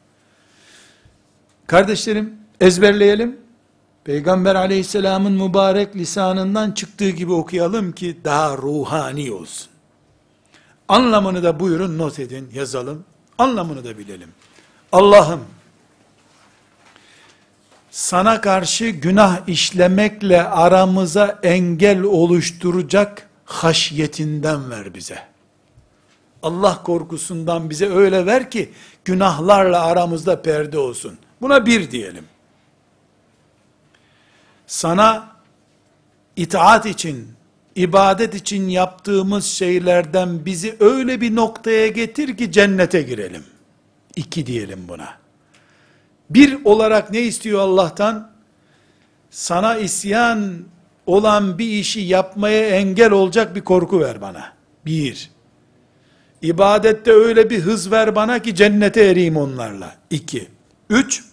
Kardeşlerim 1.73 2.33
ezberleyelim. 2.61 3.37
Peygamber 4.03 4.55
aleyhisselamın 4.55 5.31
mübarek 5.31 5.95
lisanından 5.95 6.71
çıktığı 6.71 7.09
gibi 7.09 7.31
okuyalım 7.31 7.91
ki 7.91 8.17
daha 8.23 8.57
ruhani 8.57 9.31
olsun. 9.31 9.67
Anlamını 10.87 11.43
da 11.43 11.59
buyurun 11.59 11.97
not 11.97 12.19
edin, 12.19 12.49
yazalım. 12.53 13.03
Anlamını 13.37 13.85
da 13.85 13.97
bilelim. 13.97 14.29
Allah'ım 14.91 15.45
sana 17.91 18.41
karşı 18.41 18.89
günah 18.89 19.47
işlemekle 19.47 20.43
aramıza 20.43 21.39
engel 21.43 22.01
oluşturacak 22.01 23.29
haşyetinden 23.45 24.69
ver 24.69 24.93
bize. 24.93 25.19
Allah 26.43 26.83
korkusundan 26.83 27.69
bize 27.69 27.89
öyle 27.89 28.25
ver 28.25 28.51
ki 28.51 28.71
günahlarla 29.05 29.85
aramızda 29.85 30.41
perde 30.41 30.77
olsun. 30.77 31.17
Buna 31.43 31.65
bir 31.65 31.91
diyelim. 31.91 32.25
Sana 34.67 35.27
itaat 36.35 36.85
için, 36.85 37.27
ibadet 37.75 38.35
için 38.35 38.69
yaptığımız 38.69 39.45
şeylerden 39.45 40.45
bizi 40.45 40.75
öyle 40.79 41.21
bir 41.21 41.35
noktaya 41.35 41.87
getir 41.87 42.37
ki 42.37 42.51
cennete 42.51 43.01
girelim. 43.01 43.43
İki 44.15 44.45
diyelim 44.45 44.87
buna. 44.87 45.09
Bir 46.29 46.65
olarak 46.65 47.11
ne 47.11 47.21
istiyor 47.21 47.59
Allah'tan? 47.59 48.31
Sana 49.29 49.77
isyan 49.77 50.53
olan 51.05 51.57
bir 51.57 51.67
işi 51.67 51.99
yapmaya 51.99 52.69
engel 52.69 53.11
olacak 53.11 53.55
bir 53.55 53.61
korku 53.61 53.99
ver 53.99 54.21
bana. 54.21 54.53
Bir. 54.85 55.31
İbadette 56.41 57.11
öyle 57.11 57.49
bir 57.49 57.59
hız 57.59 57.91
ver 57.91 58.15
bana 58.15 58.41
ki 58.41 58.55
cennete 58.55 59.03
ereyim 59.03 59.37
onlarla. 59.37 59.95
İki. 60.09 60.47
Üç. 60.89 61.32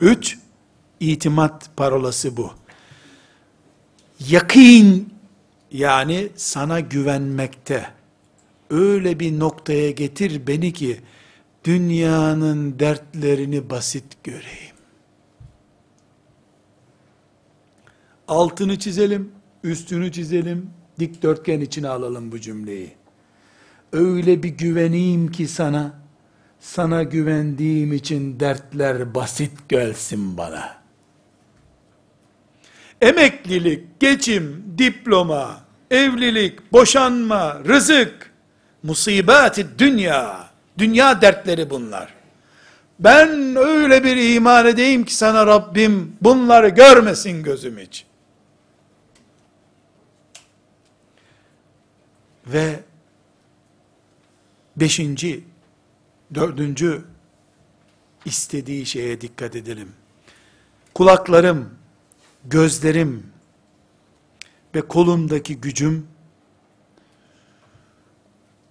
Üç. 0.00 0.38
itimat 1.00 1.76
parolası 1.76 2.36
bu. 2.36 2.50
Yakin 4.28 5.14
yani 5.72 6.28
sana 6.36 6.80
güvenmekte 6.80 7.90
öyle 8.70 9.20
bir 9.20 9.38
noktaya 9.38 9.90
getir 9.90 10.46
beni 10.46 10.72
ki 10.72 11.00
dünyanın 11.64 12.78
dertlerini 12.78 13.70
basit 13.70 14.24
göreyim. 14.24 14.76
Altını 18.28 18.78
çizelim, 18.78 19.32
üstünü 19.64 20.12
çizelim, 20.12 20.70
dikdörtgen 20.98 21.60
içine 21.60 21.88
alalım 21.88 22.32
bu 22.32 22.40
cümleyi. 22.40 22.92
Öyle 23.92 24.42
bir 24.42 24.48
güveneyim 24.48 25.30
ki 25.30 25.48
sana, 25.48 26.00
sana 26.60 27.02
güvendiğim 27.02 27.92
için 27.92 28.40
dertler 28.40 29.14
basit 29.14 29.68
gelsin 29.68 30.36
bana. 30.36 30.78
Emeklilik, 33.00 34.00
geçim, 34.00 34.64
diploma, 34.78 35.60
evlilik, 35.90 36.72
boşanma, 36.72 37.60
rızık, 37.68 38.32
musibati 38.82 39.66
dünya, 39.78 40.50
dünya 40.78 41.20
dertleri 41.20 41.70
bunlar. 41.70 42.14
Ben 42.98 43.56
öyle 43.56 44.04
bir 44.04 44.34
iman 44.34 44.66
edeyim 44.66 45.04
ki 45.04 45.14
sana 45.14 45.46
Rabbim 45.46 46.16
bunları 46.20 46.68
görmesin 46.68 47.42
gözüm 47.42 47.78
hiç. 47.78 48.06
Ve 52.46 52.80
beşinci, 54.76 55.44
dördüncü 56.34 57.04
istediği 58.24 58.86
şeye 58.86 59.20
dikkat 59.20 59.56
edelim. 59.56 59.92
Kulaklarım, 60.94 61.74
gözlerim 62.44 63.26
ve 64.74 64.88
kolumdaki 64.88 65.60
gücüm 65.60 66.06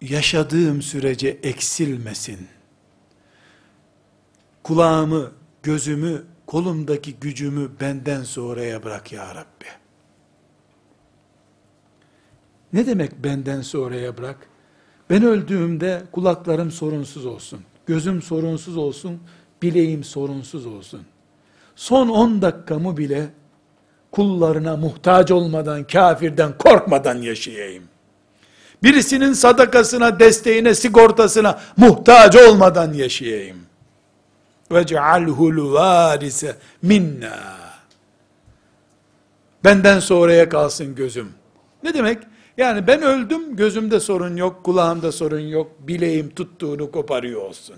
yaşadığım 0.02 0.82
sürece 0.82 1.28
eksilmesin. 1.28 2.48
Kulağımı, 4.64 5.32
gözümü, 5.64 6.24
kolumdaki 6.46 7.16
gücümü 7.16 7.72
benden 7.80 8.24
sonraya 8.24 8.84
bırak 8.84 9.12
ya 9.12 9.36
Rabbi. 9.36 9.66
Ne 12.74 12.86
demek 12.86 13.24
benden 13.24 13.62
sonraya 13.62 14.18
bırak? 14.18 14.50
Ben 15.10 15.24
öldüğümde 15.24 16.04
kulaklarım 16.12 16.72
sorunsuz 16.72 17.26
olsun, 17.26 17.60
gözüm 17.86 18.22
sorunsuz 18.22 18.78
olsun, 18.78 19.20
bileğim 19.62 20.04
sorunsuz 20.04 20.66
olsun. 20.66 21.02
Son 21.76 22.10
10 22.10 22.42
dakikamı 22.42 22.98
bile 22.98 23.30
kullarına 24.12 24.78
muhtaç 24.78 25.32
olmadan, 25.32 25.84
kafirden 25.84 26.58
korkmadan 26.58 27.22
yaşayayım. 27.22 27.84
Birisinin 28.84 29.34
sadakasına, 29.34 30.20
desteğine, 30.20 30.76
sigortasına 30.76 31.60
muhtaç 31.78 32.36
olmadan 32.36 32.94
yaşayayım. 32.94 33.58
Ve 34.72 34.86
cealhul 34.86 35.74
varise 35.74 36.56
minna. 36.82 37.58
Benden 39.64 40.00
sonraya 40.00 40.50
kalsın 40.50 40.96
gözüm. 40.96 41.30
Ne 41.84 41.94
demek? 41.94 42.18
Yani 42.58 42.88
ben 42.88 43.02
öldüm, 43.02 43.56
gözümde 43.56 44.00
sorun 44.00 44.36
yok, 44.36 44.64
kulağımda 44.64 45.12
sorun 45.12 45.40
yok, 45.40 45.72
bileğim 45.80 46.30
tuttuğunu 46.30 46.92
koparıyor 46.92 47.42
olsun. 47.42 47.76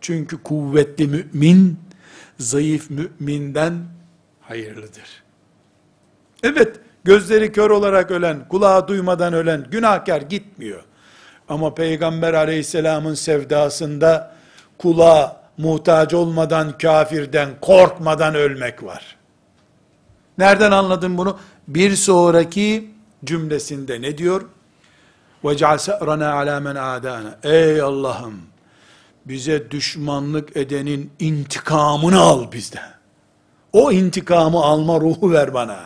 Çünkü 0.00 0.42
kuvvetli 0.42 1.06
mümin, 1.06 1.80
zayıf 2.38 2.90
müminden 2.90 3.74
hayırlıdır. 4.40 5.22
Evet, 6.42 6.76
gözleri 7.04 7.52
kör 7.52 7.70
olarak 7.70 8.10
ölen, 8.10 8.48
kulağı 8.48 8.88
duymadan 8.88 9.32
ölen, 9.32 9.66
günahkar 9.70 10.22
gitmiyor. 10.22 10.82
Ama 11.48 11.74
Peygamber 11.74 12.34
aleyhisselamın 12.34 13.14
sevdasında, 13.14 14.34
kulağa 14.78 15.42
muhtaç 15.58 16.14
olmadan, 16.14 16.78
kafirden, 16.78 17.48
korkmadan 17.60 18.34
ölmek 18.34 18.82
var. 18.82 19.16
Nereden 20.38 20.70
anladın 20.70 21.18
bunu? 21.18 21.38
Bir 21.68 21.96
sonraki 21.96 22.90
cümlesinde 23.25 24.01
ne 24.01 24.17
diyor? 24.17 24.45
وَجَعَلْ 25.43 25.77
سَأْرَنَا 25.77 26.29
عَلَى 26.31 26.57
مَنْ 26.67 26.77
عَادَانَا 26.77 27.33
Ey 27.43 27.81
Allah'ım! 27.81 28.41
Bize 29.25 29.71
düşmanlık 29.71 30.57
edenin 30.57 31.11
intikamını 31.19 32.19
al 32.19 32.51
bizden. 32.51 32.93
O 33.73 33.91
intikamı 33.91 34.63
alma 34.63 34.99
ruhu 34.99 35.31
ver 35.31 35.53
bana. 35.53 35.79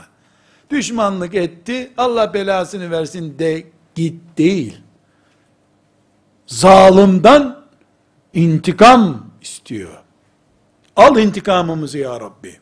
Düşmanlık 0.69 1.35
etti, 1.35 1.91
Allah 1.97 2.33
belasını 2.33 2.91
versin 2.91 3.39
de 3.39 3.67
git 3.95 4.21
değil. 4.37 4.81
Zalimden 6.47 7.55
intikam 8.33 9.31
istiyor. 9.41 9.97
Al 10.95 11.17
intikamımızı 11.17 11.97
ya 11.97 12.19
Rabbi. 12.19 12.59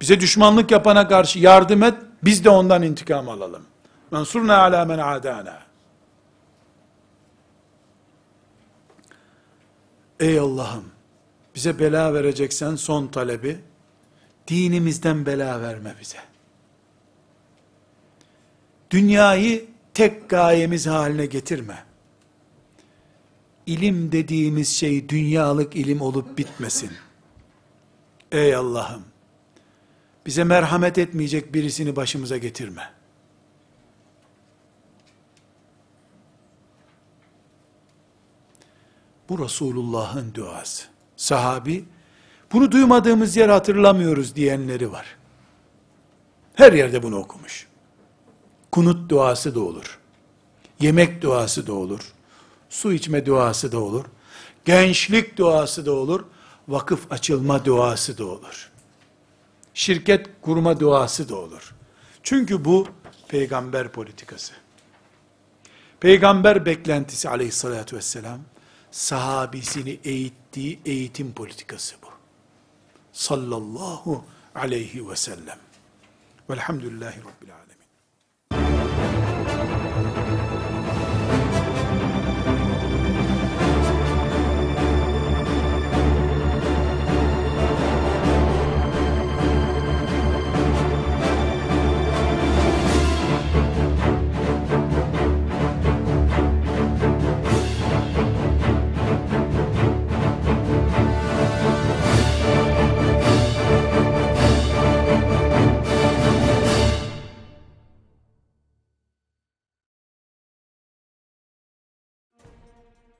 Bize 0.00 0.20
düşmanlık 0.20 0.70
yapana 0.70 1.08
karşı 1.08 1.38
yardım 1.38 1.82
et, 1.82 1.94
biz 2.23 2.45
de 2.45 2.49
ondan 2.49 2.83
intikam 2.83 3.29
alalım. 3.29 3.65
Mensurna 4.11 4.57
ala 4.57 4.85
men 4.85 4.99
adana. 4.99 5.59
Ey 10.19 10.39
Allah'ım, 10.39 10.85
bize 11.55 11.79
bela 11.79 12.13
vereceksen 12.13 12.75
son 12.75 13.07
talebi, 13.07 13.59
dinimizden 14.47 15.25
bela 15.25 15.61
verme 15.61 15.95
bize. 16.01 16.17
Dünyayı 18.91 19.65
tek 19.93 20.29
gayemiz 20.29 20.87
haline 20.87 21.25
getirme. 21.25 21.83
İlim 23.65 24.11
dediğimiz 24.11 24.69
şey 24.69 25.09
dünyalık 25.09 25.75
ilim 25.75 26.01
olup 26.01 26.37
bitmesin. 26.37 26.91
Ey 28.31 28.55
Allah'ım, 28.55 29.03
bize 30.25 30.43
merhamet 30.43 30.97
etmeyecek 30.97 31.53
birisini 31.53 31.95
başımıza 31.95 32.37
getirme. 32.37 32.89
Bu 39.29 39.45
Resulullah'ın 39.45 40.33
duası. 40.33 40.87
Sahabi, 41.15 41.85
bunu 42.53 42.71
duymadığımız 42.71 43.35
yer 43.35 43.49
hatırlamıyoruz 43.49 44.35
diyenleri 44.35 44.91
var. 44.91 45.05
Her 46.55 46.73
yerde 46.73 47.03
bunu 47.03 47.17
okumuş. 47.17 47.67
Kunut 48.71 49.09
duası 49.09 49.55
da 49.55 49.59
olur. 49.59 49.99
Yemek 50.79 51.21
duası 51.21 51.67
da 51.67 51.73
olur. 51.73 52.13
Su 52.69 52.93
içme 52.93 53.25
duası 53.25 53.71
da 53.71 53.79
olur. 53.79 54.05
Gençlik 54.65 55.37
duası 55.37 55.85
da 55.85 55.91
olur. 55.91 56.25
Vakıf 56.67 57.11
açılma 57.11 57.65
duası 57.65 58.17
da 58.17 58.25
olur. 58.25 58.70
Şirket 59.73 60.27
kurma 60.41 60.79
duası 60.79 61.29
da 61.29 61.35
olur. 61.35 61.75
Çünkü 62.23 62.65
bu 62.65 62.87
peygamber 63.27 63.91
politikası. 63.91 64.53
Peygamber 65.99 66.65
beklentisi 66.65 67.29
aleyhissalatü 67.29 67.95
vesselam, 67.95 68.39
sahabisini 68.91 69.99
eğittiği 70.03 70.79
eğitim 70.85 71.33
politikası 71.33 71.95
bu. 72.03 72.07
Sallallahu 73.13 74.25
aleyhi 74.55 75.09
ve 75.09 75.15
sellem. 75.15 75.57
Velhamdülillahi 76.49 77.19
Rabbil 77.19 77.53
alemin. 77.53 77.60